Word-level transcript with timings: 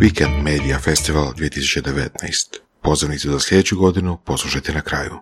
Weekend 0.00 0.42
Media 0.42 0.78
Festival 0.78 1.32
2019. 1.32 2.60
Pozivnicu 2.82 3.30
za 3.30 3.40
sljedeću 3.40 3.76
godinu 3.78 4.16
poslušajte 4.24 4.72
na 4.72 4.80
kraju. 4.80 5.18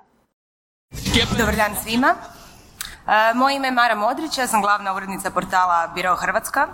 Dobar 1.38 1.56
dan 1.56 1.76
svima. 1.82 2.14
E, 2.14 3.34
moje 3.34 3.56
ime 3.56 3.68
je 3.68 3.72
Mara 3.72 3.94
Modrić, 3.94 4.38
ja 4.38 4.46
sam 4.46 4.62
glavna 4.62 4.94
urednica 4.96 5.30
portala 5.30 5.92
Biro 5.94 6.16
Hrvatska 6.16 6.68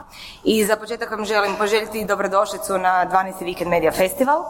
i 0.45 0.65
za 0.65 0.77
početak 0.77 1.11
vam 1.11 1.25
želim 1.25 1.57
poželjeti 1.57 2.05
dobrodošlicu 2.05 2.79
na 2.79 3.07
12. 3.13 3.33
Weekend 3.41 3.69
Media 3.69 3.93
Festival. 3.93 4.45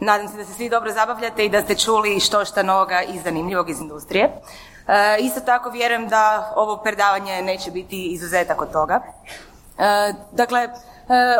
Nadam 0.00 0.28
se 0.28 0.36
da 0.36 0.44
se 0.44 0.54
svi 0.54 0.68
dobro 0.68 0.92
zabavljate 0.92 1.44
i 1.44 1.48
da 1.48 1.62
ste 1.62 1.74
čuli 1.74 2.20
što 2.20 2.44
šta 2.44 2.62
novoga 2.62 3.02
i 3.02 3.18
zanimljivog 3.24 3.70
iz 3.70 3.80
industrije. 3.80 4.24
E, 4.24 5.18
isto 5.20 5.40
tako 5.40 5.70
vjerujem 5.70 6.08
da 6.08 6.52
ovo 6.56 6.76
predavanje 6.76 7.42
neće 7.42 7.70
biti 7.70 8.06
izuzetak 8.06 8.62
od 8.62 8.72
toga. 8.72 9.02
E, 9.78 10.12
dakle, 10.32 10.68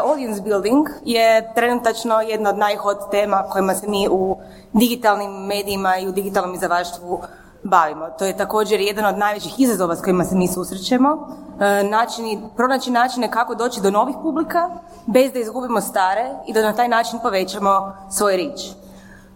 audience 0.04 0.42
building 0.42 0.88
je 1.04 1.52
trenutačno 1.54 2.20
jedna 2.20 2.50
od 2.50 2.58
najhod 2.58 3.10
tema 3.10 3.44
kojima 3.50 3.74
se 3.74 3.88
mi 3.88 4.08
u 4.10 4.36
digitalnim 4.72 5.30
medijima 5.30 5.96
i 5.98 6.08
u 6.08 6.12
digitalnom 6.12 6.54
izdavaštvu 6.54 7.20
bavimo. 7.64 8.06
To 8.18 8.24
je 8.24 8.36
također 8.36 8.80
jedan 8.80 9.04
od 9.04 9.18
najvećih 9.18 9.60
izazova 9.60 9.96
s 9.96 10.02
kojima 10.02 10.24
se 10.24 10.34
mi 10.34 10.48
susrećemo. 10.48 11.28
E, 11.60 11.84
načini, 11.84 12.42
pronaći 12.56 12.90
načine 12.90 13.30
kako 13.30 13.54
doći 13.54 13.80
do 13.80 13.90
novih 13.90 14.16
publika 14.22 14.70
bez 15.06 15.32
da 15.32 15.38
izgubimo 15.38 15.80
stare 15.80 16.30
i 16.46 16.52
da 16.52 16.62
na 16.62 16.72
taj 16.72 16.88
način 16.88 17.18
povećamo 17.22 17.96
svoj 18.10 18.36
rič. 18.36 18.60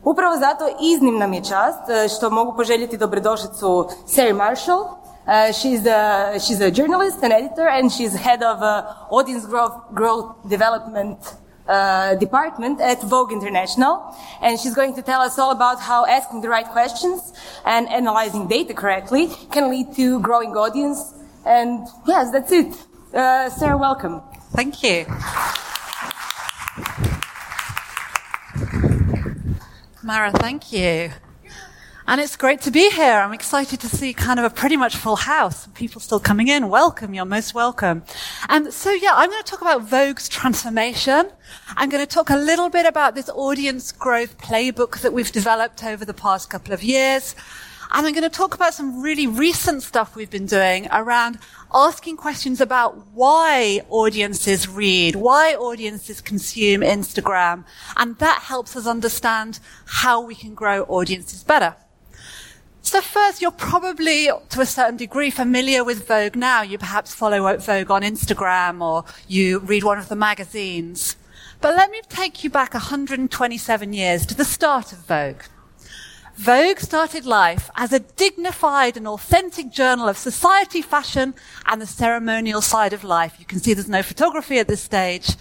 Upravo 0.05 0.37
zato 0.37 0.69
iznimna 0.81 1.27
mi 1.27 1.37
je 1.37 1.45
čast 1.45 1.89
e, 1.89 2.09
što 2.09 2.31
mogu 2.31 2.57
poželjeti 2.57 2.97
dobrodošlicu 2.97 3.89
Sarah 4.07 4.37
Marshall. 4.37 4.85
Uh, 5.29 5.53
she's, 5.53 5.85
a, 5.85 6.41
she's 6.41 6.59
a 6.63 6.71
journalist 6.71 7.19
and 7.23 7.35
editor 7.35 7.69
and 7.69 7.93
she's 7.93 8.15
head 8.15 8.43
of 8.43 8.63
uh, 8.63 8.95
audience 9.11 9.45
growth, 9.45 9.79
growth 9.93 10.49
development 10.49 11.19
uh, 11.69 12.15
department 12.15 12.81
at 12.81 13.03
Vogue 13.03 13.31
International, 13.31 14.17
and 14.41 14.59
she's 14.59 14.75
going 14.75 14.95
to 14.95 15.03
tell 15.03 15.21
us 15.21 15.39
all 15.39 15.51
about 15.51 15.81
how 15.81 16.07
asking 16.07 16.41
the 16.41 16.49
right 16.49 16.65
questions 16.65 17.35
and 17.67 17.87
analyzing 17.91 18.49
data 18.49 18.73
correctly 18.73 19.29
can 19.53 19.71
lead 19.71 19.95
to 19.95 20.19
growing 20.21 20.57
audience. 20.57 21.13
And 21.45 21.87
yes, 22.07 22.31
that's 22.31 22.51
it. 22.51 22.75
Uh, 23.13 23.51
Sarah, 23.51 23.77
welcome. 23.77 24.23
Thank 24.53 24.83
you. 24.83 25.05
Mara, 30.03 30.33
thank 30.33 30.73
you. 30.73 31.11
And 32.11 32.23
it's 32.23 32.37
great 32.37 32.63
to 32.63 32.71
be 32.71 32.89
here. 32.89 33.19
I'm 33.19 33.35
excited 33.35 33.81
to 33.81 33.87
see 33.87 34.15
kind 34.15 34.39
of 34.39 34.47
a 34.47 34.49
pretty 34.49 34.79
much 34.79 34.97
full 34.97 35.17
house. 35.17 35.67
People 35.75 36.01
still 36.01 36.19
coming 36.19 36.49
in. 36.49 36.71
Welcome. 36.71 37.13
You're 37.13 37.27
most 37.27 37.53
welcome. 37.53 38.03
And 38.49 38.73
so, 38.73 38.91
yeah, 38.93 39.13
I'm 39.13 39.29
going 39.29 39.43
to 39.43 39.51
talk 39.51 39.61
about 39.61 39.87
Vogue's 39.87 40.27
transformation. 40.27 41.31
I'm 41.77 41.91
going 41.91 42.03
to 42.03 42.11
talk 42.11 42.31
a 42.31 42.37
little 42.37 42.71
bit 42.71 42.87
about 42.87 43.15
this 43.15 43.29
audience 43.29 43.93
growth 43.93 44.39
playbook 44.39 45.03
that 45.03 45.13
we've 45.13 45.31
developed 45.31 45.85
over 45.85 46.07
the 46.07 46.15
past 46.15 46.49
couple 46.49 46.73
of 46.73 46.83
years. 46.83 47.37
And 47.93 48.07
I'm 48.07 48.15
going 48.15 48.23
to 48.23 48.31
talk 48.31 48.55
about 48.55 48.73
some 48.73 49.03
really 49.03 49.27
recent 49.27 49.83
stuff 49.83 50.17
we've 50.17 50.31
been 50.31 50.47
doing 50.47 50.89
around 50.91 51.39
asking 51.75 52.17
questions 52.17 52.63
about 52.63 52.97
why 53.13 53.83
audiences 53.91 54.67
read, 54.67 55.15
why 55.15 55.55
audiences 55.57 56.23
consume 56.23 56.81
Instagram. 56.81 57.67
And 57.99 58.17
that 58.17 58.45
helps 58.45 58.77
us 58.77 58.87
understand 58.87 59.61
how 59.85 60.23
we 60.23 60.35
can 60.35 60.55
grow 60.55 60.85
audiences 60.85 61.45
better. 61.45 61.77
So 62.83 63.01
first, 63.01 63.43
you're 63.43 63.51
probably 63.51 64.31
to 64.49 64.61
a 64.61 64.67
certain 64.67 64.97
degree 64.97 65.31
familiar 65.31 65.85
with 65.85 66.07
Vogue 66.09 66.37
now. 66.37 66.63
You 66.63 66.79
perhaps 66.79 67.15
follow 67.15 67.57
Vogue 67.57 67.91
on 67.91 68.03
Instagram 68.03 68.81
or 68.81 69.05
you 69.27 69.59
read 69.59 69.85
one 69.85 69.99
of 69.99 70.09
the 70.09 70.17
magazines. 70.17 71.17
But 71.61 71.77
let 71.77 71.91
me 71.91 72.01
take 72.09 72.45
you 72.45 72.51
back 72.51 72.75
127 72.75 73.93
years 73.93 74.25
to 74.27 74.35
the 74.35 74.45
start 74.45 74.93
of 74.93 74.99
Vogue. 74.99 75.43
Vogue 76.37 76.79
started 76.79 77.27
life 77.27 77.69
as 77.75 77.93
a 77.93 77.99
dignified 77.99 78.97
and 78.97 79.09
authentic 79.09 79.73
journal 79.73 80.09
of 80.09 80.17
society, 80.17 80.81
fashion, 80.81 81.35
and 81.67 81.83
the 81.83 81.87
ceremonial 81.87 82.61
side 82.61 82.93
of 82.93 83.03
life. 83.03 83.35
You 83.41 83.45
can 83.45 83.59
see 83.59 83.75
there's 83.75 83.89
no 83.89 84.05
photography 84.05 84.61
at 84.61 84.69
this 84.69 84.81
stage. 84.81 85.35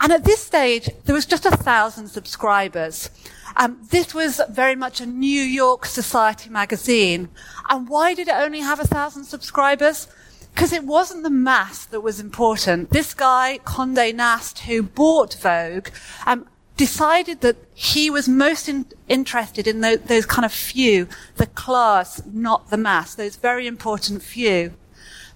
And 0.00 0.12
at 0.12 0.24
this 0.24 0.42
stage, 0.42 0.90
there 1.04 1.14
was 1.14 1.26
just 1.26 1.46
a 1.46 1.50
thousand 1.50 2.08
subscribers. 2.08 3.10
Um, 3.56 3.78
this 3.90 4.14
was 4.14 4.40
very 4.50 4.76
much 4.76 5.00
a 5.00 5.06
New 5.06 5.42
York 5.42 5.84
Society 5.86 6.50
magazine. 6.50 7.28
And 7.68 7.88
why 7.88 8.14
did 8.14 8.28
it 8.28 8.34
only 8.34 8.60
have 8.60 8.78
a 8.78 8.86
thousand 8.86 9.24
subscribers? 9.24 10.06
Because 10.54 10.72
it 10.72 10.84
wasn't 10.84 11.22
the 11.24 11.30
mass 11.30 11.84
that 11.86 12.00
was 12.00 12.20
important. 12.20 12.90
This 12.90 13.14
guy, 13.14 13.58
Condé 13.64 14.14
Nast, 14.14 14.60
who 14.60 14.82
bought 14.82 15.34
Vogue, 15.34 15.88
um, 16.26 16.46
decided 16.76 17.40
that 17.40 17.56
he 17.74 18.08
was 18.08 18.28
most 18.28 18.68
in, 18.68 18.86
interested 19.08 19.66
in 19.66 19.80
those, 19.80 20.00
those 20.00 20.26
kind 20.26 20.44
of 20.44 20.52
few, 20.52 21.08
the 21.36 21.46
class, 21.46 22.22
not 22.26 22.70
the 22.70 22.76
mass, 22.76 23.14
those 23.14 23.36
very 23.36 23.66
important 23.66 24.22
few. 24.22 24.72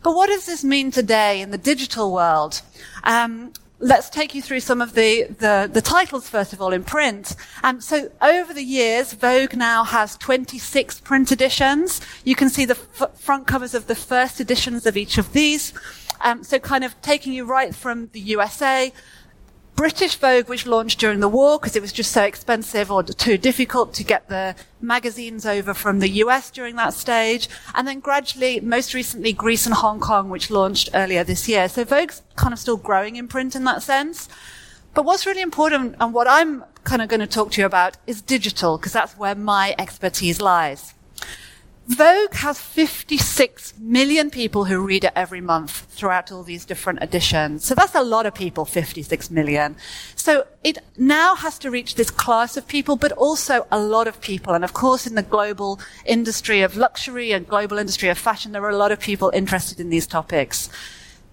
But 0.02 0.14
what 0.14 0.28
does 0.28 0.46
this 0.46 0.64
mean 0.64 0.90
today 0.90 1.40
in 1.40 1.50
the 1.50 1.58
digital 1.58 2.12
world? 2.12 2.62
Um, 3.04 3.52
let's 3.82 4.08
take 4.08 4.34
you 4.34 4.40
through 4.40 4.60
some 4.60 4.80
of 4.80 4.94
the, 4.94 5.24
the, 5.24 5.68
the 5.70 5.82
titles, 5.82 6.28
first 6.28 6.52
of 6.52 6.62
all, 6.62 6.72
in 6.72 6.84
print. 6.84 7.34
Um, 7.64 7.80
so 7.80 8.10
over 8.22 8.54
the 8.54 8.62
years, 8.62 9.12
Vogue 9.12 9.56
now 9.56 9.82
has 9.82 10.16
26 10.16 11.00
print 11.00 11.32
editions. 11.32 12.00
You 12.24 12.36
can 12.36 12.48
see 12.48 12.64
the 12.64 12.78
f- 13.00 13.18
front 13.18 13.48
covers 13.48 13.74
of 13.74 13.88
the 13.88 13.96
first 13.96 14.40
editions 14.40 14.86
of 14.86 14.96
each 14.96 15.18
of 15.18 15.32
these. 15.32 15.74
Um, 16.20 16.44
so 16.44 16.60
kind 16.60 16.84
of 16.84 17.00
taking 17.02 17.32
you 17.32 17.44
right 17.44 17.74
from 17.74 18.08
the 18.12 18.20
USA 18.20 18.92
British 19.76 20.16
Vogue, 20.16 20.48
which 20.48 20.66
launched 20.66 21.00
during 21.00 21.20
the 21.20 21.28
war 21.28 21.58
because 21.58 21.74
it 21.74 21.82
was 21.82 21.92
just 21.92 22.12
so 22.12 22.22
expensive 22.22 22.90
or 22.90 23.02
too 23.02 23.38
difficult 23.38 23.94
to 23.94 24.04
get 24.04 24.28
the 24.28 24.54
magazines 24.80 25.46
over 25.46 25.74
from 25.74 25.98
the 25.98 26.08
US 26.08 26.50
during 26.50 26.76
that 26.76 26.94
stage. 26.94 27.48
And 27.74 27.88
then 27.88 28.00
gradually, 28.00 28.60
most 28.60 28.94
recently, 28.94 29.32
Greece 29.32 29.66
and 29.66 29.74
Hong 29.74 29.98
Kong, 29.98 30.28
which 30.28 30.50
launched 30.50 30.90
earlier 30.94 31.24
this 31.24 31.48
year. 31.48 31.68
So 31.68 31.84
Vogue's 31.84 32.22
kind 32.36 32.52
of 32.52 32.58
still 32.58 32.76
growing 32.76 33.16
in 33.16 33.28
print 33.28 33.56
in 33.56 33.64
that 33.64 33.82
sense. 33.82 34.28
But 34.94 35.04
what's 35.04 35.26
really 35.26 35.40
important 35.40 35.96
and 36.00 36.12
what 36.12 36.28
I'm 36.28 36.64
kind 36.84 37.00
of 37.00 37.08
going 37.08 37.20
to 37.20 37.26
talk 37.26 37.52
to 37.52 37.60
you 37.60 37.66
about 37.66 37.96
is 38.06 38.20
digital 38.20 38.76
because 38.76 38.92
that's 38.92 39.16
where 39.16 39.34
my 39.34 39.74
expertise 39.78 40.40
lies. 40.40 40.94
Vogue 41.88 42.34
has 42.34 42.60
56 42.60 43.74
million 43.80 44.30
people 44.30 44.66
who 44.66 44.78
read 44.86 45.02
it 45.02 45.12
every 45.16 45.40
month 45.40 45.86
throughout 45.90 46.30
all 46.30 46.44
these 46.44 46.64
different 46.64 47.02
editions. 47.02 47.64
So 47.64 47.74
that's 47.74 47.94
a 47.96 48.02
lot 48.02 48.24
of 48.24 48.34
people, 48.34 48.64
56 48.64 49.30
million. 49.32 49.76
So 50.14 50.46
it 50.62 50.78
now 50.96 51.34
has 51.34 51.58
to 51.58 51.70
reach 51.70 51.96
this 51.96 52.10
class 52.10 52.56
of 52.56 52.68
people, 52.68 52.94
but 52.94 53.10
also 53.12 53.66
a 53.72 53.80
lot 53.80 54.06
of 54.06 54.20
people. 54.20 54.54
And 54.54 54.62
of 54.62 54.72
course, 54.72 55.08
in 55.08 55.16
the 55.16 55.22
global 55.22 55.80
industry 56.06 56.62
of 56.62 56.76
luxury 56.76 57.32
and 57.32 57.48
global 57.48 57.78
industry 57.78 58.08
of 58.08 58.18
fashion, 58.18 58.52
there 58.52 58.64
are 58.64 58.70
a 58.70 58.76
lot 58.76 58.92
of 58.92 59.00
people 59.00 59.30
interested 59.34 59.80
in 59.80 59.90
these 59.90 60.06
topics. 60.06 60.68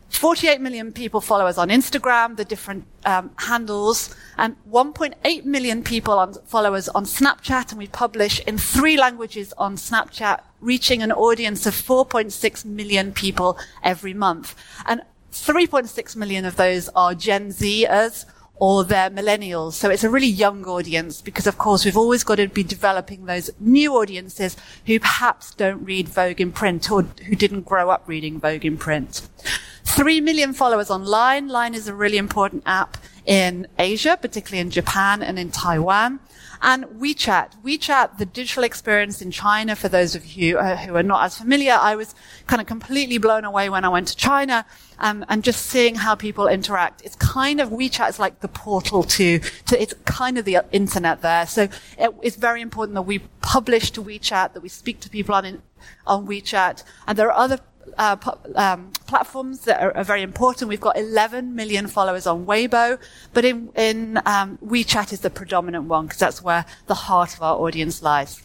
48 0.10 0.60
million 0.60 0.92
people 0.92 1.22
follow 1.22 1.46
us 1.46 1.58
on 1.58 1.70
Instagram, 1.70 2.36
the 2.36 2.46
different 2.46 2.86
um, 3.06 3.32
handles, 3.38 4.16
and 4.38 4.56
1.8 4.70 5.46
million 5.46 5.84
people 5.84 6.18
on 6.18 6.34
followers 6.46 6.90
on 6.90 7.06
Snapchat, 7.06 7.70
and 7.70 7.78
we 7.78 7.88
publish 7.88 8.40
in 8.42 8.58
three 8.58 8.98
languages 8.98 9.54
on 9.58 9.76
Snapchat, 9.76 10.42
reaching 10.62 11.04
an 11.04 11.12
audience 11.12 11.66
of 11.66 11.74
4.6 11.74 12.66
million 12.66 13.14
people 13.14 13.58
every 13.84 14.14
month. 14.14 14.56
And 14.86 15.02
3.6 15.32 16.16
million 16.16 16.44
of 16.44 16.56
those 16.56 16.90
are 16.90 17.14
Gen 17.14 17.50
Zers 17.50 18.26
or 18.60 18.84
they're 18.84 19.10
millennials. 19.10 19.74
So 19.74 19.90
it's 19.90 20.04
a 20.04 20.10
really 20.10 20.28
young 20.28 20.66
audience 20.66 21.22
because 21.22 21.48
of 21.48 21.58
course 21.58 21.86
we've 21.86 21.96
always 21.98 22.24
got 22.24 22.36
to 22.36 22.48
be 22.48 22.64
developing 22.64 23.26
those 23.26 23.50
new 23.60 23.94
audiences 23.96 24.58
who 24.86 25.00
perhaps 25.00 25.54
don't 25.56 25.84
read 25.84 26.10
Vogue 26.10 26.42
in 26.42 26.52
print 26.52 26.92
or 26.92 27.04
who 27.04 27.36
didn't 27.36 27.62
grow 27.62 27.90
up 27.90 28.04
reading 28.08 28.40
Vogue 28.40 28.66
in 28.66 28.78
print. 28.78 29.28
Three 29.96 30.22
million 30.22 30.54
followers 30.54 30.90
on 30.92 31.04
Line. 31.04 31.48
Line 31.48 31.74
is 31.74 31.88
a 31.88 31.96
really 31.96 32.18
important 32.18 32.64
app 32.66 32.98
in 33.26 33.68
Asia, 33.78 34.18
particularly 34.22 34.62
in 34.62 34.70
Japan 34.70 35.24
and 35.24 35.38
in 35.40 35.50
Taiwan. 35.52 36.20
And 36.62 36.86
WeChat. 36.86 37.62
WeChat, 37.64 38.18
the 38.18 38.26
digital 38.26 38.64
experience 38.64 39.22
in 39.22 39.32
China, 39.32 39.76
for 39.76 39.90
those 39.90 40.14
of 40.14 40.26
you 40.26 40.60
uh, 40.60 40.78
who 40.78 40.96
are 40.96 41.04
not 41.04 41.24
as 41.26 41.38
familiar, 41.38 41.74
I 41.74 41.96
was 41.96 42.14
kind 42.48 42.62
of 42.62 42.68
completely 42.68 43.18
blown 43.18 43.46
away 43.46 43.70
when 43.70 43.84
I 43.84 43.90
went 43.90 44.08
to 44.10 44.16
China 44.16 44.66
um, 45.00 45.26
and 45.28 45.44
just 45.44 45.66
seeing 45.66 45.96
how 45.96 46.16
people 46.16 46.48
interact. 46.48 47.02
It's 47.04 47.16
kind 47.16 47.60
of, 47.60 47.70
WeChat 47.70 48.10
is 48.10 48.20
like 48.20 48.42
the 48.42 48.48
portal 48.48 49.04
to, 49.04 49.40
to 49.40 49.82
it's 49.82 49.96
kind 50.06 50.38
of 50.38 50.46
the 50.46 50.60
internet 50.72 51.22
there. 51.22 51.48
So 51.48 51.64
it, 51.98 52.14
it's 52.22 52.36
very 52.36 52.62
important 52.62 52.94
that 52.96 53.04
we 53.04 53.20
publish 53.42 53.92
to 53.92 54.04
WeChat, 54.04 54.54
that 54.54 54.62
we 54.62 54.70
speak 54.70 55.00
to 55.02 55.10
people 55.10 55.34
on, 55.34 55.62
on 56.06 56.28
WeChat. 56.28 56.84
And 57.08 57.18
there 57.18 57.30
are 57.32 57.38
other 57.38 57.60
uh, 57.98 58.16
um, 58.56 58.92
platforms 59.08 59.62
that 59.62 59.82
are, 59.82 59.96
are, 59.96 60.04
very 60.04 60.22
important. 60.22 60.70
We've 60.70 60.80
got 60.80 60.98
11 60.98 61.56
million 61.56 61.88
followers 61.88 62.28
on 62.28 62.46
Weibo, 62.46 63.00
but 63.34 63.46
in, 63.46 63.70
in 63.76 64.18
um, 64.26 64.58
WeChat 64.66 65.14
is 65.14 65.22
the 65.22 65.30
predominant 65.30 65.86
one 65.86 66.06
because 66.06 66.20
that's 66.20 66.42
where 66.42 66.66
the 66.88 66.96
heart 66.96 67.34
of 67.36 67.42
our 67.42 67.58
audience 67.58 68.02
lies. 68.02 68.42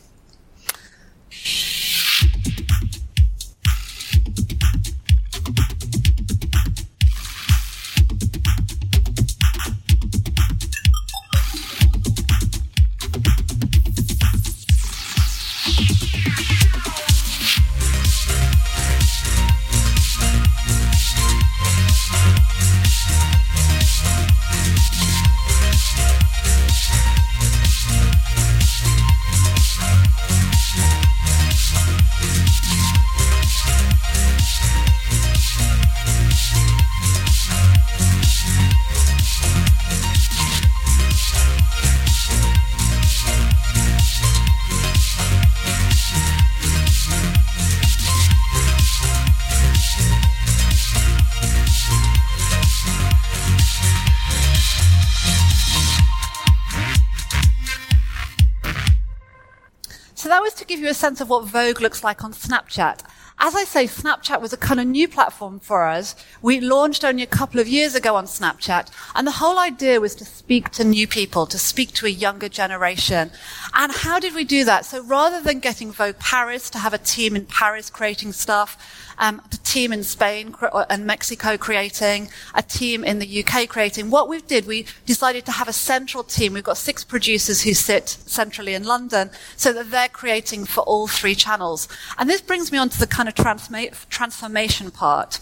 You 60.85 60.91
a 60.91 60.95
sense 60.95 61.21
of 61.21 61.31
what 61.31 61.47
Vogue 61.47 61.81
looks 61.81 62.05
like 62.05 62.23
on 62.23 62.33
Snapchat. 62.33 63.01
As 63.39 63.55
I 63.55 63.65
say, 63.65 63.85
Snapchat 63.85 64.41
was 64.41 64.53
a 64.53 64.57
kind 64.57 64.79
of 64.79 64.87
new 64.87 65.09
platform 65.09 65.59
for 65.59 65.85
us. 65.85 66.15
We 66.41 66.61
launched 66.61 67.05
only 67.05 67.23
a 67.23 67.27
couple 67.27 67.61
of 67.61 67.67
years 67.67 67.95
ago 67.95 68.15
on 68.15 68.27
Snapchat, 68.27 68.91
and 69.15 69.27
the 69.27 69.33
whole 69.33 69.59
idea 69.59 70.01
was 70.01 70.15
to 70.17 70.25
speak 70.25 70.71
to 70.71 70.85
new 70.85 71.07
people, 71.07 71.45
to 71.47 71.59
speak 71.59 71.93
to 71.95 72.07
a 72.07 72.11
younger 72.11 72.49
generation. 72.49 73.31
And 73.75 73.93
how 73.93 74.21
did 74.21 74.35
we 74.35 74.45
do 74.45 74.65
that? 74.65 74.87
So 74.87 75.03
rather 75.03 75.41
than 75.43 75.59
getting 75.59 75.91
Vogue 75.91 76.19
Paris 76.19 76.71
to 76.71 76.79
have 76.79 76.95
a 76.95 76.99
team 76.99 77.35
in 77.35 77.47
Paris 77.47 77.91
creating 77.91 78.33
stuff, 78.33 78.79
um, 79.19 79.41
the 79.51 79.59
team 79.59 79.93
in 79.93 80.03
Spain 80.03 80.55
and 80.91 81.07
Mexico 81.07 81.57
creating, 81.57 82.29
a 82.55 82.63
team 82.63 83.05
in 83.05 83.19
the 83.19 83.45
UK 83.45 83.69
creating. 83.69 84.11
What 84.11 84.29
we 84.29 84.41
did, 84.41 84.67
we 84.67 84.87
decided 85.07 85.45
to 85.47 85.53
have 85.53 85.69
a 85.69 85.73
central 85.73 86.25
team. 86.25 86.53
We've 86.53 86.65
got 86.65 86.79
six 86.79 87.05
producers 87.05 87.63
who 87.63 87.75
sit 87.75 88.09
centrally 88.09 88.75
in 88.75 88.85
London 88.85 89.31
so 89.57 89.73
that 89.73 89.91
they're 89.91 90.09
creating 90.09 90.65
for 90.65 90.81
all 90.83 91.07
three 91.07 91.35
channels. 91.35 91.89
And 92.19 92.29
this 92.29 92.41
brings 92.41 92.73
me 92.73 92.79
on 92.79 92.89
to 92.91 92.99
the 92.99 93.07
kind 93.07 93.24
of 93.29 93.35
transma- 93.35 94.09
transformation 94.09 94.91
part. 94.91 95.41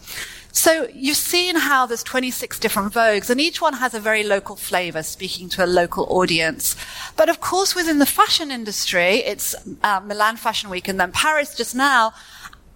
So 0.55 0.87
you've 0.93 1.17
seen 1.17 1.57
how 1.57 1.87
there's 1.87 2.03
26 2.03 2.59
different 2.59 2.93
Vogues, 2.93 3.31
and 3.31 3.41
each 3.41 3.63
one 3.63 3.75
has 3.75 3.95
a 3.95 4.01
very 4.01 4.23
local 4.23 4.55
flavor, 4.55 5.03
speaking 5.03 5.49
to 5.51 5.65
a 5.65 5.67
local 5.67 6.05
audience. 6.11 6.77
But 7.17 7.31
of 7.31 7.41
course, 7.41 7.75
within 7.75 7.99
the 7.99 8.07
fashion 8.07 8.51
industry, 8.51 9.17
it's 9.25 9.55
uh, 9.83 10.01
Milan 10.05 10.37
Fashion 10.37 10.69
Week 10.69 10.89
and 10.89 11.01
then 11.01 11.11
Paris 11.11 11.55
just 11.55 11.75
now. 11.75 12.13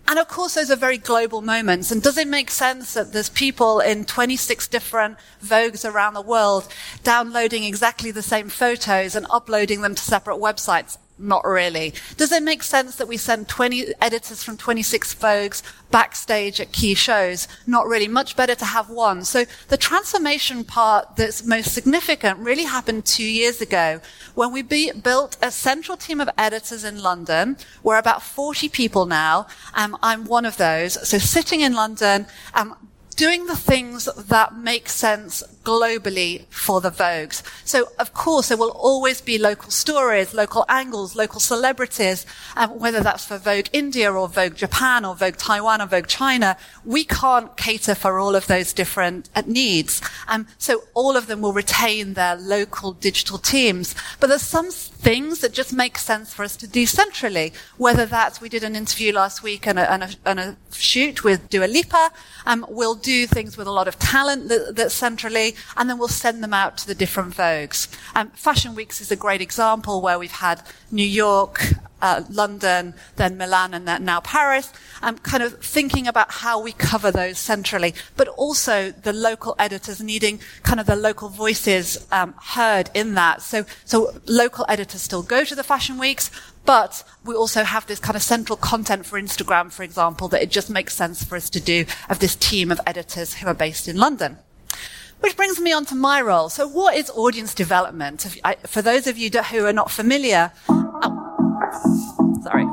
And 0.09 0.19
of 0.19 0.29
course, 0.29 0.55
those 0.55 0.71
are 0.71 0.77
very 0.77 0.99
global 0.99 1.43
moments. 1.43 1.91
And 1.91 2.03
does 2.03 2.17
it 2.17 2.29
make 2.29 2.51
sense 2.51 2.95
that 2.95 3.13
there's 3.13 3.29
people 3.29 3.81
in 3.81 4.05
26 4.05 4.69
different 4.69 5.19
Vogues 5.45 5.85
around 5.85 6.15
the 6.15 6.23
world 6.23 6.69
downloading 7.03 7.65
exactly 7.65 8.11
the 8.11 8.23
same 8.23 8.49
photos 8.49 9.15
and 9.15 9.27
uploading 9.31 9.83
them 9.83 9.95
to 9.95 10.03
separate 10.03 10.39
websites? 10.39 10.97
Not 11.19 11.47
really. 11.47 11.95
Does 12.19 12.31
it 12.31 12.43
make 12.43 12.63
sense 12.63 12.97
that 12.97 13.09
we 13.09 13.17
send 13.17 13.49
20 13.49 13.95
editors 14.03 14.43
from 14.43 14.59
26 14.59 15.15
Vogues 15.15 15.63
backstage 15.91 16.61
at 16.61 16.73
key 16.73 16.95
shows? 16.95 17.49
Not 17.67 17.87
really. 17.87 18.07
Much 18.07 18.37
better 18.37 18.55
to 18.55 18.65
have 18.67 18.91
one. 18.91 19.25
So 19.25 19.47
the 19.69 19.79
transformation 19.79 20.63
part 20.63 21.17
that's 21.17 21.43
most 21.43 21.73
significant 21.73 22.41
really 22.41 22.65
happened 22.65 23.07
two 23.07 23.25
years 23.25 23.63
ago 23.63 24.01
when 24.35 24.53
we 24.53 24.61
be, 24.61 24.93
built 24.93 25.39
a 25.41 25.51
central 25.51 25.97
team 25.97 26.21
of 26.21 26.29
editors 26.37 26.85
in 26.85 27.03
London. 27.03 27.57
We're 27.83 27.99
about 27.99 28.23
40 28.23 28.69
people 28.69 29.07
now. 29.07 29.47
Um, 29.73 29.97
I'm 30.03 30.27
one 30.27 30.45
of 30.45 30.59
those. 30.59 31.09
So 31.09 31.17
sitting 31.17 31.63
in 31.63 31.73
London, 31.73 32.27
um, 32.53 32.77
doing 33.17 33.47
the 33.47 33.57
things 33.57 34.05
that 34.05 34.55
make 34.55 34.91
sense 34.91 35.43
globally 35.67 36.45
for 36.49 36.81
the 36.81 36.93
Vogues. 36.93 37.43
So, 37.65 37.89
of 37.99 38.15
course, 38.15 38.49
there 38.49 38.57
will 38.57 38.77
always 38.91 39.21
be 39.21 39.37
local 39.37 39.73
stories, 39.73 40.33
local 40.33 40.65
angles, 40.69 41.17
local 41.17 41.41
celebrities, 41.41 42.25
um, 42.57 42.79
whether 42.79 43.01
that's 43.01 43.25
for 43.25 43.37
Vogue 43.37 43.67
India 43.73 44.13
or 44.13 44.29
Vogue 44.29 44.55
Japan 44.55 45.05
or 45.05 45.17
Vogue 45.17 45.37
Taiwan 45.37 45.83
or 45.83 45.89
Vogue 45.89 46.07
China. 46.07 46.57
We 46.85 47.03
can't 47.05 47.57
cater 47.57 47.97
for 47.97 48.21
all 48.21 48.37
of 48.37 48.47
those 48.47 48.73
different 48.73 49.29
uh, 49.35 49.43
needs. 49.45 50.01
Um, 50.29 50.47
so 50.57 50.85
all 50.95 51.17
of 51.17 51.27
them 51.27 51.41
will 51.43 51.53
retain 51.53 52.15
their 52.15 52.37
local 52.37 52.93
digital 52.93 53.39
teams. 53.39 53.97
But 54.21 54.29
there's 54.29 54.43
some 54.43 54.71
things 54.71 55.41
that 55.41 55.53
just 55.53 55.73
make 55.73 55.99
sense 55.99 56.33
for 56.33 56.45
us 56.45 56.57
to 56.59 56.69
do 56.69 56.87
centrally, 56.87 57.53
whether 57.77 58.07
that's, 58.07 58.41
we 58.41 58.49
did 58.49 58.63
an 58.63 58.77
interview 58.77 59.13
last 59.13 59.43
week 59.43 59.67
and 59.67 59.79
a, 59.81 59.91
and 59.91 60.03
a, 60.05 60.11
and 60.25 60.39
a 60.39 60.57
shoot 60.73 61.25
with 61.25 61.51
Dua 61.51 61.67
Lipa. 61.67 62.13
Um, 62.45 62.65
we'll 62.69 62.95
do 62.95 63.27
things 63.27 63.57
with 63.57 63.67
a 63.67 63.73
lot 63.73 63.89
of 63.89 63.99
talent 63.99 64.49
that, 64.49 64.93
centrally, 64.93 65.56
and 65.77 65.89
then 65.89 65.99
we'll 65.99 66.09
send 66.09 66.43
them 66.43 66.55
out 66.55 66.77
to 66.79 66.87
the 66.87 66.95
different 66.95 67.35
Vogues. 67.35 67.89
Um, 68.15 68.31
Fashion 68.31 68.75
Weeks 68.75 69.01
is 69.01 69.11
a 69.11 69.17
great 69.17 69.41
example 69.41 70.01
where 70.01 70.19
we've 70.19 70.31
had 70.31 70.63
New 70.91 71.07
York, 71.07 71.63
uh, 72.01 72.23
London, 72.31 72.95
then 73.17 73.37
Milan, 73.37 73.75
and 73.75 73.87
then 73.89 74.05
now 74.05 74.21
Paris. 74.21 74.73
Um, 75.03 75.19
kind 75.19 75.43
of 75.43 75.59
thinking 75.61 76.07
about 76.07 76.31
how 76.31 76.61
we 76.61 76.73
cover 76.73 77.11
those 77.11 77.39
centrally, 77.39 77.95
but 78.17 78.29
also 78.29 78.91
the 78.91 79.13
local 79.13 79.55
editors 79.59 80.01
needing 80.01 80.41
kind 80.63 80.81
of 80.81 80.87
the 80.87 80.97
local 80.97 81.29
voices 81.29 82.07
um, 82.13 82.35
heard 82.41 82.91
in 82.95 83.15
that. 83.15 83.43
So, 83.43 83.65
so 83.85 84.21
local 84.27 84.65
editors 84.69 85.03
still 85.03 85.23
go 85.23 85.45
to 85.45 85.55
the 85.55 85.65
fashion 85.65 85.99
weeks, 85.99 86.31
but 86.65 87.05
we 87.25 87.35
also 87.35 87.65
have 87.65 87.87
this 87.87 88.01
kind 88.01 88.17
of 88.17 88.23
central 88.23 88.57
content 88.57 89.07
for 89.07 89.21
Instagram, 89.21 89.73
for 89.73 89.83
example, 89.83 90.29
that 90.29 90.43
it 90.43 90.51
just 90.51 90.69
makes 90.69 90.95
sense 90.95 91.25
for 91.25 91.37
us 91.37 91.49
to 91.51 91.61
do 91.61 91.87
of 92.11 92.19
this 92.19 92.35
team 92.35 92.71
of 92.73 92.81
editors 92.87 93.35
who 93.35 93.47
are 93.47 93.55
based 93.55 93.89
in 93.89 93.97
London. 93.97 94.39
Which 95.21 95.37
brings 95.37 95.61
me 95.61 95.73
on 95.73 95.85
to 95.87 95.95
my 95.95 96.21
role. 96.21 96.49
So 96.49 96.67
what 96.69 96.97
is 96.97 97.11
audience 97.11 97.55
development? 97.55 98.27
For 98.67 98.83
those 98.83 99.07
of 99.07 99.19
you 99.19 99.31
who 99.31 99.65
are 99.67 99.73
not 99.73 99.91
familiar, 99.91 100.53
oh, 100.69 102.41
sorry. 102.43 102.67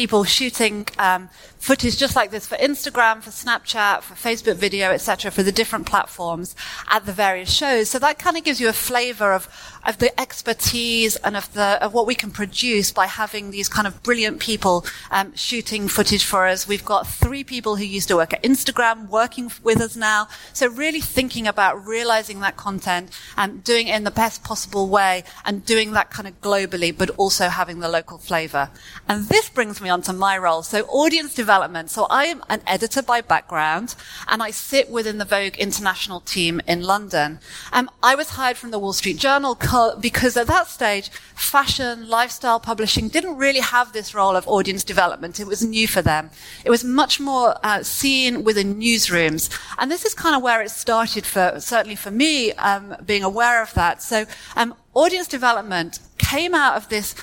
People 0.00 0.24
shooting 0.24 0.86
um, 0.98 1.28
footage 1.58 1.98
just 1.98 2.16
like 2.16 2.30
this 2.30 2.46
for 2.46 2.56
Instagram, 2.56 3.22
for 3.22 3.28
Snapchat, 3.28 4.00
for 4.00 4.14
Facebook 4.14 4.56
video, 4.56 4.92
etc., 4.92 5.30
for 5.30 5.42
the 5.42 5.52
different 5.52 5.84
platforms 5.84 6.56
at 6.88 7.04
the 7.04 7.12
various 7.12 7.52
shows. 7.52 7.90
So 7.90 7.98
that 7.98 8.18
kind 8.18 8.38
of 8.38 8.42
gives 8.42 8.62
you 8.62 8.70
a 8.70 8.72
flavor 8.72 9.34
of, 9.34 9.46
of 9.90 9.98
the 9.98 10.18
expertise 10.18 11.16
and 11.16 11.36
of 11.36 11.52
the 11.52 11.82
of 11.84 11.92
what 11.92 12.06
we 12.06 12.14
can 12.14 12.30
produce 12.30 12.92
by 12.92 13.06
having 13.06 13.50
these 13.50 13.68
kind 13.68 13.88
of 13.88 14.02
brilliant 14.04 14.38
people 14.38 14.86
um, 15.10 15.34
shooting 15.34 15.88
footage 15.88 16.24
for 16.24 16.46
us. 16.46 16.68
We've 16.68 16.84
got 16.84 17.08
three 17.08 17.42
people 17.42 17.74
who 17.74 17.84
used 17.84 18.06
to 18.08 18.16
work 18.16 18.32
at 18.32 18.42
Instagram 18.44 19.08
working 19.08 19.50
with 19.64 19.80
us 19.80 19.96
now. 19.96 20.28
So 20.52 20.68
really 20.68 21.00
thinking 21.00 21.48
about 21.48 21.84
realizing 21.84 22.38
that 22.40 22.56
content 22.56 23.10
and 23.36 23.64
doing 23.64 23.88
it 23.88 23.96
in 23.96 24.04
the 24.04 24.12
best 24.12 24.44
possible 24.44 24.88
way 24.88 25.24
and 25.44 25.66
doing 25.66 25.90
that 25.92 26.10
kind 26.10 26.28
of 26.28 26.40
globally, 26.40 26.96
but 26.96 27.10
also 27.18 27.48
having 27.48 27.80
the 27.80 27.88
local 27.88 28.18
flavor. 28.18 28.70
And 29.08 29.26
this 29.26 29.48
brings 29.50 29.80
me 29.80 29.88
on 29.88 30.02
to 30.02 30.12
my 30.12 30.38
role. 30.38 30.62
So 30.62 30.84
audience 30.84 31.34
development. 31.34 31.90
So 31.90 32.06
I 32.08 32.26
am 32.26 32.44
an 32.48 32.62
editor 32.64 33.02
by 33.02 33.22
background 33.22 33.96
and 34.28 34.40
I 34.40 34.52
sit 34.52 34.88
within 34.88 35.18
the 35.18 35.24
Vogue 35.24 35.56
international 35.56 36.20
team 36.20 36.60
in 36.68 36.84
London. 36.84 37.40
Um, 37.72 37.90
I 38.04 38.14
was 38.14 38.30
hired 38.30 38.56
from 38.56 38.70
the 38.70 38.78
Wall 38.78 38.92
Street 38.92 39.18
Journal 39.18 39.56
because 40.00 40.36
at 40.36 40.46
that 40.46 40.68
stage, 40.68 41.10
fashion, 41.34 42.08
lifestyle 42.08 42.60
publishing 42.60 43.08
didn't 43.08 43.36
really 43.36 43.60
have 43.60 43.92
this 43.92 44.14
role 44.14 44.36
of 44.36 44.46
audience 44.46 44.84
development. 44.84 45.40
It 45.40 45.46
was 45.46 45.64
new 45.64 45.86
for 45.88 46.02
them. 46.02 46.30
It 46.64 46.70
was 46.70 46.84
much 46.84 47.20
more 47.20 47.54
uh, 47.62 47.82
seen 47.82 48.44
within 48.44 48.76
newsrooms. 48.76 49.50
And 49.78 49.90
this 49.90 50.04
is 50.04 50.14
kind 50.14 50.34
of 50.36 50.42
where 50.42 50.62
it 50.62 50.70
started 50.70 51.24
for, 51.26 51.56
certainly 51.58 51.96
for 51.96 52.10
me, 52.10 52.52
um, 52.52 52.96
being 53.04 53.24
aware 53.24 53.62
of 53.62 53.72
that. 53.74 54.02
So, 54.02 54.26
um, 54.56 54.74
audience 54.94 55.28
development 55.28 56.00
came 56.18 56.54
out 56.54 56.76
of 56.76 56.88
this 56.88 57.14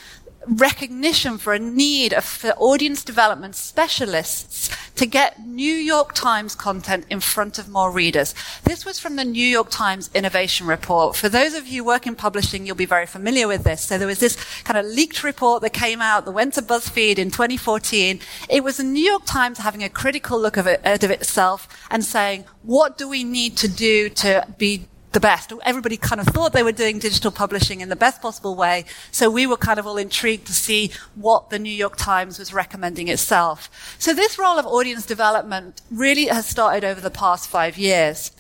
recognition 0.48 1.38
for 1.38 1.54
a 1.54 1.60
need 1.60 2.14
of, 2.14 2.24
for 2.24 2.50
audience 2.52 3.04
development 3.04 3.56
specialists 3.56 4.70
to 4.96 5.06
get 5.06 5.46
New 5.46 5.74
York 5.74 6.14
Times 6.14 6.56
content 6.56 7.06
in 7.10 7.20
front 7.20 7.60
of 7.60 7.70
more 7.70 7.92
readers. 7.92 8.34
This 8.64 8.86
was 8.86 9.00
from 9.00 9.16
the 9.16 9.24
New 9.24 9.46
York 9.46 9.68
Times 9.70 10.10
Innovation 10.14 10.66
Report. 10.66 11.16
For 11.16 11.30
those 11.30 11.54
of 11.54 11.68
you 11.68 11.84
who 11.84 11.88
work 11.88 12.08
in 12.08 12.16
publishing, 12.16 12.66
you'll 12.66 12.76
be 12.76 12.86
very 12.86 13.06
familiar 13.06 13.48
with 13.48 13.64
this. 13.64 13.82
So 13.82 13.98
there 13.98 14.08
was 14.08 14.20
this 14.20 14.38
kind 14.64 14.78
of 14.78 14.86
leaked 14.86 15.24
report 15.24 15.62
that 15.62 15.74
came 15.74 16.02
out 16.02 16.26
that 16.26 16.32
went 16.32 16.56
to 16.56 16.62
BuzzFeed 16.62 17.20
in 17.20 17.30
2014. 17.30 18.20
It 18.50 18.64
was 18.64 18.78
the 18.78 18.84
New 18.84 19.04
York 19.04 19.24
Times 19.26 19.60
having 19.60 19.84
a 19.84 19.90
critical 19.90 20.40
look 20.40 20.58
of 20.58 20.66
it, 20.66 20.82
of 20.84 21.12
itself 21.12 21.68
and 21.92 22.04
saying, 22.04 22.46
what 22.64 22.98
do 22.98 23.08
we 23.08 23.24
need 23.24 23.56
to 23.58 23.68
do 23.68 24.10
to 24.10 24.48
be 24.58 24.88
the 25.18 25.22
best. 25.22 25.52
Everybody 25.66 25.98
kind 25.98 26.22
of 26.22 26.28
thought 26.28 26.54
they 26.54 26.62
were 26.62 26.72
doing 26.72 27.00
digital 27.00 27.32
publishing 27.32 27.82
in 27.82 27.90
the 27.90 27.96
best 27.96 28.22
possible 28.22 28.54
way. 28.56 28.86
So 29.10 29.32
we 29.32 29.48
were 29.48 29.58
kind 29.58 29.80
of 29.80 29.88
all 29.88 29.98
intrigued 29.98 30.46
to 30.46 30.54
see 30.54 30.92
what 31.16 31.50
the 31.50 31.58
New 31.58 31.74
York 31.84 31.96
Times 31.98 32.38
was 32.38 32.54
recommending 32.54 33.08
itself. 33.08 33.58
So 33.98 34.14
this 34.14 34.38
role 34.38 34.60
of 34.60 34.68
audience 34.68 35.08
development 35.08 35.82
really 35.90 36.26
has 36.26 36.46
started 36.46 36.84
over 36.84 37.02
the 37.02 37.10
past 37.10 37.50
five 37.50 37.80
years. 37.80 38.32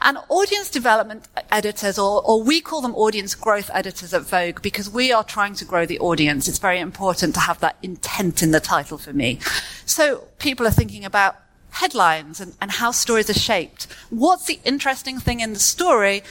And 0.00 0.18
audience 0.28 0.70
development 0.70 1.28
editors, 1.52 2.00
or, 2.00 2.20
or 2.26 2.42
we 2.42 2.60
call 2.60 2.80
them 2.80 2.96
audience 2.96 3.36
growth 3.36 3.70
editors 3.72 4.12
at 4.12 4.22
Vogue, 4.22 4.60
because 4.60 4.90
we 4.90 5.12
are 5.12 5.22
trying 5.22 5.54
to 5.54 5.64
grow 5.64 5.86
the 5.86 6.00
audience. 6.00 6.48
It's 6.48 6.58
very 6.58 6.80
important 6.80 7.34
to 7.34 7.40
have 7.40 7.60
that 7.60 7.76
intent 7.80 8.42
in 8.42 8.50
the 8.50 8.58
title 8.58 8.98
for 8.98 9.12
me. 9.12 9.38
So 9.86 10.24
people 10.40 10.66
are 10.66 10.72
thinking 10.72 11.04
about 11.04 11.36
headlines 11.74 12.40
and, 12.40 12.54
and 12.60 12.70
how 12.70 12.90
stories 12.90 13.28
are 13.28 13.34
shaped. 13.34 13.86
What's 14.10 14.46
the 14.46 14.60
interesting 14.64 15.18
thing 15.18 15.40
in 15.40 15.52
the 15.52 15.58
story 15.58 16.22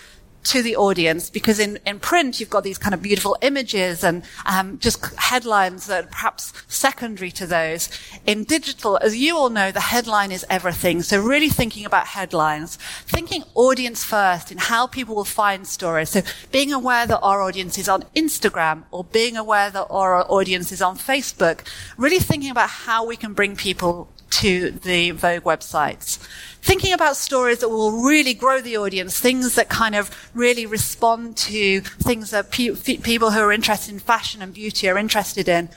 to 0.46 0.62
the 0.62 0.76
audience? 0.76 1.30
Because 1.30 1.60
in, 1.60 1.80
in 1.86 2.00
print, 2.00 2.40
you've 2.40 2.50
got 2.50 2.64
these 2.64 2.78
kind 2.78 2.94
of 2.94 3.02
beautiful 3.02 3.38
images 3.42 4.04
and 4.04 4.24
um, 4.46 4.80
just 4.80 5.04
headlines 5.16 5.88
that 5.88 6.06
are 6.06 6.08
perhaps 6.08 6.54
secondary 6.68 7.32
to 7.32 7.46
those. 7.46 7.90
In 8.26 8.46
digital, 8.46 8.98
as 9.02 9.18
you 9.18 9.38
all 9.38 9.50
know, 9.50 9.70
the 9.72 9.82
headline 9.82 10.32
is 10.32 10.46
everything. 10.50 11.02
So 11.02 11.22
really 11.22 11.50
thinking 11.50 11.86
about 11.86 12.08
headlines, 12.08 12.78
thinking 13.06 13.44
audience 13.54 14.04
first 14.04 14.50
in 14.52 14.58
how 14.58 14.88
people 14.88 15.16
will 15.16 15.24
find 15.26 15.68
stories. 15.68 16.10
So 16.10 16.22
being 16.52 16.72
aware 16.72 17.06
that 17.06 17.20
our 17.20 17.42
audience 17.42 17.78
is 17.78 17.90
on 17.90 18.04
Instagram 18.16 18.84
or 18.92 19.04
being 19.04 19.36
aware 19.36 19.70
that 19.72 19.88
our 19.90 20.24
audience 20.32 20.72
is 20.72 20.82
on 20.82 20.98
Facebook, 20.98 21.68
really 21.98 22.20
thinking 22.20 22.52
about 22.52 22.70
how 22.70 23.06
we 23.06 23.18
can 23.18 23.34
bring 23.34 23.56
people 23.56 24.10
to 24.34 24.72
the 24.72 25.12
Vogue 25.12 25.44
websites. 25.44 26.18
Thinking 26.62 26.94
about 26.94 27.18
stories 27.18 27.60
that 27.60 27.70
will 27.70 28.04
really 28.04 28.34
grow 28.34 28.62
the 28.62 28.78
audience, 28.78 29.20
things 29.20 29.56
that 29.56 29.70
kind 29.70 29.96
of 29.96 30.10
really 30.34 30.66
respond 30.66 31.38
to 31.38 31.82
things 31.82 32.32
that 32.32 32.52
pe- 32.52 32.76
people 32.98 33.32
who 33.32 33.40
are 33.40 33.52
interested 33.52 33.94
in 33.94 34.00
fashion 34.00 34.42
and 34.42 34.54
beauty 34.54 34.90
are 34.90 34.98
interested 34.98 35.48
in 35.48 35.70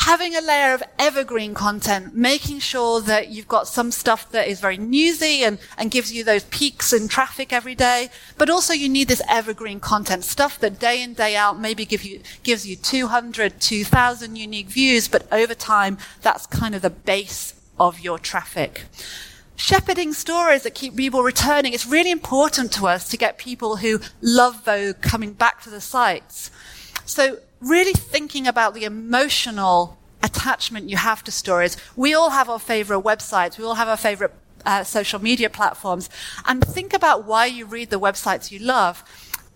having 0.00 0.34
a 0.34 0.40
layer 0.40 0.74
of 0.74 0.82
evergreen 0.98 1.54
content, 1.54 2.14
making 2.14 2.58
sure 2.58 3.00
that 3.00 3.28
you've 3.28 3.46
got 3.46 3.68
some 3.68 3.90
stuff 3.90 4.30
that 4.32 4.48
is 4.48 4.58
very 4.58 4.76
newsy 4.76 5.44
and, 5.44 5.58
and 5.76 5.90
gives 5.90 6.12
you 6.12 6.24
those 6.24 6.44
peaks 6.44 6.92
in 6.92 7.06
traffic 7.06 7.52
every 7.52 7.74
day. 7.74 8.08
But 8.38 8.50
also 8.50 8.72
you 8.72 8.88
need 8.88 9.08
this 9.08 9.22
evergreen 9.28 9.80
content, 9.80 10.24
stuff 10.24 10.58
that 10.60 10.80
day 10.80 11.02
in, 11.02 11.14
day 11.14 11.36
out 11.36 11.60
maybe 11.60 11.84
give 11.84 12.04
you, 12.04 12.20
gives 12.42 12.66
you 12.66 12.74
200, 12.74 13.60
2000 13.60 14.36
unique 14.36 14.68
views, 14.68 15.08
but 15.08 15.26
over 15.30 15.54
time, 15.54 15.98
that's 16.22 16.46
kind 16.46 16.74
of 16.74 16.82
the 16.82 16.90
base 16.90 17.54
of 17.82 17.98
your 17.98 18.16
traffic. 18.16 18.84
Shepherding 19.56 20.12
stories 20.12 20.62
that 20.62 20.74
keep 20.74 20.94
people 20.96 21.24
returning. 21.24 21.72
It's 21.72 21.86
really 21.86 22.12
important 22.12 22.72
to 22.74 22.86
us 22.86 23.08
to 23.08 23.16
get 23.16 23.38
people 23.38 23.78
who 23.78 24.00
love 24.20 24.64
Vogue 24.64 25.00
coming 25.00 25.32
back 25.32 25.62
to 25.62 25.70
the 25.70 25.80
sites. 25.80 26.52
So 27.04 27.38
really 27.60 27.92
thinking 27.92 28.46
about 28.46 28.74
the 28.74 28.84
emotional 28.84 29.98
attachment 30.22 30.90
you 30.90 30.96
have 30.96 31.24
to 31.24 31.32
stories. 31.32 31.76
We 31.96 32.14
all 32.14 32.30
have 32.30 32.48
our 32.48 32.60
favorite 32.60 33.02
websites. 33.02 33.58
We 33.58 33.64
all 33.64 33.74
have 33.74 33.88
our 33.88 33.96
favorite 33.96 34.32
uh, 34.64 34.84
social 34.84 35.20
media 35.20 35.50
platforms. 35.50 36.08
And 36.46 36.64
think 36.64 36.94
about 36.94 37.24
why 37.24 37.46
you 37.46 37.66
read 37.66 37.90
the 37.90 37.98
websites 37.98 38.52
you 38.52 38.60
love 38.60 39.02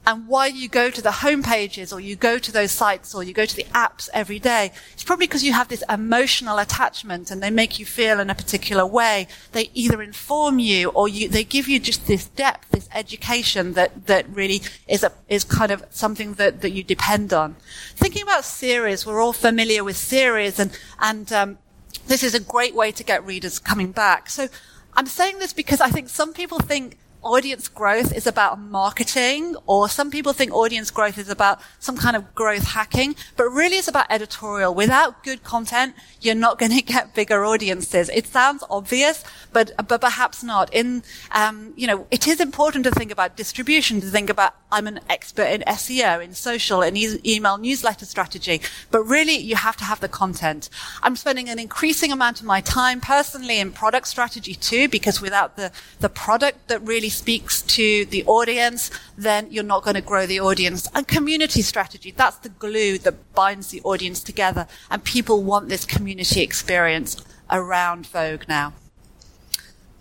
and 0.06 0.28
why 0.28 0.46
you 0.46 0.68
go 0.68 0.88
to 0.88 1.02
the 1.02 1.10
home 1.10 1.42
pages 1.42 1.92
or 1.92 1.98
you 1.98 2.14
go 2.14 2.38
to 2.38 2.52
those 2.52 2.70
sites 2.70 3.12
or 3.12 3.24
you 3.24 3.32
go 3.32 3.44
to 3.44 3.56
the 3.56 3.64
apps 3.64 4.08
every 4.14 4.38
day, 4.38 4.70
it's 4.92 5.02
probably 5.02 5.26
because 5.26 5.42
you 5.42 5.52
have 5.52 5.66
this 5.66 5.82
emotional 5.88 6.58
attachment 6.58 7.30
and 7.30 7.42
they 7.42 7.50
make 7.50 7.80
you 7.80 7.84
feel 7.84 8.20
in 8.20 8.30
a 8.30 8.34
particular 8.34 8.86
way. 8.86 9.26
They 9.50 9.68
either 9.74 10.00
inform 10.00 10.60
you 10.60 10.90
or 10.90 11.08
you, 11.08 11.28
they 11.28 11.42
give 11.42 11.66
you 11.68 11.80
just 11.80 12.06
this 12.06 12.28
depth, 12.28 12.70
this 12.70 12.88
education 12.94 13.72
that, 13.72 14.06
that 14.06 14.28
really 14.28 14.62
is 14.86 15.02
a, 15.02 15.10
is 15.28 15.42
kind 15.42 15.72
of 15.72 15.84
something 15.90 16.34
that, 16.34 16.60
that 16.60 16.70
you 16.70 16.84
depend 16.84 17.32
on. 17.32 17.56
Thinking 17.96 18.22
about 18.22 18.44
series, 18.44 19.04
we're 19.04 19.20
all 19.20 19.32
familiar 19.32 19.82
with 19.82 19.96
series 19.96 20.60
and, 20.60 20.78
and, 21.00 21.32
um, 21.32 21.58
this 22.06 22.22
is 22.22 22.34
a 22.34 22.40
great 22.40 22.76
way 22.76 22.92
to 22.92 23.02
get 23.02 23.26
readers 23.26 23.58
coming 23.58 23.90
back. 23.90 24.30
So 24.30 24.46
I'm 24.94 25.06
saying 25.06 25.40
this 25.40 25.52
because 25.52 25.80
I 25.80 25.90
think 25.90 26.08
some 26.08 26.32
people 26.32 26.60
think 26.60 26.96
audience 27.22 27.68
growth 27.68 28.12
is 28.12 28.26
about 28.26 28.60
marketing, 28.60 29.56
or 29.66 29.88
some 29.88 30.10
people 30.10 30.32
think 30.32 30.52
audience 30.52 30.90
growth 30.90 31.18
is 31.18 31.28
about 31.28 31.60
some 31.78 31.96
kind 31.96 32.16
of 32.16 32.34
growth 32.34 32.64
hacking, 32.64 33.16
but 33.36 33.48
really 33.50 33.76
it's 33.76 33.88
about 33.88 34.06
editorial. 34.10 34.74
Without 34.74 35.24
good 35.24 35.42
content, 35.42 35.94
you're 36.20 36.34
not 36.34 36.58
going 36.58 36.72
to 36.76 36.82
get 36.82 37.14
bigger 37.14 37.44
audiences. 37.44 38.08
It 38.10 38.26
sounds 38.26 38.62
obvious, 38.70 39.24
but 39.52 39.72
but 39.88 40.00
perhaps 40.00 40.42
not. 40.42 40.72
In 40.72 41.02
um, 41.32 41.72
you 41.76 41.86
know, 41.86 42.06
it 42.10 42.26
is 42.26 42.40
important 42.40 42.84
to 42.84 42.90
think 42.90 43.10
about 43.10 43.36
distribution, 43.36 44.00
to 44.00 44.06
think 44.06 44.30
about 44.30 44.54
I'm 44.70 44.86
an 44.86 45.00
expert 45.08 45.48
in 45.48 45.62
SEO, 45.62 46.22
in 46.22 46.34
social, 46.34 46.82
in 46.82 46.96
e- 46.96 47.20
email 47.24 47.58
newsletter 47.58 48.04
strategy, 48.04 48.60
but 48.90 49.02
really 49.02 49.36
you 49.36 49.56
have 49.56 49.76
to 49.78 49.84
have 49.84 50.00
the 50.00 50.08
content. 50.08 50.68
I'm 51.02 51.16
spending 51.16 51.48
an 51.48 51.58
increasing 51.58 52.12
amount 52.12 52.40
of 52.40 52.46
my 52.46 52.60
time 52.60 53.00
personally 53.00 53.58
in 53.58 53.72
product 53.72 54.08
strategy 54.08 54.54
too, 54.54 54.88
because 54.88 55.20
without 55.20 55.56
the 55.56 55.72
the 56.00 56.08
product 56.08 56.68
that 56.68 56.80
really 56.82 57.05
speaks 57.08 57.62
to 57.62 58.04
the 58.06 58.24
audience, 58.24 58.90
then 59.16 59.48
you're 59.50 59.64
not 59.64 59.82
going 59.82 59.94
to 59.94 60.00
grow 60.00 60.26
the 60.26 60.40
audience. 60.40 60.88
And 60.94 61.06
community 61.06 61.62
strategy, 61.62 62.12
that's 62.16 62.38
the 62.38 62.48
glue 62.48 62.98
that 62.98 63.34
binds 63.34 63.68
the 63.68 63.80
audience 63.82 64.22
together. 64.22 64.66
And 64.90 65.02
people 65.04 65.42
want 65.42 65.68
this 65.68 65.84
community 65.84 66.42
experience 66.42 67.22
around 67.50 68.06
Vogue 68.06 68.44
now. 68.48 68.74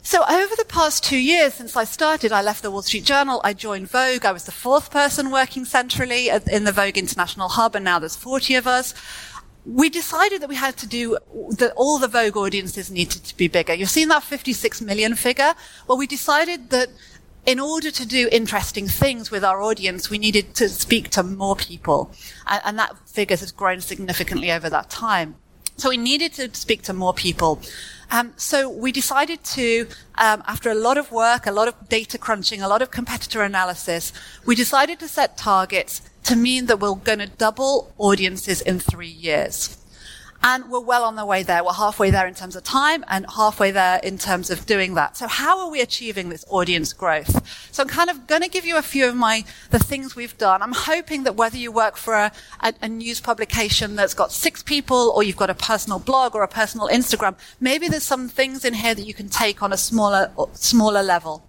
So 0.05 0.23
over 0.29 0.55
the 0.55 0.65
past 0.65 1.03
two 1.03 1.17
years 1.17 1.55
since 1.55 1.75
I 1.75 1.83
started, 1.83 2.31
I 2.31 2.43
left 2.43 2.61
the 2.61 2.69
Wall 2.69 2.83
Street 2.83 3.05
Journal, 3.05 3.41
I 3.43 3.53
joined 3.53 3.89
Vogue, 3.89 4.23
I 4.23 4.31
was 4.31 4.43
the 4.43 4.51
fourth 4.51 4.91
person 4.91 5.31
working 5.31 5.65
centrally 5.65 6.29
in 6.29 6.63
the 6.63 6.71
Vogue 6.71 6.95
International 6.95 7.49
Hub, 7.49 7.73
and 7.73 7.83
now 7.83 7.97
there's 7.97 8.15
40 8.15 8.53
of 8.53 8.67
us 8.67 8.93
we 9.65 9.89
decided 9.89 10.41
that 10.41 10.49
we 10.49 10.55
had 10.55 10.77
to 10.77 10.87
do 10.87 11.17
that 11.57 11.73
all 11.75 11.97
the 11.97 12.07
Vogue 12.07 12.37
audiences 12.37 12.91
needed 12.91 13.23
to 13.23 13.35
be 13.35 13.47
bigger. 13.47 13.73
You've 13.73 13.89
seen 13.89 14.09
that 14.09 14.23
56 14.23 14.81
million 14.81 15.15
figure. 15.15 15.53
Well, 15.87 15.97
we 15.97 16.07
decided 16.07 16.69
that 16.69 16.89
in 17.45 17.59
order 17.59 17.91
to 17.91 18.05
do 18.05 18.29
interesting 18.31 18.87
things 18.87 19.31
with 19.31 19.43
our 19.43 19.61
audience, 19.61 20.09
we 20.09 20.17
needed 20.17 20.53
to 20.55 20.69
speak 20.69 21.09
to 21.09 21.23
more 21.23 21.55
people. 21.55 22.11
And, 22.47 22.61
and 22.65 22.79
that 22.79 22.95
figure 23.07 23.37
has 23.37 23.51
grown 23.51 23.81
significantly 23.81 24.51
over 24.51 24.69
that 24.69 24.89
time. 24.89 25.35
So 25.77 25.89
we 25.89 25.97
needed 25.97 26.33
to 26.33 26.53
speak 26.55 26.83
to 26.83 26.93
more 26.93 27.13
people. 27.13 27.61
Um, 28.09 28.33
so 28.37 28.69
we 28.69 28.91
decided 28.91 29.43
to, 29.43 29.87
um, 30.15 30.43
after 30.47 30.69
a 30.69 30.75
lot 30.75 30.97
of 30.97 31.11
work, 31.11 31.47
a 31.47 31.51
lot 31.51 31.67
of 31.67 31.89
data 31.89 32.17
crunching, 32.17 32.61
a 32.61 32.67
lot 32.67 32.81
of 32.81 32.91
competitor 32.91 33.41
analysis, 33.41 34.13
we 34.45 34.55
decided 34.55 34.99
to 34.99 35.07
set 35.07 35.37
targets 35.37 36.01
to 36.25 36.35
mean 36.35 36.65
that 36.65 36.79
we're 36.79 36.95
going 36.95 37.19
to 37.19 37.27
double 37.27 37.93
audiences 37.97 38.61
in 38.61 38.79
three 38.79 39.07
years. 39.07 39.77
And 40.43 40.69
we're 40.69 40.79
well 40.79 41.03
on 41.03 41.15
the 41.15 41.25
way 41.25 41.41
there. 41.41 41.63
We're 41.63 41.73
halfway 41.73 42.11
there 42.11 42.27
in 42.27 42.35
terms 42.35 42.55
of 42.55 42.63
time 42.63 43.03
and 43.07 43.25
halfway 43.35 43.71
there 43.71 43.99
in 44.03 44.19
terms 44.19 44.51
of 44.51 44.65
doing 44.67 44.93
that. 44.93 45.17
So 45.17 45.27
how 45.27 45.59
are 45.59 45.71
we 45.71 45.81
achieving 45.81 46.29
this 46.29 46.45
audience 46.49 46.93
growth? 46.93 47.41
So 47.71 47.81
I'm 47.81 47.89
kind 47.89 48.11
of 48.11 48.27
going 48.27 48.41
to 48.41 48.49
give 48.49 48.63
you 48.63 48.77
a 48.77 48.83
few 48.83 49.07
of 49.07 49.15
my, 49.15 49.43
the 49.71 49.79
things 49.79 50.15
we've 50.15 50.37
done. 50.37 50.61
I'm 50.61 50.73
hoping 50.73 51.23
that 51.23 51.35
whether 51.35 51.57
you 51.57 51.71
work 51.71 51.97
for 51.97 52.13
a, 52.13 52.31
a, 52.59 52.73
a 52.83 52.89
news 52.89 53.21
publication 53.21 53.95
that's 53.95 54.13
got 54.13 54.31
six 54.31 54.61
people 54.61 55.11
or 55.15 55.23
you've 55.23 55.37
got 55.37 55.49
a 55.49 55.55
personal 55.55 55.97
blog 55.97 56.35
or 56.35 56.43
a 56.43 56.47
personal 56.47 56.89
Instagram, 56.89 57.35
maybe 57.59 57.87
there's 57.87 58.03
some 58.03 58.29
things 58.29 58.65
in 58.65 58.75
here 58.75 58.93
that 58.93 59.05
you 59.05 59.15
can 59.15 59.29
take 59.29 59.63
on 59.63 59.73
a 59.73 59.77
smaller, 59.77 60.31
smaller 60.53 61.01
level. 61.01 61.43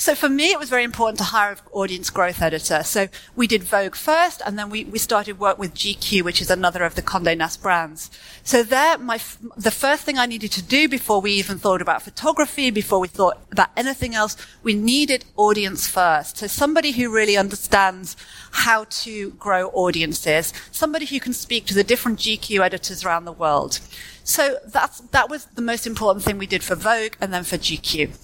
So 0.00 0.14
for 0.14 0.30
me, 0.30 0.50
it 0.50 0.58
was 0.58 0.70
very 0.70 0.82
important 0.82 1.18
to 1.18 1.24
hire 1.24 1.52
an 1.52 1.58
audience 1.72 2.08
growth 2.08 2.40
editor. 2.40 2.82
So 2.84 3.08
we 3.36 3.46
did 3.46 3.62
Vogue 3.62 3.94
first, 3.94 4.40
and 4.46 4.58
then 4.58 4.70
we, 4.70 4.84
we 4.84 4.98
started 4.98 5.38
work 5.38 5.58
with 5.58 5.74
GQ, 5.74 6.22
which 6.22 6.40
is 6.40 6.48
another 6.48 6.84
of 6.84 6.94
the 6.94 7.02
Condé 7.02 7.36
Nast 7.36 7.60
brands. 7.60 8.10
So 8.42 8.62
there, 8.62 8.96
my, 8.96 9.20
the 9.58 9.70
first 9.70 10.04
thing 10.04 10.16
I 10.16 10.24
needed 10.24 10.52
to 10.52 10.62
do 10.62 10.88
before 10.88 11.20
we 11.20 11.32
even 11.32 11.58
thought 11.58 11.82
about 11.82 12.00
photography, 12.00 12.70
before 12.70 12.98
we 12.98 13.08
thought 13.08 13.42
about 13.52 13.68
anything 13.76 14.14
else, 14.14 14.38
we 14.62 14.72
needed 14.72 15.26
audience 15.36 15.86
first. 15.86 16.38
So 16.38 16.46
somebody 16.46 16.92
who 16.92 17.14
really 17.14 17.36
understands 17.36 18.16
how 18.52 18.84
to 19.04 19.32
grow 19.32 19.68
audiences, 19.68 20.54
somebody 20.72 21.04
who 21.04 21.20
can 21.20 21.34
speak 21.34 21.66
to 21.66 21.74
the 21.74 21.84
different 21.84 22.20
GQ 22.20 22.64
editors 22.64 23.04
around 23.04 23.26
the 23.26 23.32
world. 23.32 23.80
So 24.24 24.60
that's, 24.64 25.00
that 25.00 25.28
was 25.28 25.44
the 25.44 25.60
most 25.60 25.86
important 25.86 26.24
thing 26.24 26.38
we 26.38 26.46
did 26.46 26.62
for 26.62 26.74
Vogue 26.74 27.16
and 27.20 27.34
then 27.34 27.44
for 27.44 27.58
GQ. 27.58 28.16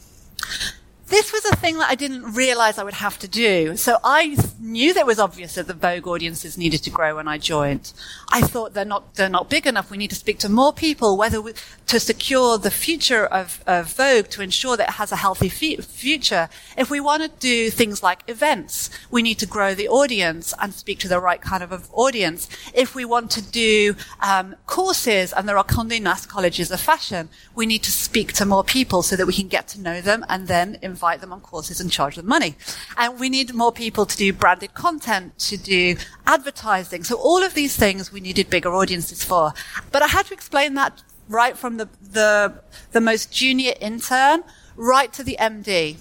This 1.09 1.33
was 1.33 1.45
a 1.45 1.57
thing 1.57 1.79
that 1.79 1.89
I 1.89 1.95
didn't 1.95 2.35
realize 2.35 2.79
I 2.79 2.85
would 2.85 2.95
have 2.95 3.19
to 3.21 3.29
do. 3.29 3.77
So 3.77 3.99
I 4.03 4.37
knew 4.59 4.93
that 4.93 5.01
it 5.01 5.07
was 5.07 5.21
obvious 5.21 5.55
that 5.55 5.69
the 5.69 5.75
Vogue 5.75 6.07
audiences 6.07 6.59
needed 6.59 6.83
to 6.83 6.91
grow 6.91 7.15
when 7.17 7.29
I 7.29 7.39
joined. 7.39 7.93
I 8.33 8.41
thought 8.41 8.75
they're 8.75 8.85
not, 8.85 9.15
they're 9.15 9.29
not 9.29 9.49
big 9.49 9.69
enough. 9.69 9.89
We 9.89 9.99
need 9.99 10.11
to 10.11 10.17
speak 10.17 10.41
to 10.41 10.49
more 10.49 10.73
people, 10.73 11.17
whether 11.17 11.41
we, 11.41 11.53
to 11.87 12.01
secure 12.01 12.59
the 12.59 12.73
future 12.73 13.25
of, 13.25 13.63
of, 13.69 13.93
Vogue, 13.93 14.29
to 14.31 14.43
ensure 14.43 14.77
that 14.77 14.89
it 14.89 14.95
has 14.95 15.13
a 15.13 15.17
healthy 15.17 15.47
f- 15.47 15.85
future. 15.85 16.49
If 16.77 16.91
we 16.91 16.99
want 16.99 17.23
to 17.23 17.29
do 17.29 17.71
things 17.71 18.03
like 18.03 18.23
events, 18.27 18.91
we 19.09 19.23
need 19.23 19.39
to 19.39 19.47
grow 19.47 19.75
the 19.75 19.89
audience 19.89 20.53
and 20.61 20.75
speak 20.75 20.99
to 21.01 21.09
the 21.09 21.21
right 21.21 21.41
kind 21.41 21.63
of 21.63 21.89
audience. 21.93 22.49
If 22.75 22.97
we 22.97 23.05
want 23.05 23.31
to 23.33 23.43
do 23.43 23.95
um, 24.21 24.57
courses, 24.67 25.33
and 25.33 25.49
there 25.49 25.57
are 25.57 25.65
Condé 25.65 26.03
Nast 26.03 26.29
colleges 26.29 26.73
of 26.73 26.81
fashion, 26.81 27.29
we 27.55 27.65
need 27.65 27.85
to 27.85 27.93
speak 27.93 28.33
to 28.35 28.45
more 28.45 28.65
people 28.65 29.03
so 29.03 29.15
that 29.15 29.27
we 29.27 29.33
can 29.33 29.47
get 29.47 29.69
to 29.69 29.81
know 29.81 30.01
them 30.01 30.25
and 30.29 30.49
then 30.49 30.79
invite 30.97 31.21
them 31.21 31.33
on 31.33 31.41
courses 31.43 31.79
and 31.79 31.93
charge 31.93 32.17
them 32.17 32.27
money. 32.27 32.55
And 32.97 33.21
we 33.21 33.29
need 33.29 33.53
more 33.53 33.71
people 33.71 34.07
to 34.07 34.17
do 34.17 34.33
branded 34.33 34.73
content, 34.73 35.39
to 35.51 35.59
do 35.59 35.97
advertising. 36.27 37.05
So 37.05 37.17
all 37.17 37.43
of 37.43 37.53
these 37.53 37.77
things 37.77 38.11
we 38.11 38.21
needed 38.21 38.49
bigger 38.49 38.73
audiences 38.75 39.23
for. 39.23 39.53
But 39.93 40.01
I 40.03 40.07
had 40.07 40.25
to 40.27 40.35
explain 40.35 40.73
that 40.75 41.03
right 41.29 41.57
from 41.59 41.77
the, 41.77 41.89
the, 42.01 42.63
the 42.93 43.03
most 43.03 43.31
junior 43.31 43.75
intern 43.79 44.43
right 44.75 45.13
to 45.13 45.23
the 45.23 45.37
MD. 45.39 45.99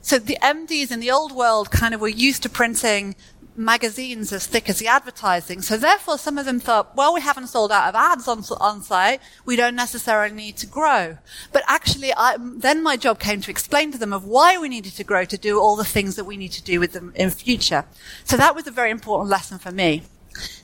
So 0.00 0.18
the 0.18 0.38
MDs 0.42 0.90
in 0.90 1.00
the 1.00 1.10
old 1.10 1.32
world 1.32 1.70
kind 1.70 1.92
of 1.92 2.00
were 2.00 2.16
used 2.28 2.42
to 2.44 2.48
printing 2.48 3.14
magazines 3.58 4.32
as 4.32 4.46
thick 4.46 4.68
as 4.68 4.78
the 4.78 4.86
advertising. 4.86 5.60
So 5.60 5.76
therefore, 5.76 6.16
some 6.16 6.38
of 6.38 6.46
them 6.46 6.60
thought, 6.60 6.96
well, 6.96 7.12
we 7.12 7.20
haven't 7.20 7.48
sold 7.48 7.72
out 7.72 7.88
of 7.88 7.94
ads 7.94 8.28
on, 8.28 8.44
on 8.60 8.82
site. 8.82 9.20
We 9.44 9.56
don't 9.56 9.74
necessarily 9.74 10.34
need 10.34 10.56
to 10.58 10.66
grow. 10.66 11.18
But 11.52 11.64
actually, 11.66 12.14
I, 12.14 12.36
then 12.38 12.82
my 12.82 12.96
job 12.96 13.18
came 13.18 13.40
to 13.42 13.50
explain 13.50 13.92
to 13.92 13.98
them 13.98 14.12
of 14.12 14.24
why 14.24 14.56
we 14.56 14.68
needed 14.68 14.92
to 14.92 15.04
grow 15.04 15.24
to 15.24 15.36
do 15.36 15.60
all 15.60 15.76
the 15.76 15.84
things 15.84 16.16
that 16.16 16.24
we 16.24 16.36
need 16.36 16.52
to 16.52 16.62
do 16.62 16.80
with 16.80 16.92
them 16.92 17.12
in 17.16 17.30
future. 17.30 17.84
So 18.24 18.36
that 18.36 18.54
was 18.54 18.66
a 18.66 18.70
very 18.70 18.90
important 18.90 19.28
lesson 19.28 19.58
for 19.58 19.72
me. 19.72 20.04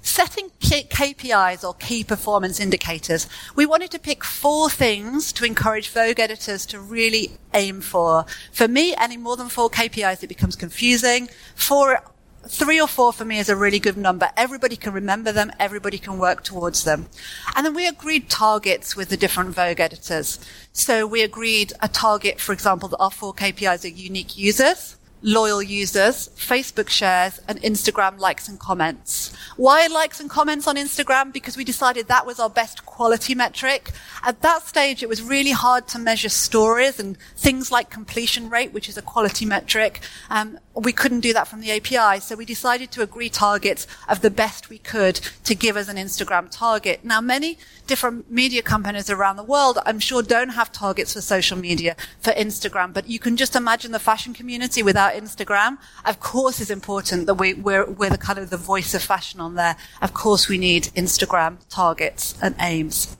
Setting 0.02 0.50
KPIs 0.60 1.64
or 1.64 1.74
key 1.74 2.04
performance 2.04 2.60
indicators, 2.60 3.26
we 3.56 3.66
wanted 3.66 3.90
to 3.90 3.98
pick 3.98 4.22
four 4.22 4.70
things 4.70 5.32
to 5.32 5.44
encourage 5.44 5.88
Vogue 5.90 6.20
editors 6.20 6.64
to 6.66 6.78
really 6.78 7.32
aim 7.54 7.80
for. 7.80 8.24
For 8.52 8.68
me, 8.68 8.94
any 8.94 9.16
more 9.16 9.36
than 9.36 9.48
four 9.48 9.70
KPIs, 9.70 10.22
it 10.22 10.28
becomes 10.28 10.54
confusing. 10.54 11.28
Four 11.56 12.00
three 12.48 12.80
or 12.80 12.86
four 12.86 13.12
for 13.12 13.24
me 13.24 13.38
is 13.38 13.48
a 13.48 13.56
really 13.56 13.78
good 13.78 13.96
number. 13.96 14.30
Everybody 14.36 14.76
can 14.76 14.92
remember 14.92 15.32
them. 15.32 15.52
Everybody 15.58 15.98
can 15.98 16.18
work 16.18 16.42
towards 16.42 16.84
them. 16.84 17.06
And 17.54 17.64
then 17.64 17.74
we 17.74 17.86
agreed 17.86 18.30
targets 18.30 18.96
with 18.96 19.08
the 19.08 19.16
different 19.16 19.50
Vogue 19.50 19.80
editors. 19.80 20.38
So 20.72 21.06
we 21.06 21.22
agreed 21.22 21.72
a 21.80 21.88
target, 21.88 22.40
for 22.40 22.52
example, 22.52 22.88
that 22.90 22.98
our 22.98 23.10
four 23.10 23.34
KPIs 23.34 23.84
are 23.84 23.88
unique 23.88 24.36
users, 24.36 24.96
loyal 25.22 25.62
users, 25.62 26.28
Facebook 26.36 26.88
shares, 26.88 27.40
and 27.48 27.60
Instagram 27.62 28.18
likes 28.18 28.46
and 28.46 28.60
comments. 28.60 29.34
Why 29.56 29.86
likes 29.86 30.20
and 30.20 30.28
comments 30.28 30.68
on 30.68 30.76
Instagram? 30.76 31.32
Because 31.32 31.56
we 31.56 31.64
decided 31.64 32.08
that 32.08 32.26
was 32.26 32.38
our 32.38 32.50
best 32.50 32.84
quality 32.84 33.34
metric. 33.34 33.90
At 34.22 34.42
that 34.42 34.66
stage, 34.66 35.02
it 35.02 35.08
was 35.08 35.22
really 35.22 35.52
hard 35.52 35.88
to 35.88 35.98
measure 35.98 36.28
stories 36.28 37.00
and 37.00 37.16
things 37.36 37.72
like 37.72 37.88
completion 37.90 38.50
rate, 38.50 38.72
which 38.72 38.88
is 38.88 38.98
a 38.98 39.02
quality 39.02 39.46
metric. 39.46 40.00
Um, 40.28 40.58
we 40.74 40.92
couldn't 40.92 41.20
do 41.20 41.32
that 41.32 41.46
from 41.46 41.60
the 41.60 41.70
API, 41.70 42.20
so 42.20 42.34
we 42.34 42.44
decided 42.44 42.90
to 42.92 43.02
agree 43.02 43.28
targets 43.28 43.86
of 44.08 44.22
the 44.22 44.30
best 44.30 44.68
we 44.68 44.78
could 44.78 45.20
to 45.44 45.54
give 45.54 45.76
us 45.76 45.88
an 45.88 45.96
Instagram 45.96 46.48
target. 46.50 47.04
Now, 47.04 47.20
many 47.20 47.58
different 47.86 48.30
media 48.30 48.60
companies 48.62 49.08
around 49.08 49.36
the 49.36 49.44
world, 49.44 49.78
I'm 49.86 50.00
sure, 50.00 50.22
don't 50.22 50.50
have 50.50 50.72
targets 50.72 51.12
for 51.12 51.20
social 51.20 51.56
media 51.56 51.94
for 52.18 52.32
Instagram, 52.32 52.92
but 52.92 53.08
you 53.08 53.18
can 53.18 53.36
just 53.36 53.54
imagine 53.54 53.92
the 53.92 53.98
fashion 54.00 54.34
community 54.34 54.82
without 54.82 55.14
Instagram. 55.14 55.78
Of 56.04 56.18
course, 56.18 56.60
it's 56.60 56.70
important 56.70 57.26
that 57.26 57.34
we, 57.34 57.54
we're, 57.54 57.88
we're 57.88 58.10
the 58.10 58.18
kind 58.18 58.38
of 58.38 58.50
the 58.50 58.56
voice 58.56 58.94
of 58.94 59.02
fashion 59.02 59.40
on 59.40 59.54
there. 59.54 59.76
Of 60.02 60.12
course, 60.12 60.48
we 60.48 60.58
need 60.58 60.84
Instagram 60.96 61.58
targets 61.68 62.34
and 62.42 62.56
aims. 62.58 63.16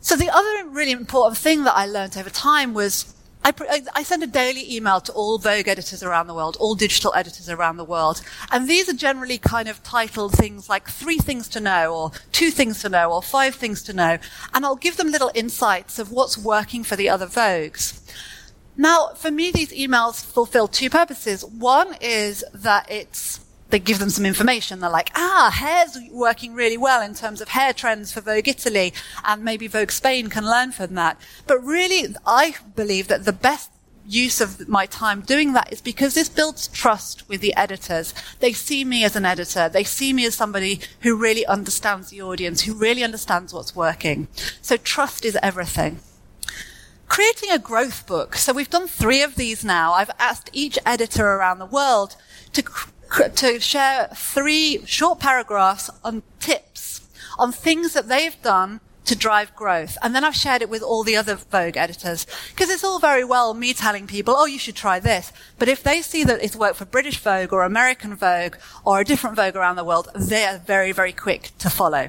So 0.00 0.16
the 0.16 0.28
other 0.28 0.68
really 0.68 0.92
important 0.92 1.38
thing 1.38 1.64
that 1.64 1.74
I 1.74 1.86
learned 1.86 2.18
over 2.18 2.30
time 2.30 2.74
was 2.74 3.13
I, 3.44 3.82
I, 3.94 4.02
send 4.02 4.22
a 4.22 4.26
daily 4.26 4.74
email 4.74 5.02
to 5.02 5.12
all 5.12 5.36
Vogue 5.36 5.68
editors 5.68 6.02
around 6.02 6.28
the 6.28 6.34
world, 6.34 6.56
all 6.58 6.74
digital 6.74 7.12
editors 7.14 7.50
around 7.50 7.76
the 7.76 7.84
world. 7.84 8.22
And 8.50 8.66
these 8.66 8.88
are 8.88 8.94
generally 8.94 9.36
kind 9.36 9.68
of 9.68 9.82
titled 9.82 10.32
things 10.32 10.70
like 10.70 10.88
three 10.88 11.18
things 11.18 11.46
to 11.50 11.60
know, 11.60 11.94
or 11.94 12.12
two 12.32 12.50
things 12.50 12.80
to 12.80 12.88
know, 12.88 13.12
or 13.12 13.22
five 13.22 13.54
things 13.54 13.82
to 13.82 13.92
know. 13.92 14.16
And 14.54 14.64
I'll 14.64 14.76
give 14.76 14.96
them 14.96 15.10
little 15.10 15.30
insights 15.34 15.98
of 15.98 16.10
what's 16.10 16.38
working 16.38 16.84
for 16.84 16.96
the 16.96 17.10
other 17.10 17.26
Vogues. 17.26 18.00
Now, 18.78 19.08
for 19.14 19.30
me, 19.30 19.50
these 19.50 19.72
emails 19.72 20.24
fulfill 20.24 20.66
two 20.66 20.88
purposes. 20.88 21.44
One 21.44 21.96
is 22.00 22.44
that 22.54 22.90
it's 22.90 23.43
they 23.74 23.80
give 23.80 23.98
them 23.98 24.08
some 24.08 24.24
information. 24.24 24.78
They're 24.78 24.88
like, 24.88 25.10
ah, 25.16 25.50
hair's 25.52 25.98
working 26.12 26.54
really 26.54 26.76
well 26.76 27.02
in 27.02 27.12
terms 27.12 27.40
of 27.40 27.48
hair 27.48 27.72
trends 27.72 28.12
for 28.12 28.20
Vogue 28.20 28.46
Italy, 28.46 28.94
and 29.24 29.42
maybe 29.42 29.66
Vogue 29.66 29.90
Spain 29.90 30.28
can 30.28 30.44
learn 30.44 30.70
from 30.70 30.94
that. 30.94 31.20
But 31.48 31.58
really, 31.58 32.14
I 32.24 32.54
believe 32.76 33.08
that 33.08 33.24
the 33.24 33.32
best 33.32 33.72
use 34.06 34.40
of 34.40 34.68
my 34.68 34.86
time 34.86 35.22
doing 35.22 35.54
that 35.54 35.72
is 35.72 35.80
because 35.80 36.14
this 36.14 36.28
builds 36.28 36.68
trust 36.68 37.28
with 37.28 37.40
the 37.40 37.52
editors. 37.56 38.14
They 38.38 38.52
see 38.52 38.84
me 38.84 39.02
as 39.02 39.16
an 39.16 39.24
editor. 39.24 39.68
They 39.68 39.82
see 39.82 40.12
me 40.12 40.24
as 40.24 40.36
somebody 40.36 40.80
who 41.00 41.16
really 41.16 41.44
understands 41.44 42.10
the 42.10 42.22
audience, 42.22 42.60
who 42.60 42.74
really 42.74 43.02
understands 43.02 43.52
what's 43.52 43.74
working. 43.74 44.28
So 44.62 44.76
trust 44.76 45.24
is 45.24 45.36
everything 45.42 45.98
creating 47.06 47.50
a 47.50 47.58
growth 47.58 48.06
book. 48.06 48.34
So 48.34 48.52
we've 48.52 48.70
done 48.70 48.88
three 48.88 49.22
of 49.22 49.36
these 49.36 49.64
now. 49.64 49.92
I've 49.92 50.10
asked 50.18 50.50
each 50.52 50.78
editor 50.84 51.24
around 51.24 51.60
the 51.60 51.66
world 51.66 52.16
to 52.54 52.64
to 53.34 53.60
share 53.60 54.08
three 54.14 54.84
short 54.86 55.20
paragraphs 55.20 55.90
on 56.02 56.22
tips 56.40 56.94
on 57.38 57.52
things 57.52 57.92
that 57.94 58.08
they've 58.08 58.40
done 58.42 58.80
to 59.04 59.14
drive 59.14 59.54
growth. 59.54 59.98
And 60.02 60.14
then 60.14 60.24
I've 60.24 60.34
shared 60.34 60.62
it 60.62 60.70
with 60.70 60.82
all 60.82 61.02
the 61.02 61.16
other 61.16 61.34
Vogue 61.34 61.76
editors. 61.76 62.26
Because 62.50 62.70
it's 62.70 62.84
all 62.84 62.98
very 62.98 63.24
well 63.24 63.52
me 63.52 63.74
telling 63.74 64.06
people, 64.06 64.34
oh, 64.36 64.46
you 64.46 64.58
should 64.58 64.76
try 64.76 64.98
this. 64.98 65.30
But 65.58 65.68
if 65.68 65.82
they 65.82 66.00
see 66.00 66.24
that 66.24 66.42
it's 66.42 66.56
worked 66.56 66.76
for 66.76 66.86
British 66.86 67.18
Vogue 67.18 67.52
or 67.52 67.64
American 67.64 68.14
Vogue 68.14 68.56
or 68.84 69.00
a 69.00 69.04
different 69.04 69.36
Vogue 69.36 69.56
around 69.56 69.76
the 69.76 69.84
world, 69.84 70.08
they 70.14 70.44
are 70.46 70.58
very, 70.58 70.92
very 70.92 71.12
quick 71.12 71.50
to 71.58 71.68
follow 71.68 72.08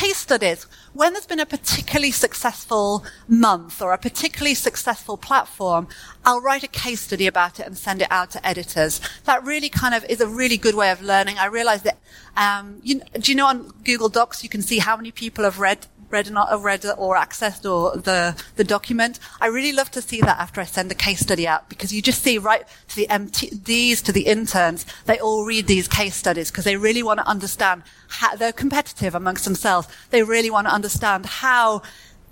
case 0.00 0.16
studies. 0.16 0.66
When 0.92 1.12
there's 1.12 1.26
been 1.26 1.38
a 1.38 1.46
particularly 1.46 2.10
successful 2.10 3.04
month 3.28 3.80
or 3.80 3.92
a 3.92 3.98
particularly 3.98 4.54
successful 4.54 5.16
platform, 5.16 5.86
I'll 6.24 6.40
write 6.40 6.64
a 6.64 6.68
case 6.68 7.02
study 7.02 7.28
about 7.28 7.60
it 7.60 7.66
and 7.66 7.78
send 7.78 8.02
it 8.02 8.08
out 8.10 8.32
to 8.32 8.44
editors. 8.44 9.00
That 9.24 9.44
really 9.44 9.68
kind 9.68 9.94
of 9.94 10.04
is 10.06 10.20
a 10.20 10.26
really 10.26 10.56
good 10.56 10.74
way 10.74 10.90
of 10.90 11.00
learning. 11.00 11.38
I 11.38 11.46
realize 11.46 11.82
that, 11.82 11.98
um, 12.36 12.80
you, 12.82 13.02
do 13.14 13.30
you 13.30 13.36
know 13.36 13.46
on 13.46 13.72
Google 13.84 14.08
Docs 14.08 14.42
you 14.42 14.48
can 14.48 14.62
see 14.62 14.78
how 14.78 14.96
many 14.96 15.12
people 15.12 15.44
have 15.44 15.60
read 15.60 15.86
read 16.10 16.30
or 16.30 16.58
read 16.58 16.84
or 16.98 17.16
accessed 17.16 17.70
or 17.70 17.96
the 17.96 18.40
the 18.56 18.64
document. 18.64 19.18
I 19.40 19.46
really 19.46 19.72
love 19.72 19.90
to 19.92 20.02
see 20.02 20.20
that 20.20 20.38
after 20.38 20.60
I 20.60 20.64
send 20.64 20.90
a 20.90 20.94
case 20.94 21.20
study 21.20 21.46
out 21.46 21.68
because 21.68 21.92
you 21.92 22.02
just 22.02 22.22
see 22.22 22.38
right 22.38 22.64
to 22.88 22.96
the 22.96 23.06
MDs 23.06 24.02
to 24.02 24.12
the 24.12 24.26
interns, 24.26 24.84
they 25.06 25.18
all 25.18 25.44
read 25.44 25.66
these 25.66 25.88
case 25.88 26.16
studies 26.16 26.50
because 26.50 26.64
they 26.64 26.76
really 26.76 27.02
want 27.02 27.20
to 27.20 27.26
understand 27.26 27.82
how 28.08 28.34
they're 28.36 28.52
competitive 28.52 29.14
amongst 29.14 29.44
themselves. 29.44 29.88
They 30.10 30.22
really 30.22 30.50
want 30.50 30.66
to 30.66 30.72
understand 30.80 31.26
how 31.26 31.82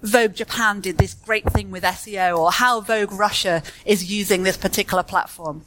Vogue 0.02 0.34
Japan 0.34 0.80
did 0.80 0.96
this 0.96 1.12
great 1.12 1.44
thing 1.52 1.70
with 1.70 1.82
SEO 1.82 2.38
or 2.38 2.50
how 2.50 2.80
Vogue 2.80 3.12
Russia 3.12 3.62
is 3.84 4.10
using 4.10 4.42
this 4.42 4.56
particular 4.56 5.02
platform. 5.02 5.64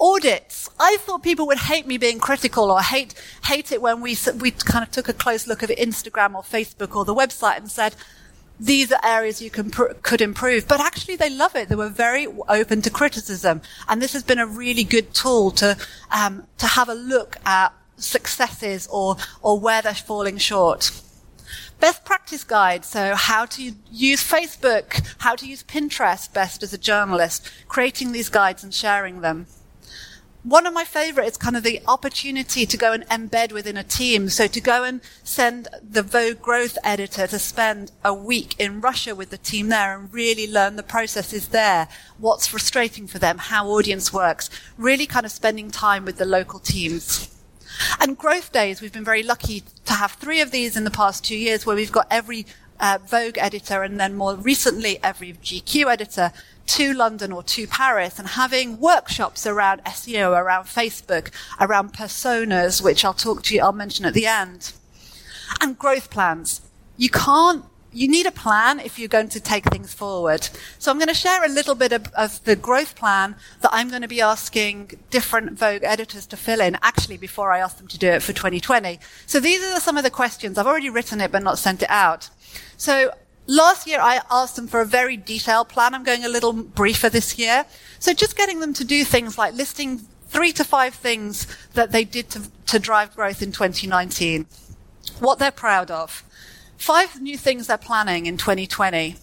Audits. 0.00 0.68
I 0.80 0.96
thought 0.98 1.22
people 1.22 1.46
would 1.46 1.58
hate 1.58 1.86
me 1.86 1.98
being 1.98 2.18
critical 2.18 2.70
or 2.72 2.80
hate, 2.80 3.14
hate 3.44 3.70
it 3.70 3.80
when 3.80 4.00
we, 4.00 4.16
we 4.40 4.50
kind 4.50 4.84
of 4.84 4.90
took 4.90 5.08
a 5.08 5.12
close 5.12 5.46
look 5.46 5.62
at 5.62 5.70
Instagram 5.70 6.34
or 6.34 6.42
Facebook 6.42 6.96
or 6.96 7.04
the 7.04 7.14
website 7.14 7.58
and 7.58 7.70
said, 7.70 7.94
these 8.60 8.90
are 8.90 8.98
areas 9.04 9.40
you 9.40 9.50
can 9.50 9.70
could 9.70 10.20
improve. 10.20 10.66
But 10.66 10.80
actually, 10.80 11.14
they 11.14 11.30
love 11.30 11.54
it. 11.54 11.68
They 11.68 11.76
were 11.76 11.88
very 11.88 12.26
open 12.48 12.82
to 12.82 12.90
criticism, 12.90 13.60
and 13.86 14.02
this 14.02 14.14
has 14.14 14.24
been 14.24 14.40
a 14.40 14.48
really 14.48 14.82
good 14.82 15.14
tool 15.14 15.52
to 15.52 15.76
um, 16.10 16.42
to 16.58 16.66
have 16.66 16.88
a 16.88 16.94
look 16.94 17.36
at 17.46 17.72
successes 17.98 18.88
or 18.90 19.16
or 19.42 19.60
where 19.60 19.80
they're 19.80 19.94
falling 19.94 20.38
short. 20.38 20.90
Best 21.80 22.04
practice 22.04 22.44
guide. 22.44 22.84
So 22.84 23.14
how 23.14 23.46
to 23.46 23.72
use 23.90 24.22
Facebook, 24.22 25.14
how 25.18 25.36
to 25.36 25.46
use 25.46 25.62
Pinterest 25.62 26.32
best 26.32 26.62
as 26.62 26.72
a 26.72 26.78
journalist, 26.78 27.50
creating 27.68 28.12
these 28.12 28.28
guides 28.28 28.64
and 28.64 28.74
sharing 28.74 29.20
them 29.20 29.46
one 30.48 30.66
of 30.66 30.72
my 30.72 30.84
favorite 30.84 31.26
is 31.26 31.36
kind 31.36 31.56
of 31.56 31.62
the 31.62 31.80
opportunity 31.86 32.64
to 32.64 32.76
go 32.76 32.92
and 32.92 33.06
embed 33.08 33.52
within 33.52 33.76
a 33.76 33.84
team. 33.84 34.28
So 34.28 34.46
to 34.46 34.60
go 34.60 34.84
and 34.84 35.00
send 35.22 35.68
the 35.82 36.02
Vogue 36.02 36.40
growth 36.40 36.78
editor 36.84 37.26
to 37.26 37.38
spend 37.38 37.92
a 38.04 38.14
week 38.14 38.54
in 38.58 38.80
Russia 38.80 39.14
with 39.14 39.30
the 39.30 39.38
team 39.38 39.68
there 39.68 39.98
and 39.98 40.12
really 40.12 40.50
learn 40.50 40.76
the 40.76 40.82
processes 40.82 41.48
there, 41.48 41.88
what's 42.18 42.46
frustrating 42.46 43.06
for 43.06 43.18
them, 43.18 43.38
how 43.38 43.68
audience 43.68 44.12
works, 44.12 44.48
really 44.78 45.06
kind 45.06 45.26
of 45.26 45.32
spending 45.32 45.70
time 45.70 46.04
with 46.04 46.16
the 46.16 46.24
local 46.24 46.60
teams. 46.60 47.37
And 48.00 48.16
growth 48.16 48.52
days, 48.52 48.80
we've 48.80 48.92
been 48.92 49.04
very 49.04 49.22
lucky 49.22 49.62
to 49.86 49.92
have 49.94 50.12
three 50.12 50.40
of 50.40 50.50
these 50.50 50.76
in 50.76 50.84
the 50.84 50.90
past 50.90 51.24
two 51.24 51.36
years 51.36 51.66
where 51.66 51.76
we've 51.76 51.92
got 51.92 52.06
every 52.10 52.46
uh, 52.80 52.98
Vogue 53.06 53.38
editor 53.38 53.82
and 53.82 53.98
then 53.98 54.14
more 54.14 54.34
recently 54.34 54.98
every 55.02 55.32
GQ 55.32 55.86
editor 55.90 56.32
to 56.66 56.92
London 56.92 57.32
or 57.32 57.42
to 57.42 57.66
Paris 57.66 58.18
and 58.18 58.28
having 58.28 58.78
workshops 58.78 59.46
around 59.46 59.82
SEO, 59.84 60.38
around 60.38 60.64
Facebook, 60.64 61.30
around 61.60 61.92
personas, 61.92 62.82
which 62.82 63.04
I'll 63.04 63.14
talk 63.14 63.42
to 63.44 63.54
you, 63.54 63.62
I'll 63.62 63.72
mention 63.72 64.04
at 64.04 64.14
the 64.14 64.26
end. 64.26 64.72
And 65.60 65.78
growth 65.78 66.10
plans. 66.10 66.60
You 66.96 67.08
can't 67.08 67.64
you 67.98 68.06
need 68.06 68.26
a 68.26 68.30
plan 68.30 68.78
if 68.78 68.96
you're 68.96 69.08
going 69.08 69.28
to 69.28 69.40
take 69.40 69.64
things 69.64 69.92
forward. 69.92 70.48
So 70.78 70.92
I'm 70.92 70.98
going 70.98 71.08
to 71.08 71.14
share 71.14 71.44
a 71.44 71.48
little 71.48 71.74
bit 71.74 71.92
of, 71.92 72.06
of, 72.14 72.42
the 72.44 72.54
growth 72.54 72.94
plan 72.94 73.34
that 73.60 73.70
I'm 73.72 73.90
going 73.90 74.02
to 74.02 74.08
be 74.08 74.20
asking 74.20 75.00
different 75.10 75.58
Vogue 75.58 75.82
editors 75.82 76.24
to 76.26 76.36
fill 76.36 76.60
in, 76.60 76.78
actually, 76.80 77.16
before 77.16 77.50
I 77.50 77.58
ask 77.58 77.76
them 77.76 77.88
to 77.88 77.98
do 77.98 78.06
it 78.06 78.22
for 78.22 78.32
2020. 78.32 79.00
So 79.26 79.40
these 79.40 79.64
are 79.64 79.80
some 79.80 79.96
of 79.96 80.04
the 80.04 80.10
questions. 80.10 80.58
I've 80.58 80.66
already 80.68 80.90
written 80.90 81.20
it, 81.20 81.32
but 81.32 81.42
not 81.42 81.58
sent 81.58 81.82
it 81.82 81.90
out. 81.90 82.30
So 82.76 83.10
last 83.48 83.88
year 83.88 83.98
I 84.00 84.20
asked 84.30 84.54
them 84.54 84.68
for 84.68 84.80
a 84.80 84.86
very 84.86 85.16
detailed 85.16 85.68
plan. 85.68 85.92
I'm 85.92 86.04
going 86.04 86.24
a 86.24 86.28
little 86.28 86.52
briefer 86.52 87.08
this 87.08 87.36
year. 87.36 87.66
So 87.98 88.14
just 88.14 88.36
getting 88.36 88.60
them 88.60 88.74
to 88.74 88.84
do 88.84 89.02
things 89.02 89.36
like 89.36 89.54
listing 89.54 90.02
three 90.28 90.52
to 90.52 90.62
five 90.62 90.94
things 90.94 91.48
that 91.74 91.90
they 91.90 92.04
did 92.04 92.30
to, 92.30 92.42
to 92.66 92.78
drive 92.78 93.16
growth 93.16 93.42
in 93.42 93.50
2019. 93.50 94.46
What 95.18 95.40
they're 95.40 95.50
proud 95.50 95.90
of 95.90 96.22
Five 96.78 97.20
new 97.20 97.36
things 97.36 97.66
they're 97.66 97.76
planning 97.76 98.26
in 98.26 98.36
2020. 98.36 99.16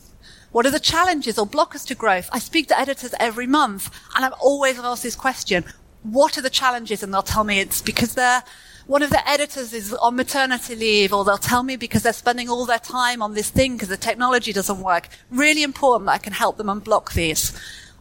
What 0.51 0.65
are 0.65 0.71
the 0.71 0.79
challenges 0.79 1.39
or 1.39 1.47
blockers 1.47 1.87
to 1.87 1.95
growth? 1.95 2.29
I 2.33 2.37
speak 2.37 2.67
to 2.67 2.77
editors 2.77 3.15
every 3.17 3.47
month 3.47 3.89
and 4.13 4.25
I'm 4.25 4.33
always 4.41 4.77
asked 4.77 5.03
this 5.03 5.15
question. 5.15 5.63
What 6.03 6.37
are 6.37 6.41
the 6.41 6.49
challenges? 6.49 7.01
And 7.01 7.13
they'll 7.13 7.23
tell 7.23 7.45
me 7.45 7.61
it's 7.61 7.81
because 7.81 8.13
they're, 8.13 8.43
one 8.87 9.01
of 9.01 9.09
the 9.09 9.27
editors 9.27 9.73
is 9.73 9.93
on 9.93 10.17
maternity 10.17 10.75
leave 10.75 11.13
or 11.13 11.23
they'll 11.23 11.37
tell 11.37 11.63
me 11.63 11.77
because 11.77 12.03
they're 12.03 12.13
spending 12.13 12.49
all 12.49 12.65
their 12.65 12.77
time 12.77 13.21
on 13.21 13.33
this 13.35 13.49
thing 13.49 13.73
because 13.73 13.89
the 13.89 13.97
technology 13.97 14.51
doesn't 14.51 14.81
work. 14.81 15.07
Really 15.31 15.63
important 15.63 16.07
that 16.07 16.13
I 16.13 16.17
can 16.17 16.33
help 16.33 16.57
them 16.57 16.67
unblock 16.67 17.13
these. 17.13 17.57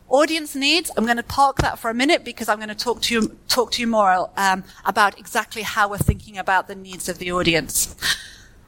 Audience 0.09 0.57
needs, 0.57 0.91
I'm 0.97 1.05
going 1.05 1.17
to 1.17 1.23
park 1.23 1.59
that 1.59 1.79
for 1.79 1.91
a 1.91 1.95
minute 1.95 2.25
because 2.25 2.49
I'm 2.49 2.59
going 2.59 2.69
to 2.69 2.75
talk 2.75 3.03
to 3.03 3.15
you, 3.15 3.39
talk 3.47 3.71
to 3.73 3.81
you 3.81 3.87
more 3.87 4.31
um, 4.37 4.65
about 4.85 5.17
exactly 5.19 5.63
how 5.63 5.89
we're 5.89 5.99
thinking 5.99 6.39
about 6.39 6.67
the 6.67 6.75
needs 6.75 7.09
of 7.09 7.19
the 7.19 7.31
audience 7.31 7.95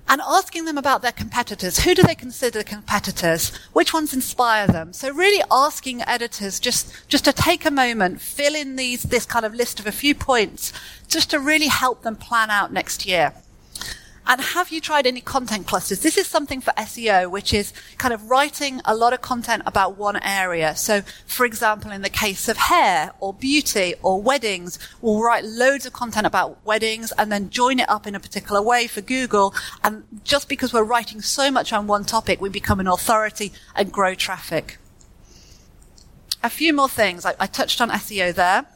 and 0.09 0.21
asking 0.27 0.65
them 0.65 0.79
about 0.79 1.03
their 1.03 1.13
competitors. 1.13 1.81
Who 1.81 1.95
do 1.95 2.03
they 2.03 2.15
consider 2.15 2.63
competitors? 2.63 3.55
Which 3.73 3.93
ones 3.93 4.15
inspire 4.15 4.67
them? 4.67 4.93
So 4.93 5.13
really 5.13 5.43
asking 5.51 6.03
editors 6.03 6.61
just, 6.61 6.93
just 7.09 7.25
to 7.25 7.33
take 7.33 7.65
a 7.65 7.71
moment, 7.71 8.21
fill 8.21 8.55
in 8.55 8.77
these, 8.77 9.03
this 9.03 9.27
kind 9.27 9.45
of 9.45 9.55
list 9.55 9.81
of 9.81 9.87
a 9.87 9.93
few 9.93 10.15
points, 10.15 10.73
just 11.09 11.31
to 11.31 11.41
really 11.41 11.69
help 11.69 12.03
them 12.03 12.17
plan 12.17 12.51
out 12.51 12.73
next 12.73 13.07
year. 13.07 13.33
And 14.29 14.41
have 14.41 14.73
you 14.73 14.81
tried 14.81 15.07
any 15.07 15.21
content 15.21 15.69
clusters? 15.69 16.01
This 16.01 16.17
is 16.17 16.27
something 16.27 16.61
for 16.61 16.73
SEO, 16.73 17.31
which 17.31 17.55
is 17.55 17.73
kind 17.97 18.13
of 18.13 18.29
writing 18.29 18.81
a 18.85 18.95
lot 18.95 19.13
of 19.13 19.23
content 19.23 19.63
about 19.67 19.97
one 19.97 20.17
area. 20.17 20.75
So, 20.75 21.03
for 21.27 21.47
example, 21.47 21.93
in 21.93 22.03
the 22.03 22.11
case 22.11 22.49
of 22.49 22.57
hair 22.57 23.13
or 23.21 23.33
beauty 23.33 23.95
or 24.03 24.21
weddings, 24.21 24.81
we'll 25.01 25.23
write 25.23 25.45
loads 25.45 25.87
of 25.87 25.93
content 25.93 26.27
about 26.27 26.65
weddings 26.65 27.13
and 27.13 27.31
then 27.31 27.51
join 27.51 27.79
it 27.79 27.89
up 27.89 28.07
in 28.07 28.17
a 28.17 28.21
particular 28.21 28.61
way 28.61 28.89
for 28.89 29.01
Google. 29.01 29.55
And 29.85 30.03
just 30.25 30.49
because 30.49 30.73
we're 30.73 30.83
writing 30.83 31.21
so 31.21 31.51
much 31.53 31.73
on 31.73 31.87
one 31.87 32.05
topic, 32.05 32.41
we 32.41 32.49
become 32.49 32.81
an 32.81 32.89
authority 32.89 33.53
and 33.77 33.93
grow 33.93 34.15
traffic. 34.15 34.79
A 36.43 36.51
few 36.51 36.75
more 36.75 36.89
things. 36.89 37.25
I, 37.25 37.35
I 37.39 37.47
touched 37.47 37.81
on 37.81 37.91
SEO 37.91 38.35
there. 38.35 38.67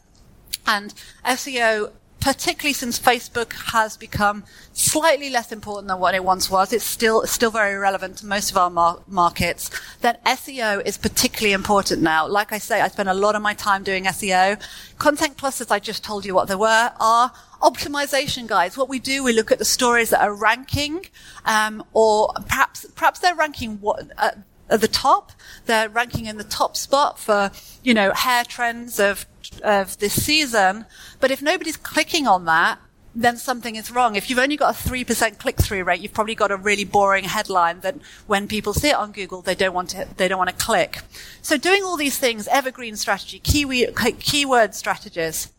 And 0.67 0.95
SEO 1.25 1.91
particularly 2.21 2.75
since 2.75 2.99
Facebook 2.99 3.53
has 3.73 3.97
become 3.97 4.45
slightly 4.73 5.31
less 5.31 5.53
important 5.53 5.89
than 5.89 5.99
what 5.99 6.15
it 6.15 6.23
once 6.23 6.51
was, 6.51 6.73
it's 6.73 6.85
still 6.85 7.27
still 7.27 7.51
very 7.51 7.77
relevant 7.77 8.19
to 8.19 8.27
most 8.27 8.51
of 8.51 8.57
our 8.57 8.71
mar- 8.71 9.03
markets. 9.07 9.71
Then 10.03 10.19
SEO 10.27 10.87
is 10.87 10.99
particularly 10.99 11.53
important 11.53 12.03
now. 12.03 12.27
Like 12.29 12.53
I 12.53 12.59
say, 12.59 12.81
I 12.81 12.89
spend 12.89 13.09
a 13.09 13.15
lot 13.15 13.35
of 13.35 13.43
my 13.43 13.55
time 13.55 13.83
doing 13.83 14.05
SEO. 14.05 14.61
Content 14.99 15.39
clusters, 15.39 15.71
I 15.71 15.79
just 15.79 16.05
told 16.05 16.25
you 16.25 16.35
what 16.35 16.49
they 16.49 16.55
were, 16.55 16.93
are 17.01 17.33
optimization 17.63 18.47
guides. 18.47 18.77
What 18.77 18.89
we 18.89 18.99
do, 18.99 19.25
we 19.25 19.33
look 19.33 19.51
at 19.51 19.59
the 19.59 19.65
stories 19.65 20.11
that 20.11 20.21
are 20.21 20.35
ranking, 20.35 21.07
um, 21.45 21.83
or 21.93 22.33
perhaps 22.49 22.87
perhaps 22.95 23.21
they're 23.21 23.35
ranking 23.35 23.81
what, 23.81 24.11
uh, 24.19 24.33
at 24.69 24.81
the 24.81 24.89
top. 24.89 25.33
They're 25.67 25.89
ranking 25.89 26.27
in 26.27 26.37
the 26.37 26.45
top 26.45 26.77
spot 26.77 27.19
for, 27.19 27.51
you 27.83 27.95
know, 27.95 28.13
hair 28.13 28.45
trends 28.45 29.01
of 29.01 29.27
of 29.63 29.99
this 29.99 30.21
season. 30.23 30.87
But 31.21 31.31
if 31.31 31.43
nobody's 31.43 31.77
clicking 31.77 32.27
on 32.27 32.45
that, 32.47 32.79
then 33.15 33.37
something 33.37 33.75
is 33.77 33.91
wrong. 33.91 34.15
If 34.15 34.31
you've 34.31 34.39
only 34.39 34.57
got 34.57 34.75
a 34.75 34.89
3% 34.89 35.39
click-through 35.39 35.83
rate, 35.85 36.01
you've 36.01 36.15
probably 36.15 36.35
got 36.35 36.53
a 36.53 36.57
really 36.57 36.85
boring 36.85 37.25
headline 37.25 37.81
that 37.81 37.97
when 38.27 38.47
people 38.47 38.73
see 38.73 38.91
it 38.91 38.97
on 38.97 39.13
Google, 39.13 39.43
they 39.43 39.55
don't 39.55 39.75
want 39.75 39.91
to, 39.91 40.07
they 40.17 40.29
don't 40.29 40.39
want 40.39 40.51
to 40.51 40.65
click. 40.65 41.01
So 41.43 41.57
doing 41.57 41.83
all 41.83 41.97
these 41.97 42.19
things, 42.19 42.47
evergreen 42.49 42.97
strategy, 42.97 43.41
keyword, 43.41 43.97
keyword 44.21 44.75
strategies, 44.75 45.53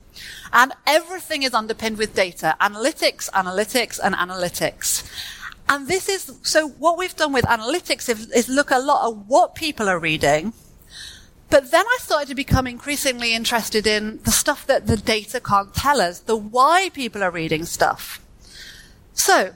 and 0.54 0.72
everything 0.88 1.44
is 1.44 1.54
underpinned 1.54 1.98
with 1.98 2.16
data, 2.16 2.56
analytics, 2.62 3.30
analytics, 3.32 4.00
and 4.02 4.16
analytics. 4.16 5.10
And 5.68 5.88
this 5.88 6.10
is, 6.10 6.34
so 6.44 6.68
what 6.68 6.98
we've 6.98 7.16
done 7.16 7.34
with 7.34 7.46
analytics 7.46 8.10
is, 8.10 8.30
is 8.32 8.50
look 8.50 8.72
a 8.72 8.80
lot 8.80 9.10
at 9.10 9.16
what 9.28 9.56
people 9.56 9.88
are 9.88 10.00
reading, 10.00 10.54
but 11.52 11.70
then 11.70 11.86
I 11.86 11.98
started 12.00 12.30
to 12.30 12.36
become 12.36 12.66
increasingly 12.66 13.36
interested 13.36 13.86
in 13.86 14.20
the 14.24 14.32
stuff 14.32 14.66
that 14.68 14.88
the 14.88 14.98
data 14.98 15.42
can't 15.42 15.74
tell 15.74 16.00
us, 16.00 16.20
the 16.20 16.36
why 16.36 16.90
people 16.94 17.22
are 17.22 17.30
reading 17.30 17.66
stuff. 17.66 18.22
So, 19.14 19.54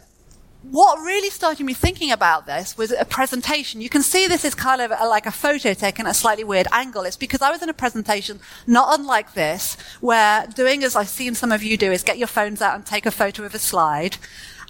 what 0.71 0.99
really 0.99 1.29
started 1.29 1.63
me 1.63 1.73
thinking 1.73 2.11
about 2.11 2.47
this 2.47 2.77
was 2.77 2.91
a 2.91 3.05
presentation. 3.05 3.81
You 3.81 3.89
can 3.89 4.01
see 4.01 4.27
this 4.27 4.43
is 4.43 4.55
kind 4.55 4.81
of 4.81 4.91
a, 4.91 5.07
like 5.07 5.25
a 5.25 5.31
photo 5.31 5.73
taken 5.73 6.05
at 6.05 6.11
a 6.11 6.13
slightly 6.13 6.43
weird 6.43 6.67
angle. 6.71 7.03
It's 7.03 7.15
because 7.15 7.41
I 7.41 7.51
was 7.51 7.61
in 7.61 7.69
a 7.69 7.73
presentation 7.73 8.39
not 8.67 8.99
unlike 8.99 9.33
this, 9.33 9.77
where 10.01 10.47
doing 10.47 10.83
as 10.83 10.95
I've 10.95 11.09
seen 11.09 11.33
some 11.35 11.51
of 11.51 11.63
you 11.63 11.77
do 11.77 11.91
is 11.91 12.03
get 12.03 12.17
your 12.17 12.27
phones 12.27 12.61
out 12.61 12.75
and 12.75 12.85
take 12.85 13.05
a 13.05 13.11
photo 13.11 13.43
of 13.43 13.53
a 13.53 13.59
slide. 13.59 14.17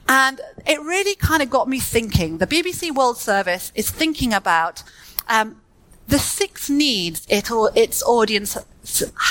And 0.08 0.42
it 0.68 0.80
really 0.82 1.16
kind 1.16 1.42
of 1.42 1.50
got 1.50 1.68
me 1.68 1.80
thinking. 1.80 2.38
The 2.38 2.48
BBC 2.48 2.94
World 2.94 3.18
Service 3.18 3.72
is 3.74 3.90
thinking 3.90 4.34
about 4.34 4.84
um, 5.28 5.62
the 6.08 6.20
six 6.20 6.70
needs 6.70 7.26
it 7.30 7.52
or 7.52 7.72
its 7.76 8.04
audience 8.04 8.58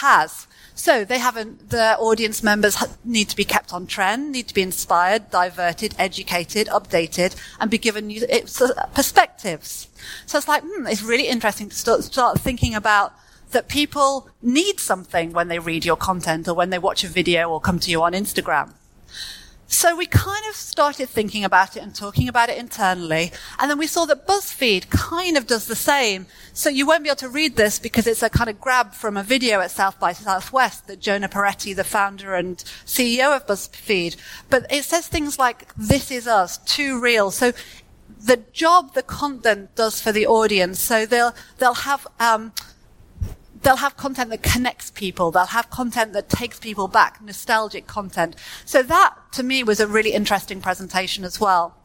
has. 0.00 0.46
So 0.76 1.04
they 1.04 1.18
haven't, 1.18 1.70
the 1.70 1.96
audience 1.98 2.42
members 2.42 2.76
need 3.04 3.28
to 3.28 3.36
be 3.36 3.44
kept 3.44 3.72
on 3.72 3.86
trend, 3.86 4.32
need 4.32 4.48
to 4.48 4.54
be 4.54 4.62
inspired, 4.62 5.30
diverted, 5.30 5.94
educated, 5.98 6.66
updated, 6.66 7.36
and 7.60 7.70
be 7.70 7.78
given 7.78 8.08
new 8.08 8.26
perspectives. 8.92 9.88
So 10.26 10.38
it's 10.38 10.48
like, 10.48 10.64
hmm, 10.64 10.86
it's 10.88 11.02
really 11.02 11.28
interesting 11.28 11.68
to 11.68 11.74
start, 11.74 12.02
start 12.02 12.40
thinking 12.40 12.74
about 12.74 13.14
that 13.52 13.68
people 13.68 14.28
need 14.42 14.80
something 14.80 15.32
when 15.32 15.46
they 15.46 15.60
read 15.60 15.84
your 15.84 15.96
content 15.96 16.48
or 16.48 16.54
when 16.54 16.70
they 16.70 16.78
watch 16.78 17.04
a 17.04 17.08
video 17.08 17.48
or 17.48 17.60
come 17.60 17.78
to 17.78 17.90
you 17.90 18.02
on 18.02 18.12
Instagram. 18.12 18.72
So 19.74 19.96
we 19.96 20.06
kind 20.06 20.44
of 20.48 20.54
started 20.54 21.08
thinking 21.08 21.44
about 21.44 21.76
it 21.76 21.82
and 21.82 21.92
talking 21.92 22.28
about 22.28 22.48
it 22.48 22.58
internally. 22.58 23.32
And 23.58 23.68
then 23.68 23.76
we 23.76 23.88
saw 23.88 24.04
that 24.04 24.24
BuzzFeed 24.24 24.88
kind 24.88 25.36
of 25.36 25.48
does 25.48 25.66
the 25.66 25.74
same. 25.74 26.26
So 26.52 26.70
you 26.70 26.86
won't 26.86 27.02
be 27.02 27.08
able 27.08 27.16
to 27.16 27.28
read 27.28 27.56
this 27.56 27.80
because 27.80 28.06
it's 28.06 28.22
a 28.22 28.30
kind 28.30 28.48
of 28.48 28.60
grab 28.60 28.94
from 28.94 29.16
a 29.16 29.24
video 29.24 29.58
at 29.58 29.72
South 29.72 29.98
by 29.98 30.12
Southwest 30.12 30.86
that 30.86 31.00
Jonah 31.00 31.28
Peretti, 31.28 31.74
the 31.74 31.82
founder 31.82 32.36
and 32.36 32.58
CEO 32.86 33.34
of 33.34 33.48
BuzzFeed. 33.48 34.16
But 34.48 34.72
it 34.72 34.84
says 34.84 35.08
things 35.08 35.40
like, 35.40 35.74
this 35.74 36.12
is 36.12 36.28
us, 36.28 36.58
too 36.58 37.00
real. 37.00 37.32
So 37.32 37.52
the 38.20 38.36
job 38.52 38.94
the 38.94 39.02
content 39.02 39.74
does 39.74 40.00
for 40.00 40.12
the 40.12 40.28
audience. 40.28 40.78
So 40.78 41.04
they'll, 41.04 41.34
they'll 41.58 41.74
have, 41.74 42.06
um, 42.20 42.52
they'll 43.64 43.76
have 43.76 43.96
content 43.96 44.30
that 44.30 44.42
connects 44.42 44.90
people. 44.90 45.30
They'll 45.30 45.46
have 45.46 45.70
content 45.70 46.12
that 46.12 46.28
takes 46.28 46.58
people 46.58 46.86
back, 46.86 47.20
nostalgic 47.22 47.86
content. 47.86 48.36
So 48.64 48.82
that, 48.82 49.14
to 49.32 49.42
me, 49.42 49.64
was 49.64 49.80
a 49.80 49.86
really 49.86 50.12
interesting 50.12 50.60
presentation 50.60 51.24
as 51.24 51.40
well. 51.40 51.76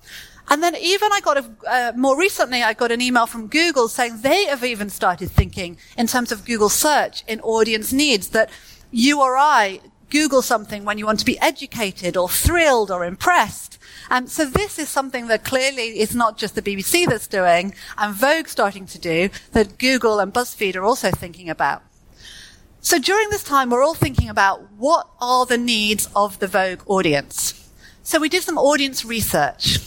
And 0.49 0.63
then 0.63 0.75
even 0.75 1.09
I 1.13 1.21
got 1.21 1.37
a, 1.37 1.45
uh, 1.67 1.91
more 1.95 2.17
recently, 2.17 2.63
I 2.63 2.73
got 2.73 2.91
an 2.91 3.01
email 3.01 3.27
from 3.27 3.47
Google 3.47 3.87
saying 3.87 4.21
they 4.21 4.45
have 4.45 4.63
even 4.63 4.89
started 4.89 5.29
thinking 5.29 5.77
in 5.97 6.07
terms 6.07 6.31
of 6.31 6.45
Google 6.45 6.69
search 6.69 7.23
in 7.27 7.39
audience 7.41 7.93
needs 7.93 8.29
that 8.29 8.49
you 8.91 9.21
or 9.21 9.37
I 9.37 9.79
Google 10.09 10.41
something 10.41 10.85
when 10.85 10.97
you 10.97 11.05
want 11.05 11.19
to 11.19 11.25
be 11.25 11.39
educated 11.39 12.17
or 12.17 12.27
thrilled 12.27 12.89
or 12.89 13.05
impressed. 13.05 13.78
And 14.09 14.29
so 14.29 14.45
this 14.45 14.79
is 14.79 14.89
something 14.89 15.27
that 15.27 15.43
clearly 15.43 15.99
is 15.99 16.15
not 16.15 16.37
just 16.37 16.55
the 16.55 16.61
BBC 16.61 17.05
that's 17.07 17.27
doing 17.27 17.75
and 17.97 18.13
Vogue 18.13 18.47
starting 18.47 18.85
to 18.87 18.99
do, 18.99 19.29
that 19.51 19.77
Google 19.77 20.19
and 20.19 20.33
BuzzFeed 20.33 20.75
are 20.75 20.83
also 20.83 21.11
thinking 21.11 21.49
about. 21.49 21.83
So 22.81 22.97
during 22.97 23.29
this 23.29 23.43
time, 23.43 23.69
we're 23.69 23.83
all 23.83 23.93
thinking 23.93 24.29
about 24.29 24.71
what 24.77 25.09
are 25.19 25.45
the 25.45 25.57
needs 25.57 26.07
of 26.15 26.39
the 26.39 26.47
Vogue 26.47 26.81
audience. 26.85 27.69
So 28.03 28.19
we 28.19 28.29
did 28.29 28.43
some 28.43 28.57
audience 28.57 29.03
research. 29.05 29.79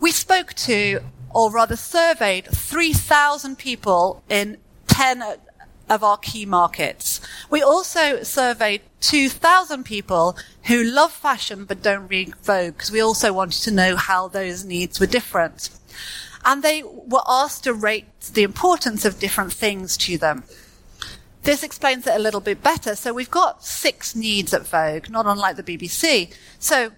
We 0.00 0.10
spoke 0.10 0.54
to, 0.54 1.00
or 1.30 1.52
rather 1.52 1.76
surveyed, 1.76 2.46
3,000 2.46 3.56
people 3.56 4.22
in 4.28 4.58
10 4.88 5.22
uh, 5.22 5.36
of 5.94 6.04
our 6.04 6.18
key 6.18 6.44
markets. 6.44 7.20
We 7.48 7.62
also 7.62 8.22
surveyed 8.22 8.82
2,000 9.00 9.84
people 9.84 10.36
who 10.64 10.82
love 10.82 11.12
fashion 11.12 11.64
but 11.64 11.82
don't 11.82 12.08
read 12.08 12.34
Vogue 12.36 12.74
because 12.74 12.90
we 12.90 13.00
also 13.00 13.32
wanted 13.32 13.62
to 13.62 13.70
know 13.70 13.96
how 13.96 14.28
those 14.28 14.64
needs 14.64 15.00
were 15.00 15.06
different. 15.06 15.70
And 16.44 16.62
they 16.62 16.82
were 16.82 17.22
asked 17.26 17.64
to 17.64 17.72
rate 17.72 18.20
the 18.34 18.42
importance 18.42 19.04
of 19.04 19.18
different 19.18 19.52
things 19.52 19.96
to 19.98 20.18
them. 20.18 20.44
This 21.44 21.62
explains 21.62 22.06
it 22.06 22.16
a 22.16 22.18
little 22.18 22.40
bit 22.40 22.62
better. 22.62 22.94
So 22.96 23.12
we've 23.12 23.30
got 23.30 23.64
six 23.64 24.16
needs 24.16 24.52
at 24.52 24.66
Vogue, 24.66 25.10
not 25.10 25.26
unlike 25.26 25.56
the 25.56 25.62
BBC. 25.62 26.34
So 26.58 26.90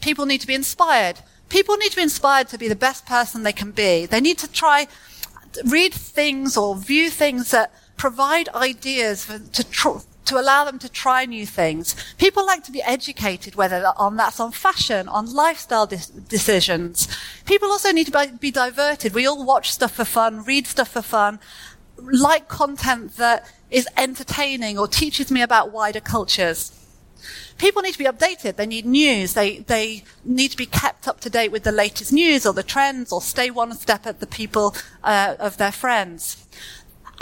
people 0.00 0.26
need 0.26 0.40
to 0.40 0.46
be 0.46 0.54
inspired. 0.54 1.20
People 1.48 1.76
need 1.76 1.90
to 1.90 1.96
be 1.96 2.02
inspired 2.02 2.48
to 2.48 2.58
be 2.58 2.68
the 2.68 2.76
best 2.76 3.06
person 3.06 3.42
they 3.42 3.52
can 3.52 3.70
be. 3.70 4.06
They 4.06 4.20
need 4.20 4.38
to 4.38 4.50
try, 4.50 4.88
read 5.64 5.92
things 5.92 6.56
or 6.56 6.74
view 6.74 7.10
things 7.10 7.50
that 7.50 7.72
provide 7.96 8.48
ideas 8.50 9.24
for, 9.24 9.38
to, 9.38 9.64
tr- 9.70 10.04
to 10.24 10.40
allow 10.40 10.64
them 10.64 10.78
to 10.78 10.88
try 10.88 11.24
new 11.24 11.46
things. 11.46 11.94
People 12.18 12.46
like 12.46 12.64
to 12.64 12.72
be 12.72 12.82
educated, 12.82 13.54
whether 13.54 13.92
on 13.96 14.16
that's 14.16 14.40
on 14.40 14.52
fashion, 14.52 15.08
on 15.08 15.32
lifestyle 15.32 15.86
decisions. 15.86 17.08
People 17.46 17.70
also 17.70 17.92
need 17.92 18.06
to 18.06 18.38
be 18.40 18.50
diverted. 18.50 19.14
We 19.14 19.26
all 19.26 19.44
watch 19.44 19.70
stuff 19.70 19.92
for 19.92 20.04
fun, 20.04 20.44
read 20.44 20.66
stuff 20.66 20.88
for 20.88 21.02
fun, 21.02 21.40
like 21.96 22.48
content 22.48 23.16
that 23.16 23.50
is 23.70 23.88
entertaining 23.96 24.78
or 24.78 24.86
teaches 24.86 25.30
me 25.30 25.42
about 25.42 25.72
wider 25.72 26.00
cultures. 26.00 26.78
People 27.58 27.82
need 27.82 27.92
to 27.92 27.98
be 27.98 28.04
updated. 28.04 28.56
They 28.56 28.66
need 28.66 28.86
news. 28.86 29.34
They, 29.34 29.58
they 29.58 30.04
need 30.24 30.50
to 30.50 30.56
be 30.56 30.66
kept 30.66 31.06
up 31.06 31.20
to 31.20 31.30
date 31.30 31.52
with 31.52 31.62
the 31.62 31.72
latest 31.72 32.12
news 32.12 32.44
or 32.44 32.52
the 32.52 32.62
trends 32.62 33.12
or 33.12 33.22
stay 33.22 33.50
one 33.50 33.72
step 33.74 34.06
at 34.06 34.20
the 34.20 34.26
people 34.26 34.74
uh, 35.04 35.36
of 35.38 35.58
their 35.58 35.72
friends. 35.72 36.41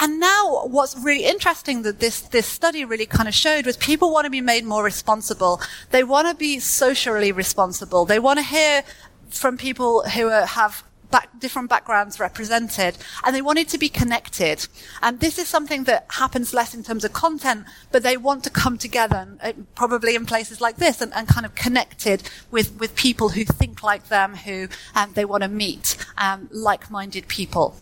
And 0.00 0.18
now 0.18 0.64
what's 0.64 0.96
really 0.96 1.26
interesting 1.26 1.82
that 1.82 2.00
this, 2.00 2.22
this 2.22 2.46
study 2.46 2.86
really 2.86 3.04
kind 3.04 3.28
of 3.28 3.34
showed 3.34 3.66
was 3.66 3.76
people 3.76 4.10
want 4.10 4.24
to 4.24 4.30
be 4.30 4.40
made 4.40 4.64
more 4.64 4.82
responsible. 4.82 5.60
They 5.90 6.04
want 6.04 6.26
to 6.26 6.34
be 6.34 6.58
socially 6.58 7.32
responsible. 7.32 8.06
They 8.06 8.18
want 8.18 8.38
to 8.38 8.44
hear 8.44 8.82
from 9.28 9.58
people 9.58 10.02
who 10.08 10.28
are, 10.28 10.46
have 10.46 10.84
back, 11.10 11.28
different 11.38 11.68
backgrounds 11.68 12.18
represented, 12.18 12.96
and 13.24 13.34
they 13.34 13.42
wanted 13.42 13.68
to 13.68 13.78
be 13.78 13.90
connected. 13.90 14.66
And 15.02 15.20
this 15.20 15.38
is 15.38 15.48
something 15.48 15.84
that 15.84 16.06
happens 16.08 16.54
less 16.54 16.74
in 16.74 16.82
terms 16.82 17.04
of 17.04 17.12
content, 17.12 17.66
but 17.92 18.02
they 18.02 18.16
want 18.16 18.44
to 18.44 18.50
come 18.50 18.78
together, 18.78 19.36
uh, 19.42 19.52
probably 19.74 20.14
in 20.14 20.24
places 20.24 20.60
like 20.60 20.76
this, 20.76 21.00
and, 21.00 21.12
and, 21.14 21.28
kind 21.28 21.44
of 21.44 21.54
connected 21.54 22.22
with, 22.50 22.78
with 22.78 22.94
people 22.96 23.30
who 23.30 23.44
think 23.44 23.82
like 23.82 24.08
them, 24.08 24.34
who 24.34 24.68
um, 24.94 25.12
they 25.14 25.24
want 25.24 25.42
to 25.42 25.48
meet, 25.48 25.96
um, 26.16 26.48
like-minded 26.52 27.28
people. 27.28 27.76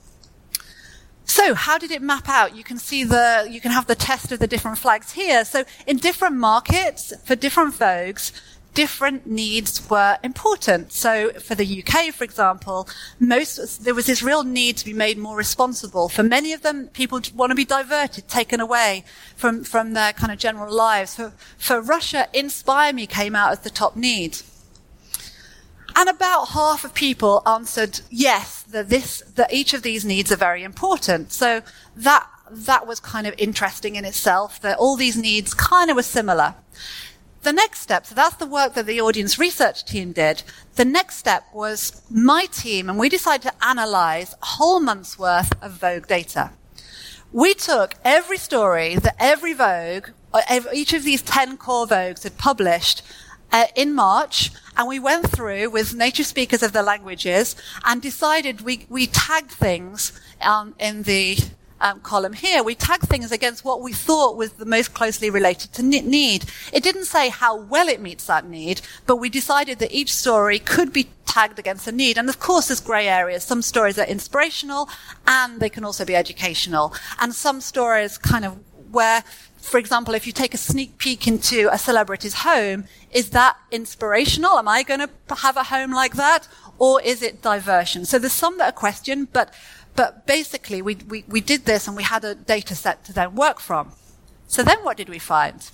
So 1.28 1.54
how 1.54 1.76
did 1.76 1.90
it 1.90 2.00
map 2.00 2.28
out? 2.28 2.56
You 2.56 2.64
can 2.64 2.78
see 2.78 3.04
the, 3.04 3.46
you 3.48 3.60
can 3.60 3.70
have 3.70 3.86
the 3.86 3.94
test 3.94 4.32
of 4.32 4.38
the 4.38 4.46
different 4.46 4.78
flags 4.78 5.12
here. 5.12 5.44
So 5.44 5.64
in 5.86 5.98
different 5.98 6.36
markets, 6.36 7.12
for 7.24 7.36
different 7.36 7.74
Vogues, 7.74 8.32
different 8.72 9.26
needs 9.26 9.88
were 9.90 10.16
important. 10.24 10.90
So 10.90 11.30
for 11.32 11.54
the 11.54 11.82
UK, 11.82 12.14
for 12.14 12.24
example, 12.24 12.88
most, 13.20 13.84
there 13.84 13.94
was 13.94 14.06
this 14.06 14.22
real 14.22 14.42
need 14.42 14.78
to 14.78 14.86
be 14.86 14.94
made 14.94 15.18
more 15.18 15.36
responsible. 15.36 16.08
For 16.08 16.22
many 16.22 16.54
of 16.54 16.62
them, 16.62 16.86
people 16.88 17.20
want 17.34 17.50
to 17.50 17.56
be 17.56 17.64
diverted, 17.66 18.26
taken 18.26 18.58
away 18.58 19.04
from, 19.36 19.64
from 19.64 19.92
their 19.92 20.14
kind 20.14 20.32
of 20.32 20.38
general 20.38 20.74
lives. 20.74 21.16
For, 21.16 21.32
for 21.58 21.82
Russia, 21.82 22.28
Inspire 22.32 22.94
Me 22.94 23.06
came 23.06 23.36
out 23.36 23.52
as 23.52 23.60
the 23.60 23.70
top 23.70 23.96
need. 23.96 24.38
And 25.98 26.08
about 26.08 26.50
half 26.50 26.84
of 26.84 26.94
people 26.94 27.42
answered 27.44 28.02
yes, 28.08 28.62
that 28.62 28.88
this, 28.88 29.20
that 29.34 29.52
each 29.52 29.74
of 29.74 29.82
these 29.82 30.04
needs 30.04 30.30
are 30.30 30.36
very 30.36 30.62
important. 30.62 31.32
So 31.32 31.60
that, 31.96 32.24
that 32.48 32.86
was 32.86 33.00
kind 33.00 33.26
of 33.26 33.34
interesting 33.36 33.96
in 33.96 34.04
itself, 34.04 34.60
that 34.60 34.78
all 34.78 34.94
these 34.94 35.16
needs 35.16 35.54
kind 35.54 35.90
of 35.90 35.96
were 35.96 36.04
similar. 36.04 36.54
The 37.42 37.52
next 37.52 37.80
step, 37.80 38.06
so 38.06 38.14
that's 38.14 38.36
the 38.36 38.46
work 38.46 38.74
that 38.74 38.86
the 38.86 39.00
audience 39.00 39.40
research 39.40 39.84
team 39.84 40.12
did. 40.12 40.44
The 40.76 40.84
next 40.84 41.16
step 41.16 41.42
was 41.52 42.00
my 42.08 42.44
team, 42.44 42.88
and 42.88 42.96
we 42.96 43.08
decided 43.08 43.48
to 43.48 43.64
analyze 43.66 44.34
a 44.40 44.46
whole 44.46 44.78
month's 44.78 45.18
worth 45.18 45.52
of 45.60 45.72
Vogue 45.72 46.06
data. 46.06 46.52
We 47.32 47.54
took 47.54 47.94
every 48.04 48.38
story 48.38 48.94
that 48.94 49.16
every 49.18 49.52
Vogue, 49.52 50.10
uh, 50.32 50.60
each 50.72 50.92
of 50.92 51.02
these 51.02 51.22
10 51.22 51.56
core 51.56 51.88
Vogues 51.88 52.22
had 52.22 52.38
published 52.38 53.02
uh, 53.52 53.66
in 53.74 53.94
March, 53.94 54.50
and 54.76 54.88
we 54.88 54.98
went 54.98 55.30
through 55.30 55.70
with 55.70 55.94
native 55.94 56.26
speakers 56.26 56.62
of 56.62 56.72
the 56.72 56.82
languages 56.82 57.56
and 57.84 58.00
decided 58.00 58.60
we, 58.62 58.86
we 58.88 59.06
tagged 59.06 59.50
things 59.50 60.12
um, 60.42 60.74
in 60.78 61.02
the 61.02 61.38
um, 61.80 62.00
column 62.00 62.32
here. 62.32 62.62
We 62.62 62.74
tagged 62.74 63.08
things 63.08 63.32
against 63.32 63.64
what 63.64 63.80
we 63.80 63.92
thought 63.92 64.36
was 64.36 64.52
the 64.52 64.64
most 64.64 64.94
closely 64.94 65.30
related 65.30 65.72
to 65.74 65.82
need. 65.82 66.44
It 66.72 66.82
didn't 66.82 67.04
say 67.04 67.28
how 67.28 67.56
well 67.56 67.88
it 67.88 68.00
meets 68.00 68.26
that 68.26 68.48
need, 68.48 68.80
but 69.06 69.16
we 69.16 69.28
decided 69.28 69.78
that 69.78 69.92
each 69.92 70.12
story 70.12 70.58
could 70.58 70.92
be 70.92 71.08
tagged 71.26 71.58
against 71.58 71.86
a 71.86 71.92
need. 71.92 72.18
And 72.18 72.28
of 72.28 72.40
course, 72.40 72.68
there's 72.68 72.80
grey 72.80 73.08
areas. 73.08 73.44
Some 73.44 73.62
stories 73.62 73.98
are 73.98 74.06
inspirational 74.06 74.88
and 75.26 75.60
they 75.60 75.68
can 75.68 75.84
also 75.84 76.04
be 76.04 76.16
educational. 76.16 76.92
And 77.20 77.34
some 77.34 77.60
stories 77.60 78.18
kind 78.18 78.44
of 78.44 78.58
where 78.90 79.22
for 79.60 79.78
example, 79.78 80.14
if 80.14 80.26
you 80.26 80.32
take 80.32 80.54
a 80.54 80.56
sneak 80.56 80.96
peek 80.98 81.26
into 81.26 81.68
a 81.70 81.78
celebrity's 81.78 82.32
home, 82.32 82.84
is 83.10 83.30
that 83.30 83.56
inspirational? 83.70 84.58
Am 84.58 84.68
I 84.68 84.82
going 84.82 85.00
to 85.00 85.34
have 85.36 85.56
a 85.56 85.64
home 85.64 85.92
like 85.92 86.14
that? 86.14 86.46
Or 86.78 87.00
is 87.00 87.22
it 87.22 87.42
diversion? 87.42 88.04
So 88.04 88.18
there's 88.18 88.32
some 88.32 88.58
that 88.58 88.68
are 88.68 88.72
questioned, 88.72 89.32
but, 89.32 89.52
but 89.96 90.26
basically 90.26 90.82
we, 90.82 90.96
we, 91.08 91.24
we 91.28 91.40
did 91.40 91.64
this 91.64 91.88
and 91.88 91.96
we 91.96 92.02
had 92.02 92.24
a 92.24 92.34
data 92.34 92.74
set 92.74 93.04
to 93.04 93.12
then 93.12 93.34
work 93.34 93.60
from. 93.60 93.92
So 94.46 94.62
then 94.62 94.78
what 94.82 94.96
did 94.96 95.08
we 95.08 95.18
find? 95.18 95.70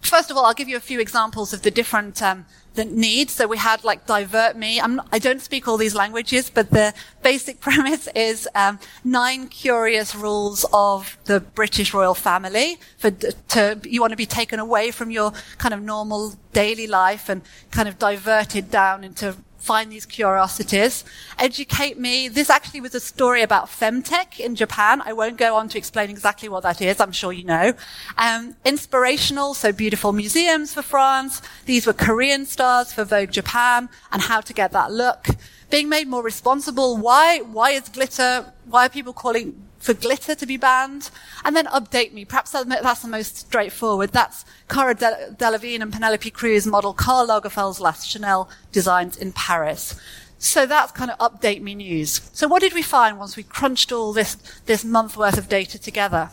First 0.00 0.30
of 0.30 0.36
all, 0.36 0.44
I'll 0.44 0.54
give 0.54 0.68
you 0.68 0.76
a 0.76 0.80
few 0.80 1.00
examples 1.00 1.52
of 1.52 1.62
the 1.62 1.70
different 1.70 2.20
um, 2.22 2.46
the 2.74 2.84
need. 2.84 3.30
So 3.30 3.46
we 3.46 3.58
had 3.58 3.84
like 3.84 4.06
divert 4.06 4.56
me. 4.56 4.80
I'm 4.80 4.96
not, 4.96 5.08
I 5.12 5.18
don't 5.18 5.40
speak 5.40 5.68
all 5.68 5.76
these 5.76 5.94
languages, 5.94 6.50
but 6.50 6.70
the 6.70 6.94
basic 7.22 7.60
premise 7.66 8.08
is 8.14 8.48
um, 8.54 8.78
nine 9.04 9.48
curious 9.48 10.14
rules 10.14 10.64
of 10.72 11.18
the 11.24 11.40
British 11.40 11.94
royal 11.94 12.14
family. 12.14 12.78
For 12.98 13.10
to 13.10 13.80
you 13.84 14.00
want 14.00 14.12
to 14.12 14.16
be 14.16 14.26
taken 14.26 14.58
away 14.58 14.90
from 14.90 15.10
your 15.10 15.32
kind 15.58 15.74
of 15.74 15.82
normal 15.82 16.34
daily 16.52 16.86
life 16.86 17.28
and 17.28 17.42
kind 17.70 17.88
of 17.88 17.98
diverted 17.98 18.70
down 18.70 19.04
into 19.04 19.36
find 19.62 19.92
these 19.92 20.06
curiosities, 20.06 21.04
educate 21.38 21.96
me. 21.96 22.28
This 22.28 22.50
actually 22.50 22.80
was 22.80 22.94
a 22.96 23.00
story 23.00 23.42
about 23.42 23.66
femtech 23.66 24.40
in 24.40 24.56
Japan. 24.56 25.00
I 25.04 25.12
won't 25.12 25.38
go 25.38 25.54
on 25.54 25.68
to 25.68 25.78
explain 25.78 26.10
exactly 26.10 26.48
what 26.48 26.64
that 26.64 26.82
is. 26.82 27.00
I'm 27.00 27.12
sure 27.12 27.32
you 27.32 27.44
know. 27.44 27.72
Um, 28.18 28.56
inspirational, 28.64 29.54
so 29.54 29.72
beautiful 29.72 30.12
museums 30.12 30.74
for 30.74 30.82
France. 30.82 31.40
These 31.64 31.86
were 31.86 31.92
Korean 31.92 32.44
stars 32.44 32.92
for 32.92 33.04
Vogue 33.04 33.30
Japan 33.30 33.88
and 34.10 34.22
how 34.22 34.40
to 34.40 34.52
get 34.52 34.72
that 34.72 34.90
look. 34.90 35.28
Being 35.70 35.88
made 35.88 36.08
more 36.08 36.24
responsible. 36.24 36.96
Why? 36.96 37.38
Why 37.38 37.70
is 37.70 37.88
glitter? 37.88 38.52
Why 38.66 38.86
are 38.86 38.88
people 38.88 39.12
calling 39.12 39.62
for 39.82 39.94
glitter 39.94 40.34
to 40.36 40.46
be 40.46 40.56
banned, 40.56 41.10
and 41.44 41.56
then 41.56 41.66
update 41.66 42.12
me. 42.12 42.24
Perhaps 42.24 42.52
that's 42.52 43.02
the 43.02 43.08
most 43.08 43.36
straightforward. 43.36 44.12
That's 44.12 44.44
Cara 44.68 44.94
Delevingne 44.94 45.82
and 45.82 45.92
Penelope 45.92 46.30
Cruz 46.30 46.66
model 46.66 46.94
Karl 46.94 47.26
Lagerfeld's 47.26 47.80
last 47.80 48.08
Chanel 48.08 48.48
designs 48.70 49.16
in 49.16 49.32
Paris. 49.32 50.00
So 50.38 50.66
that's 50.66 50.92
kind 50.92 51.10
of 51.10 51.18
update 51.18 51.62
me 51.62 51.74
news. 51.74 52.20
So 52.32 52.46
what 52.46 52.62
did 52.62 52.74
we 52.74 52.82
find 52.82 53.18
once 53.18 53.36
we 53.36 53.42
crunched 53.42 53.90
all 53.90 54.12
this, 54.12 54.36
this 54.66 54.84
month 54.84 55.16
worth 55.16 55.36
of 55.36 55.48
data 55.48 55.78
together? 55.78 56.30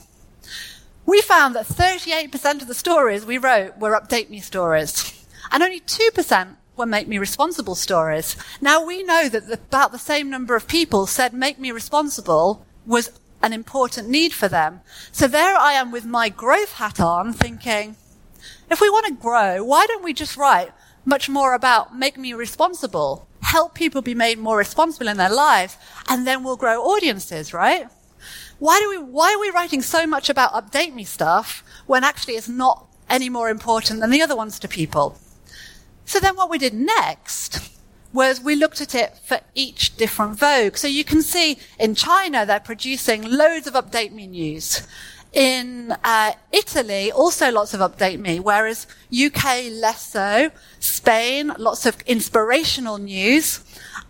We 1.08 1.22
found 1.22 1.56
that 1.56 1.66
38% 1.66 2.62
of 2.62 2.68
the 2.68 2.76
stories 2.76 3.26
we 3.26 3.40
wrote 3.40 3.80
were 3.80 4.00
update 4.00 4.30
me 4.30 4.42
stories. 4.42 5.26
And 5.52 5.64
only 5.64 5.80
2% 5.80 6.56
were 6.76 6.86
make 6.86 7.08
me 7.08 7.18
responsible 7.18 7.74
stories. 7.74 8.36
Now 8.62 8.86
we 8.86 9.02
know 9.04 9.28
that 9.28 9.48
the, 9.48 9.54
about 9.54 9.92
the 9.92 9.98
same 9.98 10.30
number 10.30 10.56
of 10.56 10.68
people 10.68 11.08
said 11.08 11.34
make 11.34 11.58
me 11.58 11.72
responsible 11.72 12.66
was 12.86 13.12
an 13.42 13.54
important 13.54 14.10
need 14.10 14.34
for 14.34 14.48
them. 14.48 14.82
So 15.12 15.28
there 15.28 15.56
I 15.56 15.74
am 15.74 15.92
with 15.92 16.06
my 16.06 16.30
growth 16.30 16.74
hat 16.74 17.00
on 17.00 17.34
thinking, 17.34 17.96
if 18.70 18.82
we 18.82 18.90
want 18.90 19.08
to 19.08 19.14
grow, 19.14 19.64
why 19.64 19.86
don't 19.88 20.04
we 20.04 20.14
just 20.14 20.38
write 20.38 20.72
much 21.06 21.30
more 21.30 21.54
about 21.54 21.98
make 21.98 22.18
me 22.18 22.34
responsible, 22.34 23.28
help 23.42 23.74
people 23.74 24.02
be 24.02 24.14
made 24.14 24.38
more 24.38 24.58
responsible 24.58 25.08
in 25.08 25.18
their 25.18 25.30
lives, 25.30 25.78
and 26.08 26.28
then 26.28 26.44
we'll 26.44 26.58
grow 26.58 26.82
audiences, 26.82 27.54
right? 27.54 27.88
Why 28.60 28.80
do 28.80 28.90
we, 28.90 28.98
why 28.98 29.34
are 29.34 29.40
we 29.40 29.50
writing 29.50 29.82
so 29.82 30.06
much 30.06 30.30
about 30.30 30.54
update 30.54 30.94
me 30.94 31.06
stuff 31.06 31.64
when 31.88 32.04
actually 32.04 32.36
it's 32.36 32.50
not 32.50 32.86
any 33.10 33.30
more 33.30 33.50
important 33.50 34.02
than 34.02 34.12
the 34.12 34.22
other 34.22 34.36
ones 34.36 34.60
to 34.60 34.68
people? 34.68 35.18
So 36.06 36.20
then 36.20 36.36
what 36.36 36.50
we 36.50 36.58
did 36.58 36.74
next 36.74 37.79
was 38.12 38.42
we 38.42 38.56
looked 38.56 38.82
at 38.82 38.96
it 38.96 39.18
for 39.18 39.40
each 39.54 39.96
different 39.98 40.40
Vogue. 40.40 40.78
So 40.78 40.88
you 40.88 41.04
can 41.04 41.22
see 41.22 41.60
in 41.80 41.96
China, 41.96 42.46
they're 42.46 42.60
producing 42.60 43.24
loads 43.24 43.68
of 43.68 43.74
Update 43.74 44.12
Me 44.12 44.28
news. 44.28 44.88
In 45.32 45.94
uh, 46.04 46.32
Italy, 46.52 47.12
also 47.12 47.52
lots 47.52 47.76
of 47.76 47.82
Update 47.82 48.20
Me, 48.20 48.40
whereas 48.40 48.88
UK 49.14 49.70
less 49.72 50.08
so. 50.08 50.50
Spain, 50.80 51.54
lots 51.60 51.86
of 51.86 52.02
inspirational 52.02 52.98
news. 52.98 53.60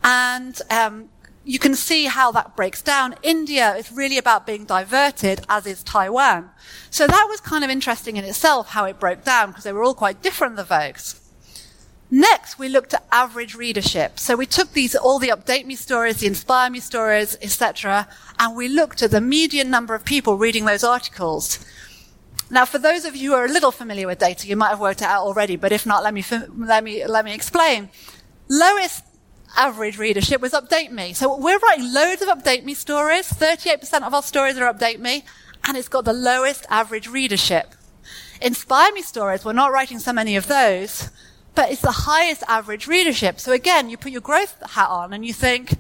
And 0.02 0.60
um, 0.72 1.10
you 1.44 1.60
can 1.60 1.76
see 1.76 2.06
how 2.06 2.32
that 2.32 2.56
breaks 2.56 2.82
down. 2.82 3.16
India 3.22 3.76
is 3.76 3.92
really 3.92 4.18
about 4.18 4.46
being 4.46 4.64
diverted, 4.64 5.42
as 5.50 5.66
is 5.66 5.84
Taiwan. 5.84 6.50
So 6.90 7.06
that 7.06 7.28
was 7.30 7.42
kind 7.42 7.64
of 7.64 7.70
interesting 7.70 8.16
in 8.16 8.24
itself, 8.24 8.70
how 8.70 8.86
it 8.86 9.00
broke 9.00 9.26
down, 9.26 9.50
because 9.50 9.66
they 9.66 9.74
were 9.74 9.84
all 9.84 9.94
quite 9.94 10.22
different, 10.22 10.56
the 10.56 10.64
Vogues. 10.64 11.20
Next, 12.12 12.58
we 12.58 12.70
looked 12.70 12.94
at 12.96 13.06
average 13.12 13.54
readership. 13.54 14.18
So 14.18 14.36
we 14.36 14.48
took 14.48 14.74
these, 14.74 14.96
all 14.96 15.20
the 15.20 15.30
update 15.30 15.66
me 15.66 15.76
stories, 15.76 16.18
the 16.18 16.28
inspire 16.28 16.70
me 16.70 16.80
stories, 16.80 17.38
etc., 17.42 18.08
and 18.40 18.56
we 18.56 18.68
looked 18.68 19.04
at 19.04 19.12
the 19.12 19.22
median 19.22 19.70
number 19.70 19.94
of 19.94 20.04
people 20.06 20.38
reading 20.38 20.66
those 20.66 20.84
articles. 20.84 21.64
Now, 22.50 22.66
for 22.66 22.80
those 22.80 23.06
of 23.06 23.16
you 23.16 23.32
who 23.32 23.36
are 23.36 23.46
a 23.46 23.52
little 23.52 23.72
familiar 23.72 24.08
with 24.08 24.18
data, 24.18 24.48
you 24.48 24.56
might 24.56 24.70
have 24.70 24.80
worked 24.80 25.04
it 25.04 25.08
out 25.08 25.22
already, 25.22 25.56
but 25.56 25.72
if 25.72 25.86
not, 25.86 26.04
let 26.04 26.16
me, 26.16 26.24
let 26.58 26.84
me, 26.84 27.06
let 27.06 27.26
me 27.26 27.34
explain. 27.34 27.90
Lowest 28.50 29.04
average 29.56 30.00
readership 30.00 30.42
was 30.42 30.54
Update 30.54 30.92
Me. 30.92 31.14
So 31.14 31.38
we're 31.38 31.60
writing 31.60 31.94
loads 31.94 32.24
of 32.24 32.28
Update 32.28 32.64
Me 32.64 32.74
stories. 32.74 33.30
38% 33.32 34.02
of 34.02 34.16
our 34.16 34.24
stories 34.24 34.58
are 34.58 34.74
Update 34.74 35.00
Me, 35.00 35.26
and 35.68 35.78
it's 35.78 35.88
got 35.88 36.06
the 36.06 36.14
lowest 36.14 36.66
average 36.72 37.08
readership. 37.08 37.76
Inspire 38.42 38.92
Me 38.94 39.04
stories, 39.04 39.46
we're 39.46 39.54
not 39.54 39.72
writing 39.72 40.00
so 40.00 40.14
many 40.14 40.36
of 40.36 40.48
those, 40.48 41.12
but 41.56 41.72
it's 41.72 41.82
the 41.82 41.92
highest 41.92 42.44
average 42.48 42.88
readership. 42.88 43.40
So 43.40 43.52
again, 43.52 43.90
you 43.90 43.98
put 43.98 44.12
your 44.12 44.22
growth 44.22 44.56
hat 44.72 44.90
on 44.90 45.14
and 45.14 45.26
you 45.26 45.34
think, 45.34 45.74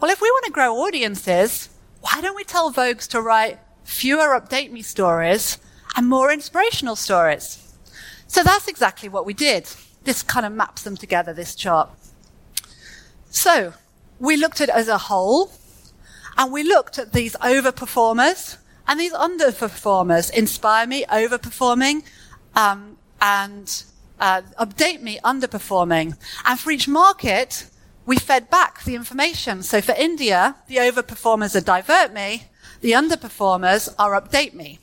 well, 0.00 0.10
if 0.10 0.20
we 0.20 0.30
want 0.30 0.46
to 0.46 0.52
grow 0.52 0.76
audiences, 0.76 1.68
why 2.00 2.20
don't 2.20 2.36
we 2.36 2.44
tell 2.44 2.72
Vogues 2.72 3.06
to 3.08 3.20
write 3.20 3.58
fewer 3.84 4.28
Update 4.28 4.70
Me 4.70 4.82
stories 4.82 5.58
and 5.96 6.08
more 6.08 6.32
inspirational 6.32 6.96
stories? 6.96 7.76
So 8.26 8.42
that's 8.42 8.68
exactly 8.68 9.08
what 9.08 9.26
we 9.26 9.34
did. 9.34 9.68
This 10.04 10.22
kind 10.22 10.46
of 10.46 10.52
maps 10.52 10.82
them 10.82 10.96
together, 10.96 11.32
this 11.32 11.54
chart. 11.54 11.90
So 13.28 13.74
we 14.18 14.36
looked 14.36 14.60
at 14.60 14.68
it 14.68 14.74
as 14.74 14.88
a 14.88 14.98
whole 14.98 15.52
and 16.38 16.52
we 16.52 16.62
looked 16.62 16.98
at 16.98 17.12
these 17.12 17.36
overperformers 17.36 18.56
and 18.88 18.98
these 18.98 19.12
underperformers. 19.12 20.32
Inspire 20.32 20.86
Me, 20.86 21.04
overperforming, 21.06 22.02
um, 22.54 22.96
and 23.20 23.84
uh, 24.20 24.42
update 24.58 25.00
me 25.00 25.18
underperforming. 25.24 26.16
And 26.46 26.60
for 26.60 26.70
each 26.70 26.86
market, 26.86 27.66
we 28.06 28.16
fed 28.16 28.50
back 28.50 28.84
the 28.84 28.94
information. 28.94 29.62
So 29.62 29.80
for 29.80 29.94
India, 29.96 30.56
the 30.68 30.76
overperformers 30.76 31.56
are 31.56 31.60
divert 31.60 32.12
me, 32.12 32.44
the 32.80 32.92
underperformers 32.92 33.92
are 33.98 34.20
update 34.20 34.54
me. 34.54 34.78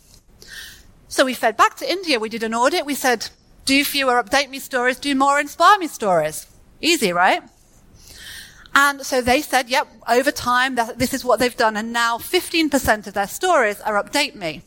So 1.08 1.24
we 1.24 1.34
fed 1.34 1.56
back 1.56 1.78
to 1.78 1.90
India. 1.90 2.20
We 2.20 2.30
did 2.30 2.44
an 2.44 2.54
audit. 2.54 2.86
We 2.86 2.96
said, 2.96 3.30
do 3.68 3.84
fewer 3.84 4.22
update 4.22 4.50
me 4.50 4.60
stories, 4.60 4.98
do 4.98 5.14
more 5.14 5.40
inspire 5.40 5.78
me 5.78 5.88
stories. 5.88 6.48
Easy, 6.82 7.12
right? 7.12 7.44
And 8.74 9.02
so 9.02 9.22
they 9.22 9.42
said, 9.42 9.70
yep, 9.70 9.88
over 10.08 10.32
time, 10.32 10.76
this 10.96 11.14
is 11.14 11.26
what 11.26 11.40
they've 11.40 11.56
done. 11.56 11.76
And 11.76 11.92
now 11.92 12.18
15% 12.18 13.08
of 13.08 13.14
their 13.14 13.28
stories 13.28 13.82
are 13.82 14.02
update 14.02 14.36
me. 14.36 14.62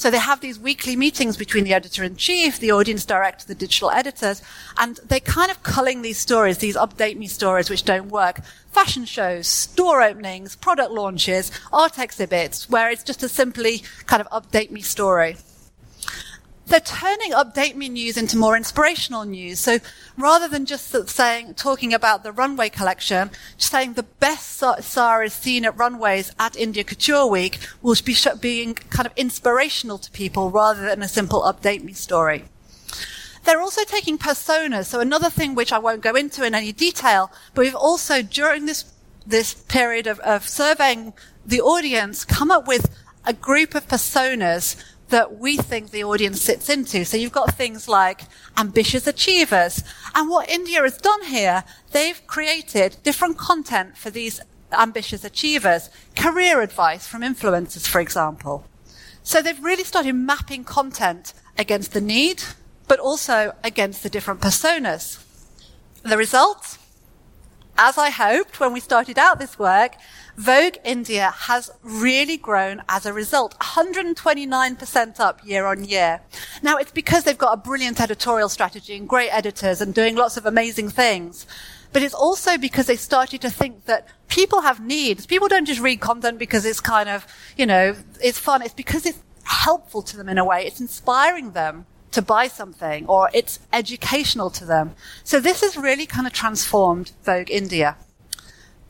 So 0.00 0.10
they 0.10 0.18
have 0.18 0.40
these 0.40 0.58
weekly 0.58 0.96
meetings 0.96 1.36
between 1.36 1.64
the 1.64 1.74
editor 1.74 2.02
in 2.02 2.16
chief, 2.16 2.58
the 2.58 2.72
audience 2.72 3.04
director, 3.04 3.46
the 3.46 3.54
digital 3.54 3.90
editors, 3.90 4.40
and 4.78 4.98
they're 5.04 5.20
kind 5.20 5.50
of 5.50 5.62
culling 5.62 6.00
these 6.00 6.16
stories, 6.16 6.56
these 6.56 6.74
update 6.74 7.18
me 7.18 7.26
stories 7.26 7.68
which 7.68 7.84
don't 7.84 8.08
work. 8.08 8.40
Fashion 8.72 9.04
shows, 9.04 9.46
store 9.46 10.00
openings, 10.00 10.56
product 10.56 10.90
launches, 10.90 11.52
art 11.70 11.98
exhibits, 11.98 12.66
where 12.70 12.88
it's 12.90 13.02
just 13.02 13.22
a 13.22 13.28
simply 13.28 13.82
kind 14.06 14.22
of 14.22 14.30
update 14.30 14.70
me 14.70 14.80
story 14.80 15.36
they're 16.70 16.80
turning 16.80 17.32
Update 17.32 17.74
Me 17.74 17.88
news 17.88 18.16
into 18.16 18.36
more 18.36 18.56
inspirational 18.56 19.24
news. 19.24 19.58
So 19.58 19.78
rather 20.16 20.48
than 20.48 20.66
just 20.66 21.08
saying, 21.08 21.54
talking 21.54 21.92
about 21.92 22.22
the 22.22 22.32
runway 22.32 22.68
collection, 22.68 23.30
just 23.58 23.72
saying 23.72 23.94
the 23.94 24.04
best 24.04 24.62
Saris 24.80 25.34
seen 25.34 25.64
at 25.64 25.76
runways 25.76 26.32
at 26.38 26.56
India 26.56 26.84
Couture 26.84 27.26
Week 27.26 27.58
will 27.82 27.96
be 28.04 28.16
being 28.40 28.74
kind 28.74 29.06
of 29.06 29.12
inspirational 29.16 29.98
to 29.98 30.10
people 30.12 30.50
rather 30.50 30.82
than 30.82 31.02
a 31.02 31.08
simple 31.08 31.42
Update 31.42 31.82
Me 31.82 31.92
story. 31.92 32.44
They're 33.44 33.60
also 33.60 33.84
taking 33.84 34.16
personas. 34.16 34.86
So 34.86 35.00
another 35.00 35.30
thing 35.30 35.54
which 35.54 35.72
I 35.72 35.78
won't 35.78 36.02
go 36.02 36.14
into 36.14 36.46
in 36.46 36.54
any 36.54 36.72
detail, 36.72 37.32
but 37.54 37.62
we've 37.62 37.74
also 37.74 38.22
during 38.22 38.66
this 38.66 38.84
this 39.26 39.54
period 39.54 40.06
of, 40.06 40.18
of 40.20 40.48
surveying 40.48 41.12
the 41.44 41.60
audience 41.60 42.24
come 42.24 42.50
up 42.50 42.66
with 42.66 42.90
a 43.26 43.32
group 43.32 43.74
of 43.74 43.86
personas 43.86 44.82
that 45.10 45.38
we 45.38 45.56
think 45.56 45.90
the 45.90 46.04
audience 46.04 46.40
sits 46.40 46.68
into. 46.68 47.04
So 47.04 47.16
you've 47.16 47.32
got 47.32 47.54
things 47.54 47.88
like 47.88 48.22
ambitious 48.56 49.06
achievers. 49.06 49.82
And 50.14 50.30
what 50.30 50.48
India 50.48 50.82
has 50.82 50.96
done 50.98 51.24
here, 51.24 51.64
they've 51.92 52.26
created 52.26 52.96
different 53.02 53.36
content 53.36 53.96
for 53.96 54.10
these 54.10 54.40
ambitious 54.72 55.24
achievers. 55.24 55.90
Career 56.16 56.62
advice 56.62 57.06
from 57.06 57.22
influencers, 57.22 57.86
for 57.86 58.00
example. 58.00 58.64
So 59.22 59.42
they've 59.42 59.62
really 59.62 59.84
started 59.84 60.14
mapping 60.14 60.64
content 60.64 61.34
against 61.58 61.92
the 61.92 62.00
need, 62.00 62.42
but 62.88 62.98
also 62.98 63.54
against 63.62 64.02
the 64.02 64.10
different 64.10 64.40
personas. 64.40 65.22
The 66.02 66.16
result? 66.16 66.78
As 67.76 67.98
I 67.98 68.10
hoped 68.10 68.60
when 68.60 68.72
we 68.72 68.80
started 68.80 69.18
out 69.18 69.38
this 69.38 69.58
work, 69.58 69.96
Vogue 70.40 70.78
India 70.84 71.30
has 71.32 71.70
really 71.82 72.38
grown 72.38 72.82
as 72.88 73.04
a 73.04 73.12
result, 73.12 73.54
129% 73.60 75.20
up 75.20 75.38
year 75.44 75.66
on 75.66 75.84
year. 75.84 76.22
Now 76.62 76.78
it's 76.78 76.92
because 76.92 77.24
they've 77.24 77.36
got 77.36 77.52
a 77.52 77.58
brilliant 77.58 78.00
editorial 78.00 78.48
strategy 78.48 78.96
and 78.96 79.06
great 79.06 79.28
editors 79.28 79.82
and 79.82 79.92
doing 79.92 80.16
lots 80.16 80.38
of 80.38 80.46
amazing 80.46 80.88
things. 80.88 81.46
But 81.92 82.02
it's 82.02 82.14
also 82.14 82.56
because 82.56 82.86
they 82.86 82.96
started 82.96 83.42
to 83.42 83.50
think 83.50 83.84
that 83.84 84.08
people 84.28 84.62
have 84.62 84.80
needs. 84.80 85.26
People 85.26 85.46
don't 85.46 85.66
just 85.66 85.82
read 85.82 86.00
content 86.00 86.38
because 86.38 86.64
it's 86.64 86.80
kind 86.80 87.10
of, 87.10 87.26
you 87.58 87.66
know, 87.66 87.94
it's 88.22 88.38
fun. 88.38 88.62
It's 88.62 88.72
because 88.72 89.04
it's 89.04 89.22
helpful 89.44 90.00
to 90.00 90.16
them 90.16 90.30
in 90.30 90.38
a 90.38 90.44
way. 90.46 90.64
It's 90.64 90.80
inspiring 90.80 91.50
them 91.50 91.84
to 92.12 92.22
buy 92.22 92.48
something 92.48 93.04
or 93.08 93.28
it's 93.34 93.58
educational 93.74 94.48
to 94.52 94.64
them. 94.64 94.94
So 95.22 95.38
this 95.38 95.60
has 95.60 95.76
really 95.76 96.06
kind 96.06 96.26
of 96.26 96.32
transformed 96.32 97.12
Vogue 97.24 97.50
India. 97.50 97.98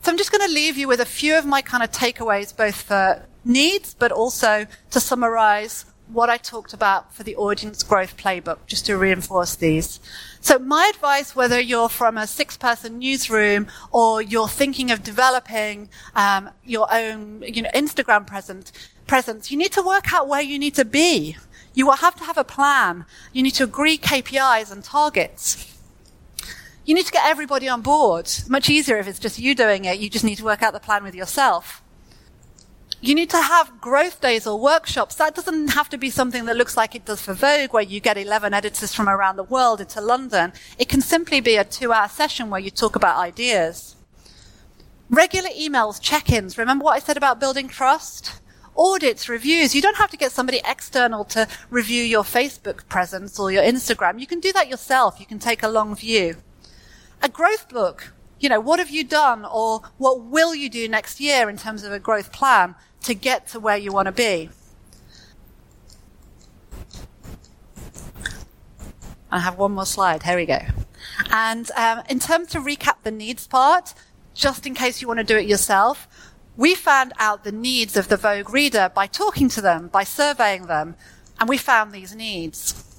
So 0.03 0.11
I'm 0.11 0.17
just 0.17 0.33
going 0.33 0.47
to 0.47 0.53
leave 0.53 0.79
you 0.79 0.89
with 0.89 1.01
a 1.01 1.05
few 1.05 1.37
of 1.37 1.45
my 1.45 1.61
kind 1.61 1.83
of 1.83 1.91
takeaways, 1.91 2.57
both 2.57 2.83
for 2.83 3.27
needs, 3.45 3.93
but 3.93 4.11
also 4.11 4.67
to 4.91 5.01
summarize 5.01 5.85
what 6.09 6.31
I 6.31 6.39
talked 6.39 6.73
about 6.73 7.15
for 7.15 7.23
the 7.23 7.37
audience 7.37 7.83
growth 7.83 8.17
playbook, 8.17 8.59
just 8.67 8.87
to 8.87 8.97
reinforce 8.97 9.55
these. 9.57 10.01
So 10.41 10.59
my 10.59 10.91
advice, 10.93 11.37
whether 11.37 11.61
you're 11.61 11.91
from 11.91 12.17
a 12.17 12.27
six 12.27 12.57
person 12.57 12.99
newsroom 12.99 13.67
or 13.93 14.23
you're 14.23 14.49
thinking 14.49 14.91
of 14.91 15.03
developing 15.03 15.91
um, 16.17 16.51
your 16.65 16.93
own 16.93 17.43
you 17.47 17.63
know, 17.63 17.71
Instagram 17.75 18.27
present, 18.27 18.73
presence, 19.07 19.51
you 19.51 19.59
need 19.59 19.73
to 19.73 19.83
work 19.83 20.13
out 20.15 20.29
where 20.29 20.43
you 20.43 20.59
need 20.59 20.75
to 20.77 20.85
be. 20.85 21.37
You 21.75 21.87
will 21.87 21.97
have 21.97 22.17
to 22.17 22.25
have 22.25 22.39
a 22.39 22.45
plan. 22.45 23.05
You 23.33 23.43
need 23.43 23.55
to 23.55 23.65
agree 23.65 23.99
KPIs 23.99 24.73
and 24.73 24.83
targets. 24.83 25.79
You 26.85 26.95
need 26.95 27.07
to 27.07 27.13
get 27.13 27.27
everybody 27.27 27.69
on 27.69 27.83
board. 27.83 28.31
Much 28.49 28.71
easier 28.71 28.97
if 28.97 29.07
it's 29.07 29.19
just 29.19 29.39
you 29.39 29.55
doing 29.55 29.85
it. 29.85 29.99
You 29.99 30.09
just 30.09 30.25
need 30.25 30.37
to 30.37 30.45
work 30.45 30.63
out 30.63 30.73
the 30.73 30.81
plan 30.81 31.05
with 31.05 31.15
yourself. 31.15 31.83
You 33.03 33.15
need 33.15 33.31
to 33.31 33.41
have 33.41 33.81
growth 33.81 34.21
days 34.21 34.47
or 34.47 34.61
workshops. 34.61 35.15
That 35.15 35.35
doesn't 35.35 35.69
have 35.69 35.89
to 35.91 35.99
be 35.99 36.11
something 36.11 36.45
that 36.45 36.57
looks 36.57 36.77
like 36.77 36.95
it 36.95 37.05
does 37.07 37.23
for 37.23 37.33
Vogue, 37.33 37.73
where 37.73 37.83
you 37.83 38.01
get 38.01 38.19
11 38.19 38.53
editors 38.53 38.95
from 38.95 39.09
around 39.09 39.37
the 39.37 39.43
world 39.43 39.81
into 39.81 40.01
London. 40.01 40.53
It 40.79 40.89
can 40.89 41.01
simply 41.01 41.41
be 41.41 41.57
a 41.57 41.65
two 41.65 41.93
hour 41.93 42.09
session 42.09 42.51
where 42.51 42.61
you 42.61 42.71
talk 42.71 42.97
about 42.97 43.19
ideas. 43.19 43.97
Regular 45.09 45.49
emails, 45.51 46.01
check-ins. 46.01 46.59
Remember 46.59 46.85
what 46.85 46.97
I 46.97 46.99
said 46.99 47.17
about 47.17 47.41
building 47.41 47.69
trust? 47.69 48.41
Audits, 48.77 49.29
reviews. 49.29 49.75
You 49.75 49.83
don't 49.83 49.97
have 49.97 50.11
to 50.11 50.17
get 50.17 50.31
somebody 50.31 50.61
external 50.65 51.25
to 51.27 51.49
review 51.71 52.05
your 52.05 52.23
Facebook 52.23 52.87
presence 52.89 53.39
or 53.39 53.51
your 53.51 53.63
Instagram. 53.63 54.21
You 54.21 54.27
can 54.27 54.41
do 54.41 54.53
that 54.53 54.69
yourself. 54.69 55.19
You 55.19 55.27
can 55.27 55.39
take 55.39 55.63
a 55.63 55.69
long 55.69 55.95
view 55.97 56.37
a 57.23 57.29
growth 57.29 57.69
book. 57.69 58.13
You 58.39 58.49
know, 58.49 58.61
what 58.61 58.79
have 58.79 58.91
you 58.91 59.05
done 59.05 59.45
or 59.45 59.83
what 59.99 60.23
will 60.23 60.55
you 60.55 60.71
do 60.71 60.89
next 60.89 61.21
year 61.21 61.51
in 61.51 61.57
terms 61.59 61.85
of 61.85 61.93
a 61.93 61.99
growth 61.99 62.33
plan 62.33 62.75
to 63.03 63.15
get 63.15 63.47
to 63.49 63.61
where 63.61 63.77
you 63.77 63.93
want 63.93 64.07
to 64.07 64.13
be? 64.13 64.49
I 69.31 69.39
have 69.41 69.59
one 69.59 69.73
more 69.73 69.87
slide. 69.87 70.23
Here 70.23 70.37
we 70.37 70.47
go. 70.47 70.61
And 71.31 71.71
um, 71.77 72.03
in 72.09 72.19
terms 72.19 72.49
to 72.49 72.59
recap 72.59 73.03
the 73.03 73.11
needs 73.11 73.47
part, 73.47 73.95
just 74.35 74.67
in 74.67 74.75
case 74.75 75.01
you 75.01 75.09
want 75.09 75.19
to 75.19 75.25
do 75.25 75.37
it 75.37 75.47
yourself, 75.47 76.09
we 76.57 76.75
found 76.75 77.13
out 77.19 77.45
the 77.45 77.53
needs 77.53 77.97
of 77.97 78.09
the 78.09 78.17
Vogue 78.17 78.51
reader 78.51 78.91
by 78.95 79.07
talking 79.07 79.49
to 79.51 79.61
them, 79.61 79.89
by 79.89 80.03
surveying 80.03 80.67
them, 80.67 80.97
and 81.39 81.49
we 81.49 81.59
found 81.59 81.93
these 81.93 82.15
needs. 82.15 82.90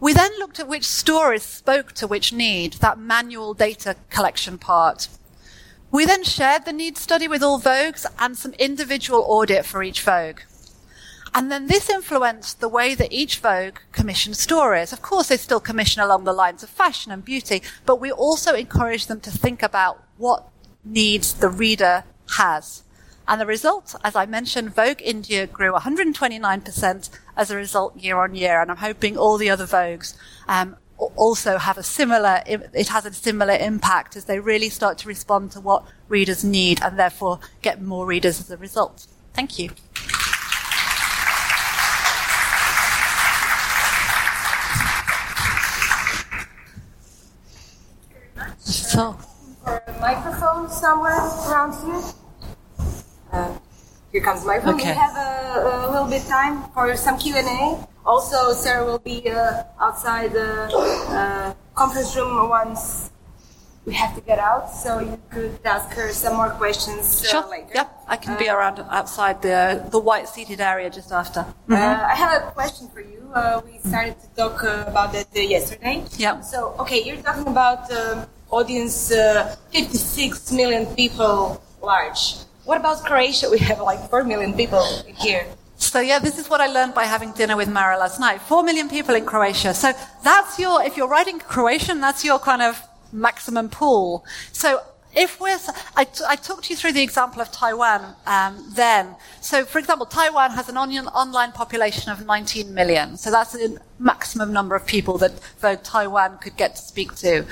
We 0.00 0.12
then 0.12 0.32
looked 0.38 0.60
at 0.60 0.68
which 0.68 0.84
stories 0.84 1.42
spoke 1.42 1.92
to 1.92 2.06
which 2.06 2.32
need, 2.32 2.74
that 2.74 2.98
manual 2.98 3.54
data 3.54 3.96
collection 4.10 4.58
part. 4.58 5.08
We 5.90 6.04
then 6.04 6.24
shared 6.24 6.64
the 6.64 6.72
need 6.72 6.98
study 6.98 7.28
with 7.28 7.42
all 7.42 7.60
Vogues 7.60 8.04
and 8.18 8.36
some 8.36 8.52
individual 8.54 9.24
audit 9.26 9.64
for 9.64 9.82
each 9.82 10.02
Vogue. 10.02 10.40
And 11.36 11.50
then 11.50 11.66
this 11.66 11.90
influenced 11.90 12.60
the 12.60 12.68
way 12.68 12.94
that 12.94 13.12
each 13.12 13.38
Vogue 13.38 13.78
commissioned 13.92 14.36
stories. 14.36 14.92
Of 14.92 15.02
course, 15.02 15.28
they 15.28 15.36
still 15.36 15.60
commission 15.60 16.02
along 16.02 16.24
the 16.24 16.32
lines 16.32 16.62
of 16.62 16.68
fashion 16.68 17.10
and 17.10 17.24
beauty, 17.24 17.62
but 17.86 18.00
we 18.00 18.12
also 18.12 18.54
encouraged 18.54 19.08
them 19.08 19.20
to 19.20 19.30
think 19.30 19.62
about 19.62 20.02
what 20.16 20.48
needs 20.84 21.34
the 21.34 21.48
reader 21.48 22.04
has. 22.36 22.84
And 23.26 23.40
the 23.40 23.46
result, 23.46 23.94
as 24.04 24.14
I 24.14 24.26
mentioned, 24.26 24.74
Vogue 24.74 25.00
India 25.02 25.46
grew 25.46 25.72
129% 25.72 27.10
as 27.36 27.50
a 27.50 27.56
result 27.56 27.96
year 27.96 28.18
on 28.18 28.34
year. 28.34 28.60
And 28.60 28.70
I'm 28.70 28.76
hoping 28.76 29.16
all 29.16 29.38
the 29.38 29.48
other 29.48 29.66
Vogues 29.66 30.14
um, 30.46 30.76
also 30.98 31.58
have 31.58 31.78
a 31.78 31.82
similar, 31.82 32.42
it 32.46 32.88
has 32.88 33.06
a 33.06 33.12
similar 33.12 33.54
impact 33.54 34.16
as 34.16 34.26
they 34.26 34.38
really 34.38 34.68
start 34.68 34.98
to 34.98 35.08
respond 35.08 35.52
to 35.52 35.60
what 35.60 35.84
readers 36.08 36.44
need 36.44 36.82
and 36.82 36.98
therefore 36.98 37.40
get 37.62 37.80
more 37.80 38.06
readers 38.06 38.40
as 38.40 38.50
a 38.50 38.56
result. 38.58 39.06
Thank 39.32 39.58
you. 39.58 39.70
So, 48.58 49.18
a 49.66 49.80
microphone 50.00 50.70
somewhere 50.70 51.18
around 51.18 51.72
here. 51.84 52.23
Uh, 54.14 54.18
here 54.18 54.22
comes 54.22 54.44
My 54.44 54.58
microphone. 54.58 54.80
Okay. 54.80 54.90
We 54.90 54.96
have 54.96 55.16
a, 55.16 55.86
a, 55.86 55.90
little 55.90 56.08
bit 56.08 56.22
time 56.26 56.70
for 56.72 56.96
some 56.96 57.18
Q 57.18 57.34
and 57.36 57.46
A. 57.46 57.88
Also, 58.06 58.52
Sarah 58.52 58.84
will 58.84 58.98
be 58.98 59.28
uh, 59.28 59.64
outside 59.80 60.32
the 60.32 60.70
uh, 61.08 61.54
conference 61.74 62.14
room 62.16 62.48
once 62.48 63.10
we 63.86 63.92
have 63.94 64.14
to 64.14 64.20
get 64.22 64.38
out, 64.38 64.70
so 64.70 65.00
you 65.00 65.18
could 65.30 65.58
ask 65.64 65.90
her 65.96 66.10
some 66.12 66.36
more 66.36 66.50
questions 66.50 67.24
uh, 67.24 67.28
sure. 67.28 67.50
later. 67.50 67.72
Yep, 67.74 68.04
I 68.08 68.16
can 68.16 68.38
be 68.38 68.48
uh, 68.48 68.56
around 68.56 68.78
outside 68.90 69.42
the 69.42 69.84
the 69.90 69.98
white 69.98 70.28
seated 70.28 70.60
area 70.60 70.90
just 70.90 71.12
after. 71.12 71.40
Mm-hmm. 71.40 71.74
I 71.74 72.14
have 72.14 72.42
a 72.42 72.52
question 72.52 72.88
for 72.88 73.00
you. 73.00 73.20
we 73.66 73.78
started 73.90 74.16
to 74.20 74.28
talk 74.36 74.62
about 74.62 75.12
that 75.12 75.28
yesterday. 75.34 76.04
Yeah. 76.16 76.40
So, 76.40 76.74
okay, 76.80 77.02
you're 77.02 77.22
talking 77.22 77.48
about. 77.48 77.90
Um, 77.90 78.26
audience 78.50 79.10
uh, 79.10 79.56
56 79.72 80.52
million 80.52 80.86
people 80.94 81.60
large. 81.82 82.43
What 82.64 82.78
about 82.78 83.04
Croatia? 83.04 83.50
We 83.50 83.58
have 83.58 83.80
like 83.80 84.08
4 84.08 84.24
million 84.24 84.54
people 84.54 84.82
here. 85.04 85.46
So 85.76 86.00
yeah, 86.00 86.18
this 86.18 86.38
is 86.38 86.48
what 86.48 86.60
I 86.60 86.66
learned 86.68 86.94
by 86.94 87.04
having 87.04 87.32
dinner 87.32 87.56
with 87.56 87.68
Mara 87.68 87.98
last 87.98 88.18
night. 88.18 88.40
Four 88.40 88.62
million 88.62 88.88
people 88.88 89.14
in 89.14 89.26
Croatia. 89.26 89.74
So 89.74 89.92
that's 90.22 90.58
your, 90.58 90.82
if 90.82 90.96
you're 90.96 91.08
writing 91.08 91.38
Croatian, 91.38 92.00
that's 92.00 92.24
your 92.24 92.38
kind 92.38 92.62
of 92.62 92.80
maximum 93.12 93.68
pool. 93.68 94.24
So 94.52 94.80
if 95.14 95.40
we're, 95.40 95.58
I, 95.96 96.04
talked 96.04 96.64
to 96.64 96.70
you 96.70 96.76
through 96.76 96.92
the 96.92 97.02
example 97.02 97.40
of 97.40 97.52
Taiwan 97.52 98.14
um, 98.26 98.64
then. 98.74 99.14
So, 99.40 99.64
for 99.64 99.78
example, 99.78 100.06
Taiwan 100.06 100.52
has 100.52 100.68
an 100.68 100.76
on- 100.76 100.90
online 101.08 101.52
population 101.52 102.10
of 102.10 102.24
19 102.26 102.74
million. 102.74 103.16
So 103.16 103.30
that's 103.30 103.52
the 103.52 103.78
maximum 103.98 104.52
number 104.52 104.74
of 104.74 104.86
people 104.86 105.18
that 105.18 105.84
Taiwan 105.84 106.38
could 106.38 106.56
get 106.56 106.76
to 106.76 106.82
speak 106.82 107.14
to. 107.16 107.44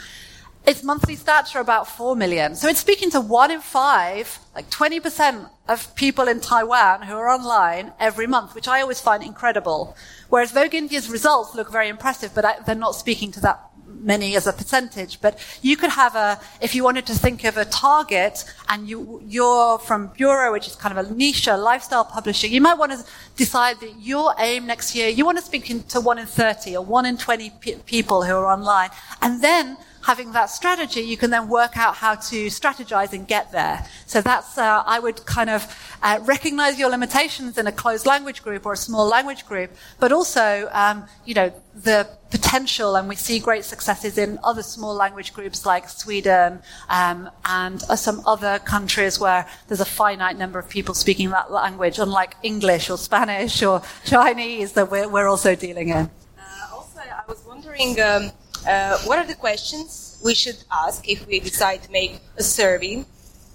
Its 0.64 0.84
monthly 0.84 1.16
stats 1.16 1.56
are 1.56 1.60
about 1.60 1.88
4 1.88 2.14
million. 2.14 2.54
So 2.54 2.68
it's 2.68 2.78
speaking 2.78 3.10
to 3.10 3.20
one 3.20 3.50
in 3.50 3.60
five, 3.60 4.38
like 4.54 4.70
20% 4.70 5.50
of 5.68 5.94
people 5.96 6.28
in 6.28 6.40
Taiwan 6.40 7.02
who 7.02 7.14
are 7.14 7.28
online 7.28 7.92
every 7.98 8.28
month, 8.28 8.54
which 8.54 8.68
I 8.68 8.80
always 8.80 9.00
find 9.00 9.24
incredible. 9.24 9.96
Whereas 10.28 10.52
Vogue 10.52 10.74
India's 10.74 11.10
results 11.10 11.56
look 11.56 11.72
very 11.72 11.88
impressive, 11.88 12.32
but 12.34 12.64
they're 12.64 12.76
not 12.76 12.94
speaking 12.94 13.32
to 13.32 13.40
that 13.40 13.72
many 13.86 14.36
as 14.36 14.46
a 14.46 14.52
percentage. 14.52 15.20
But 15.20 15.38
you 15.62 15.76
could 15.76 15.90
have 15.90 16.14
a, 16.14 16.40
if 16.60 16.76
you 16.76 16.84
wanted 16.84 17.06
to 17.06 17.14
think 17.14 17.44
of 17.44 17.56
a 17.56 17.64
target 17.64 18.44
and 18.68 18.88
you, 18.88 19.20
you're 19.26 19.80
from 19.80 20.08
Bureau, 20.08 20.52
which 20.52 20.68
is 20.68 20.76
kind 20.76 20.96
of 20.96 21.06
a 21.06 21.12
niche 21.12 21.48
lifestyle 21.48 22.04
publishing, 22.04 22.52
you 22.52 22.60
might 22.60 22.78
want 22.78 22.92
to 22.92 23.04
decide 23.36 23.80
that 23.80 24.00
your 24.00 24.32
aim 24.38 24.66
next 24.66 24.94
year, 24.94 25.08
you 25.08 25.24
want 25.24 25.38
to 25.38 25.44
speak 25.44 25.88
to 25.88 26.00
one 26.00 26.18
in 26.18 26.26
30 26.26 26.76
or 26.76 26.84
one 26.84 27.04
in 27.04 27.16
20 27.16 27.50
people 27.86 28.22
who 28.22 28.32
are 28.32 28.46
online. 28.46 28.90
And 29.20 29.42
then 29.42 29.76
having 30.02 30.32
that 30.32 30.46
strategy, 30.50 31.00
you 31.00 31.16
can 31.16 31.30
then 31.30 31.48
work 31.48 31.76
out 31.76 31.94
how 31.96 32.14
to 32.14 32.46
strategize 32.46 33.12
and 33.12 33.26
get 33.26 33.52
there. 33.52 33.86
So 34.06 34.20
that's, 34.20 34.58
uh, 34.58 34.82
I 34.84 34.98
would 34.98 35.24
kind 35.26 35.50
of 35.50 35.66
uh, 36.02 36.18
recognize 36.22 36.78
your 36.78 36.90
limitations 36.90 37.56
in 37.58 37.66
a 37.66 37.72
closed 37.72 38.06
language 38.06 38.42
group 38.42 38.66
or 38.66 38.72
a 38.72 38.76
small 38.76 39.06
language 39.06 39.46
group, 39.46 39.70
but 40.00 40.12
also, 40.12 40.68
um, 40.72 41.06
you 41.24 41.34
know, 41.34 41.52
the 41.74 42.08
potential, 42.30 42.96
and 42.96 43.08
we 43.08 43.14
see 43.14 43.38
great 43.38 43.64
successes 43.64 44.18
in 44.18 44.38
other 44.42 44.62
small 44.62 44.94
language 44.94 45.32
groups 45.32 45.64
like 45.64 45.88
Sweden 45.88 46.60
um, 46.88 47.30
and 47.44 47.82
uh, 47.88 47.96
some 47.96 48.22
other 48.26 48.58
countries 48.58 49.20
where 49.20 49.46
there's 49.68 49.80
a 49.80 49.86
finite 49.86 50.36
number 50.36 50.58
of 50.58 50.68
people 50.68 50.94
speaking 50.94 51.30
that 51.30 51.50
language, 51.50 51.98
unlike 51.98 52.34
English 52.42 52.90
or 52.90 52.98
Spanish 52.98 53.62
or 53.62 53.82
Chinese 54.04 54.72
that 54.72 54.90
we're, 54.90 55.08
we're 55.08 55.28
also 55.28 55.54
dealing 55.54 55.90
in. 55.90 56.10
Uh, 56.38 56.74
also, 56.74 57.00
I 57.00 57.22
was 57.28 57.42
wondering. 57.46 58.00
Um 58.00 58.32
uh, 58.66 58.98
what 59.00 59.18
are 59.18 59.26
the 59.26 59.34
questions 59.34 60.20
we 60.24 60.34
should 60.34 60.56
ask 60.70 61.08
if 61.08 61.26
we 61.26 61.40
decide 61.40 61.82
to 61.82 61.90
make 61.90 62.20
a 62.36 62.42
survey 62.42 63.04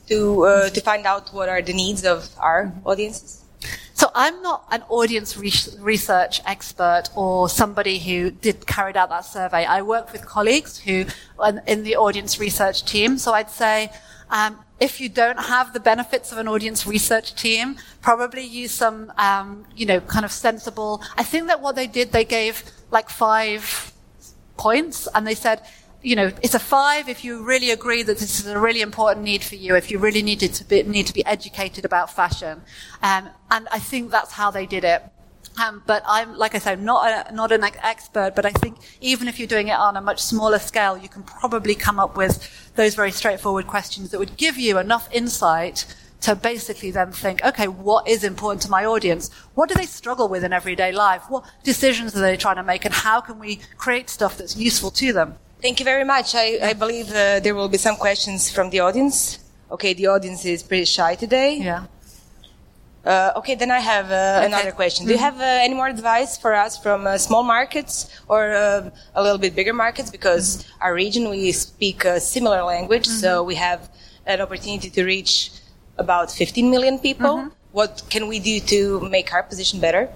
to 0.07 0.45
uh, 0.45 0.69
to 0.69 0.81
find 0.81 1.05
out 1.05 1.33
what 1.33 1.49
are 1.49 1.61
the 1.61 1.73
needs 1.73 2.05
of 2.05 2.29
our 2.39 2.73
audiences? 2.85 3.43
So 3.93 4.11
I'm 4.13 4.41
not 4.43 4.65
an 4.71 4.83
audience 4.89 5.37
re- 5.37 5.73
research 5.79 6.41
expert 6.45 7.05
or 7.15 7.49
somebody 7.49 7.97
who 7.97 8.29
did 8.29 8.67
carried 8.67 8.95
out 8.95 9.09
that 9.09 9.25
survey. 9.25 9.65
I 9.65 9.81
work 9.81 10.11
with 10.13 10.25
colleagues 10.25 10.77
who 10.77 11.05
in 11.65 11.83
the 11.83 11.95
audience 11.95 12.39
research 12.39 12.85
team. 12.85 13.17
So 13.17 13.33
I'd 13.33 13.49
say. 13.49 13.91
Um, 14.29 14.59
if 14.79 14.99
you 15.01 15.09
don't 15.09 15.39
have 15.39 15.73
the 15.73 15.79
benefits 15.79 16.31
of 16.31 16.37
an 16.37 16.47
audience 16.47 16.85
research 16.85 17.33
team, 17.33 17.77
probably 18.01 18.43
use 18.43 18.71
some, 18.71 19.11
um, 19.17 19.65
you 19.75 19.85
know, 19.85 20.01
kind 20.01 20.25
of 20.25 20.31
sensible. 20.31 21.01
I 21.17 21.23
think 21.23 21.47
that 21.47 21.61
what 21.61 21.75
they 21.75 21.87
did, 21.87 22.11
they 22.11 22.25
gave 22.25 22.63
like 22.91 23.09
five 23.09 23.93
points 24.57 25.07
and 25.13 25.25
they 25.25 25.35
said, 25.35 25.61
you 26.01 26.15
know, 26.15 26.31
it's 26.41 26.53
a 26.53 26.59
five 26.59 27.09
if 27.09 27.23
you 27.23 27.43
really 27.43 27.71
agree 27.71 28.03
that 28.03 28.17
this 28.17 28.39
is 28.39 28.47
a 28.47 28.59
really 28.59 28.81
important 28.81 29.25
need 29.25 29.43
for 29.43 29.55
you, 29.55 29.75
if 29.75 29.89
you 29.91 29.97
really 29.99 30.21
needed 30.21 30.53
to 30.53 30.63
be, 30.63 30.83
need 30.83 31.07
to 31.07 31.13
be 31.13 31.25
educated 31.25 31.85
about 31.85 32.13
fashion. 32.13 32.61
Um, 33.01 33.29
and 33.49 33.67
I 33.71 33.79
think 33.79 34.11
that's 34.11 34.33
how 34.33 34.51
they 34.51 34.65
did 34.65 34.83
it. 34.83 35.03
Um, 35.61 35.81
but 35.87 36.03
I'm, 36.05 36.37
like 36.37 36.53
I 36.53 36.59
said, 36.59 36.81
not 36.81 37.31
a, 37.31 37.33
not 37.33 37.51
an 37.51 37.63
expert, 37.63 38.35
but 38.35 38.45
I 38.45 38.51
think 38.51 38.77
even 39.01 39.27
if 39.27 39.39
you're 39.39 39.47
doing 39.47 39.69
it 39.69 39.77
on 39.77 39.97
a 39.97 40.01
much 40.01 40.21
smaller 40.21 40.59
scale, 40.59 40.97
you 40.97 41.09
can 41.09 41.23
probably 41.23 41.73
come 41.73 41.99
up 41.99 42.15
with 42.15 42.47
those 42.75 42.93
very 42.93 43.11
straightforward 43.11 43.65
questions 43.65 44.11
that 44.11 44.19
would 44.19 44.37
give 44.37 44.57
you 44.57 44.77
enough 44.77 45.09
insight 45.11 45.85
to 46.21 46.35
basically 46.35 46.91
then 46.91 47.11
think, 47.11 47.43
okay, 47.45 47.67
what 47.67 48.07
is 48.07 48.23
important 48.23 48.61
to 48.63 48.69
my 48.69 48.85
audience? 48.85 49.29
What 49.55 49.69
do 49.69 49.75
they 49.75 49.85
struggle 49.85 50.27
with 50.27 50.43
in 50.43 50.53
everyday 50.53 50.91
life? 50.91 51.23
What 51.29 51.43
decisions 51.63 52.15
are 52.15 52.21
they 52.21 52.37
trying 52.37 52.55
to 52.55 52.63
make? 52.63 52.85
And 52.85 52.93
how 52.93 53.21
can 53.21 53.39
we 53.39 53.59
create 53.77 54.09
stuff 54.09 54.37
that's 54.37 54.57
useful 54.57 54.91
to 54.91 55.13
them? 55.13 55.35
Thank 55.61 55.79
you 55.79 55.85
very 55.85 56.03
much. 56.03 56.35
I, 56.35 56.59
I 56.61 56.73
believe 56.73 57.09
uh, 57.09 57.39
there 57.39 57.55
will 57.55 57.69
be 57.69 57.77
some 57.77 57.95
questions 57.95 58.49
from 58.51 58.69
the 58.69 58.79
audience. 58.79 59.39
Okay, 59.71 59.93
the 59.93 60.07
audience 60.07 60.45
is 60.45 60.63
pretty 60.63 60.85
shy 60.85 61.15
today. 61.15 61.57
Yeah. 61.57 61.85
Uh, 63.05 63.31
okay, 63.37 63.55
then 63.55 63.71
I 63.71 63.79
have 63.79 64.11
uh, 64.11 64.39
okay. 64.39 64.45
another 64.47 64.71
question. 64.71 65.05
Do 65.05 65.13
you 65.13 65.17
mm-hmm. 65.17 65.39
have 65.39 65.39
uh, 65.39 65.65
any 65.65 65.73
more 65.73 65.87
advice 65.87 66.37
for 66.37 66.53
us 66.53 66.77
from 66.77 67.07
uh, 67.07 67.17
small 67.17 67.41
markets 67.41 68.09
or 68.27 68.51
uh, 68.53 68.89
a 69.15 69.23
little 69.23 69.37
bit 69.37 69.55
bigger 69.55 69.73
markets? 69.73 70.09
Because 70.11 70.57
mm-hmm. 70.57 70.83
our 70.83 70.93
region, 70.93 71.29
we 71.29 71.53
speak 71.53 72.03
a 72.03 72.19
similar 72.19 72.63
language, 72.63 73.07
mm-hmm. 73.07 73.19
so 73.19 73.43
we 73.43 73.55
have 73.55 73.89
an 74.25 74.41
opportunity 74.41 74.89
to 74.89 75.05
reach 75.05 75.51
about 75.97 76.31
15 76.31 76.69
million 76.69 76.99
people. 76.99 77.37
Mm-hmm. 77.37 77.49
What 77.71 78.03
can 78.09 78.27
we 78.27 78.39
do 78.39 78.59
to 78.59 79.01
make 79.09 79.33
our 79.33 79.43
position 79.43 79.79
better? 79.79 80.09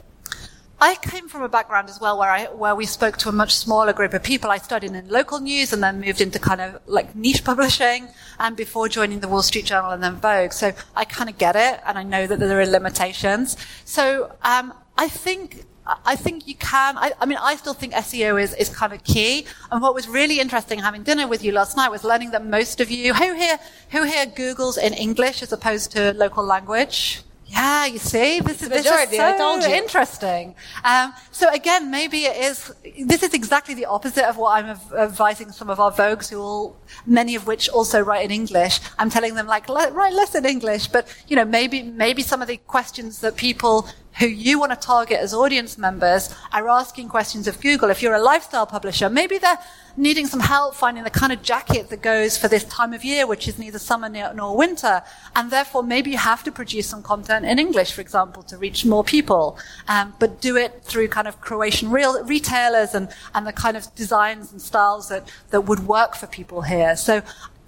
I 0.83 0.95
came 0.95 1.29
from 1.29 1.43
a 1.43 1.49
background 1.49 1.89
as 1.89 2.01
well 2.01 2.17
where 2.17 2.31
I 2.31 2.45
where 2.45 2.73
we 2.73 2.87
spoke 2.87 3.15
to 3.17 3.29
a 3.29 3.31
much 3.31 3.53
smaller 3.53 3.93
group 3.93 4.15
of 4.15 4.23
people. 4.23 4.49
I 4.49 4.57
studied 4.57 4.93
in 4.93 5.07
local 5.09 5.39
news 5.39 5.71
and 5.73 5.83
then 5.83 6.01
moved 6.01 6.21
into 6.21 6.39
kind 6.39 6.59
of 6.59 6.81
like 6.87 7.15
niche 7.15 7.43
publishing 7.51 8.07
and 8.39 8.57
before 8.57 8.89
joining 8.89 9.19
the 9.19 9.27
Wall 9.27 9.43
Street 9.43 9.65
Journal 9.65 9.91
and 9.91 10.01
then 10.01 10.15
Vogue. 10.15 10.53
So 10.53 10.73
I 10.95 11.05
kind 11.05 11.29
of 11.29 11.37
get 11.37 11.55
it 11.55 11.79
and 11.85 11.99
I 11.99 12.03
know 12.03 12.25
that 12.25 12.39
there 12.39 12.59
are 12.59 12.65
limitations. 12.65 13.57
So 13.85 14.35
um, 14.41 14.73
I 14.97 15.07
think 15.07 15.65
I 16.05 16.15
think 16.15 16.47
you 16.47 16.55
can. 16.55 16.97
I, 16.97 17.11
I, 17.19 17.25
mean, 17.25 17.37
I 17.41 17.55
still 17.55 17.73
think 17.73 17.93
SEO 17.93 18.41
is, 18.41 18.53
is 18.55 18.69
kind 18.69 18.93
of 18.93 19.03
key. 19.03 19.45
And 19.71 19.81
what 19.81 19.93
was 19.93 20.07
really 20.07 20.39
interesting 20.39 20.79
having 20.79 21.03
dinner 21.03 21.27
with 21.27 21.43
you 21.43 21.51
last 21.51 21.75
night 21.77 21.89
was 21.89 22.03
learning 22.03 22.31
that 22.31 22.45
most 22.45 22.81
of 22.81 22.91
you, 22.91 23.13
who 23.13 23.33
here, 23.33 23.59
who 23.89 24.03
here 24.03 24.25
Googles 24.25 24.77
in 24.77 24.93
English 24.93 25.41
as 25.41 25.51
opposed 25.51 25.91
to 25.93 26.13
local 26.13 26.43
language? 26.43 27.23
Yeah, 27.51 27.85
you 27.85 27.99
see, 27.99 28.39
this 28.39 28.61
is, 28.61 28.69
this 28.69 28.85
is 28.85 29.17
so 29.17 29.59
interesting. 29.69 30.55
Um, 30.85 31.13
so 31.31 31.49
again, 31.51 31.91
maybe 31.91 32.19
it 32.19 32.37
is. 32.37 32.73
This 33.05 33.23
is 33.23 33.33
exactly 33.33 33.73
the 33.73 33.87
opposite 33.87 34.23
of 34.23 34.37
what 34.37 34.51
I'm 34.63 34.77
advising 34.97 35.51
some 35.51 35.69
of 35.69 35.77
our 35.77 35.91
Vogues, 35.91 36.29
who 36.29 36.39
all, 36.39 36.77
many 37.05 37.35
of 37.35 37.47
which 37.47 37.67
also 37.67 37.99
write 37.99 38.23
in 38.23 38.31
English. 38.31 38.79
I'm 38.97 39.09
telling 39.09 39.35
them 39.35 39.47
like, 39.47 39.67
write 39.67 40.13
less 40.13 40.33
in 40.33 40.45
English, 40.45 40.87
but 40.87 41.13
you 41.27 41.35
know, 41.35 41.43
maybe 41.43 41.83
maybe 41.83 42.21
some 42.21 42.41
of 42.41 42.47
the 42.47 42.55
questions 42.55 43.19
that 43.19 43.35
people 43.35 43.85
who 44.19 44.27
you 44.27 44.59
want 44.59 44.71
to 44.71 44.75
target 44.75 45.19
as 45.19 45.33
audience 45.33 45.77
members 45.77 46.33
are 46.51 46.67
asking 46.69 47.09
questions 47.09 47.47
of 47.47 47.59
Google. 47.61 47.89
If 47.89 48.01
you're 48.01 48.13
a 48.13 48.21
lifestyle 48.21 48.65
publisher, 48.65 49.09
maybe 49.09 49.37
they're 49.37 49.59
needing 49.97 50.25
some 50.25 50.39
help 50.39 50.75
finding 50.75 51.03
the 51.03 51.09
kind 51.09 51.33
of 51.33 51.41
jacket 51.41 51.89
that 51.89 52.01
goes 52.01 52.37
for 52.37 52.47
this 52.47 52.63
time 52.65 52.93
of 52.93 53.03
year, 53.03 53.27
which 53.27 53.47
is 53.47 53.57
neither 53.57 53.79
summer 53.79 54.09
nor 54.09 54.55
winter. 54.55 55.01
And 55.35 55.51
therefore, 55.51 55.83
maybe 55.83 56.11
you 56.11 56.17
have 56.17 56.43
to 56.43 56.51
produce 56.51 56.87
some 56.87 57.03
content 57.03 57.45
in 57.45 57.59
English, 57.59 57.91
for 57.93 58.01
example, 58.01 58.43
to 58.43 58.57
reach 58.57 58.85
more 58.85 59.03
people. 59.03 59.57
Um, 59.87 60.13
but 60.19 60.41
do 60.41 60.55
it 60.55 60.83
through 60.83 61.09
kind 61.09 61.27
of 61.27 61.41
Croatian 61.41 61.91
real 61.91 62.23
retailers 62.23 62.93
and, 62.93 63.09
and 63.33 63.45
the 63.45 63.53
kind 63.53 63.75
of 63.75 63.93
designs 63.95 64.51
and 64.51 64.61
styles 64.61 65.09
that, 65.09 65.29
that 65.49 65.61
would 65.61 65.87
work 65.87 66.15
for 66.15 66.27
people 66.27 66.61
here. 66.61 66.95
So 66.95 67.21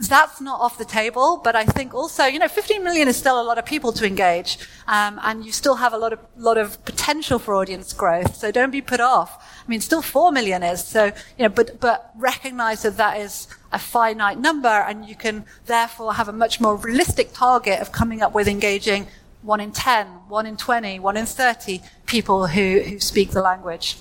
that's 0.07 0.41
not 0.41 0.59
off 0.59 0.77
the 0.77 0.85
table, 0.85 1.39
but 1.43 1.55
I 1.55 1.65
think 1.65 1.93
also, 1.93 2.25
you 2.25 2.39
know, 2.39 2.47
15 2.47 2.83
million 2.83 3.07
is 3.07 3.17
still 3.17 3.39
a 3.39 3.43
lot 3.43 3.57
of 3.57 3.65
people 3.65 3.91
to 3.93 4.05
engage, 4.05 4.57
um, 4.87 5.19
and 5.23 5.45
you 5.45 5.51
still 5.51 5.75
have 5.75 5.93
a 5.93 5.97
lot 5.97 6.13
of 6.13 6.19
lot 6.37 6.57
of 6.57 6.83
potential 6.85 7.39
for 7.39 7.55
audience 7.55 7.93
growth. 7.93 8.35
So 8.35 8.51
don't 8.51 8.71
be 8.71 8.81
put 8.81 8.99
off. 8.99 9.43
I 9.63 9.69
mean, 9.69 9.81
still 9.81 10.01
4 10.01 10.31
million 10.31 10.63
is 10.63 10.83
so, 10.83 11.05
you 11.37 11.43
know, 11.43 11.49
but 11.49 11.79
but 11.79 12.11
recognize 12.15 12.81
that 12.83 12.97
that 12.97 13.19
is 13.19 13.47
a 13.71 13.79
finite 13.79 14.39
number, 14.39 14.67
and 14.67 15.05
you 15.05 15.15
can 15.15 15.45
therefore 15.65 16.13
have 16.13 16.27
a 16.27 16.33
much 16.33 16.59
more 16.59 16.75
realistic 16.75 17.33
target 17.33 17.79
of 17.79 17.91
coming 17.91 18.21
up 18.21 18.33
with 18.33 18.47
engaging 18.47 19.07
one 19.41 19.59
in 19.59 19.71
10, 19.71 20.07
one 20.29 20.45
in 20.45 20.55
20, 20.55 20.99
one 20.99 21.17
in 21.17 21.25
30 21.25 21.81
people 22.05 22.47
who, 22.47 22.79
who 22.79 22.99
speak 22.99 23.31
the 23.31 23.41
language. 23.41 23.97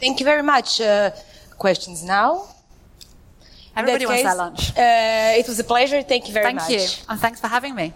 Thank 0.00 0.20
you 0.20 0.24
very 0.24 0.42
much. 0.42 0.80
Uh, 0.80 1.10
questions 1.58 2.04
now? 2.04 2.55
Everybody 3.76 4.06
wants 4.06 4.22
their 4.22 4.34
lunch. 4.34 4.70
Uh, 4.70 5.40
it 5.40 5.46
was 5.48 5.58
a 5.60 5.64
pleasure. 5.64 6.02
Thank 6.02 6.28
you 6.28 6.34
very 6.34 6.46
Thank 6.46 6.60
much. 6.60 6.70
you, 6.70 6.80
and 7.08 7.20
thanks 7.20 7.40
for 7.40 7.48
having 7.48 7.74
me. 7.74 7.92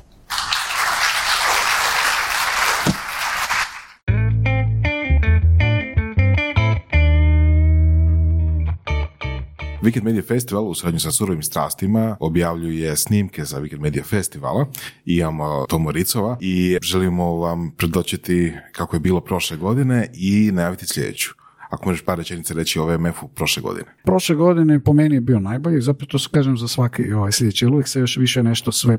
Weekend 9.83 10.05
Media 10.05 10.23
Festival 10.23 10.69
u 10.69 10.75
suradnju 10.75 11.01
sa 11.01 11.13
surovim 11.13 11.43
strastima 11.43 12.17
objavljuje 12.21 12.97
snimke 12.97 13.45
za 13.45 13.61
Weekend 13.61 13.81
Media 13.81 14.05
Festivala. 14.05 14.67
Imamo 15.05 15.67
Tomo 15.69 15.93
Ricova 15.93 16.37
i 16.41 16.79
želimo 16.83 17.35
vam 17.35 17.71
predočiti 17.77 18.53
kako 18.73 18.97
je 18.97 19.01
bilo 19.01 19.21
prošle 19.21 19.57
godine 19.57 20.11
i 20.15 20.51
najaviti 20.53 20.87
sljedeću. 20.87 21.40
Ako 21.71 21.89
možeš 21.89 22.05
par 22.05 22.19
rečenica 22.19 22.55
reći 22.55 22.79
o 22.79 22.87
VMF-u 22.87 23.29
prošle 23.29 23.63
godine. 23.63 23.87
Prošle 24.05 24.37
godine 24.37 24.81
po 24.81 24.93
meni 24.93 25.15
je 25.15 25.21
bio 25.21 25.41
najbolji, 25.41 25.81
zapravo 25.81 26.09
to 26.09 26.19
se 26.19 26.29
kažem 26.33 26.57
za 26.57 26.69
svaki 26.69 27.13
ovaj 27.13 27.33
sljedeći, 27.33 27.67
uvijek 27.67 27.89
se 27.89 28.01
još 28.01 28.17
više 28.17 28.43
nešto 28.43 28.73
sve 28.73 28.99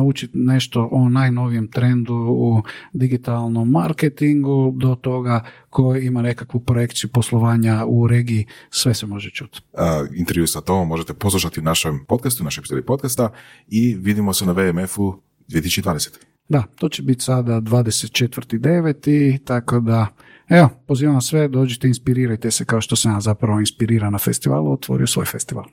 naučiti 0.00 0.38
nešto 0.38 0.88
o 0.92 1.08
najnovijem 1.08 1.68
trendu 1.68 2.14
u 2.14 2.62
digitalnom 2.92 3.70
marketingu 3.70 4.72
do 4.76 4.94
toga 4.94 5.44
koji 5.70 6.06
ima 6.06 6.22
nekakvu 6.22 6.60
projekciju 6.60 7.10
poslovanja 7.10 7.84
u 7.86 8.06
regiji, 8.06 8.46
sve 8.70 8.94
se 8.94 9.06
može 9.06 9.30
čuti. 9.30 9.60
Uh, 9.72 9.80
intervju 10.14 10.46
sa 10.46 10.60
Tomom 10.60 10.88
možete 10.88 11.14
poslušati 11.14 11.60
u 11.60 11.62
našem 11.62 12.04
podcastu, 12.08 12.44
našoj 12.44 12.62
epizodi 12.62 12.82
podcasta 12.82 13.30
i 13.68 13.94
vidimo 13.94 14.32
se 14.32 14.46
na 14.46 14.52
VMF-u 14.52 15.20
2020. 15.48 16.08
Da, 16.48 16.62
to 16.62 16.88
će 16.88 17.02
biti 17.02 17.24
sada 17.24 17.60
24.9. 17.60 19.38
tako 19.44 19.80
da 19.80 20.06
Evo, 20.50 20.68
pozivam 20.86 21.20
sve, 21.20 21.48
dođite, 21.48 21.88
inspirirajte 21.88 22.50
se 22.50 22.64
kao 22.64 22.80
što 22.80 22.96
sam 22.96 23.12
ja 23.12 23.20
zapravo 23.20 23.60
inspiriran 23.60 24.12
na 24.12 24.18
festivalu, 24.18 24.72
otvorio 24.72 25.06
svoj 25.06 25.26
festival. 25.26 25.64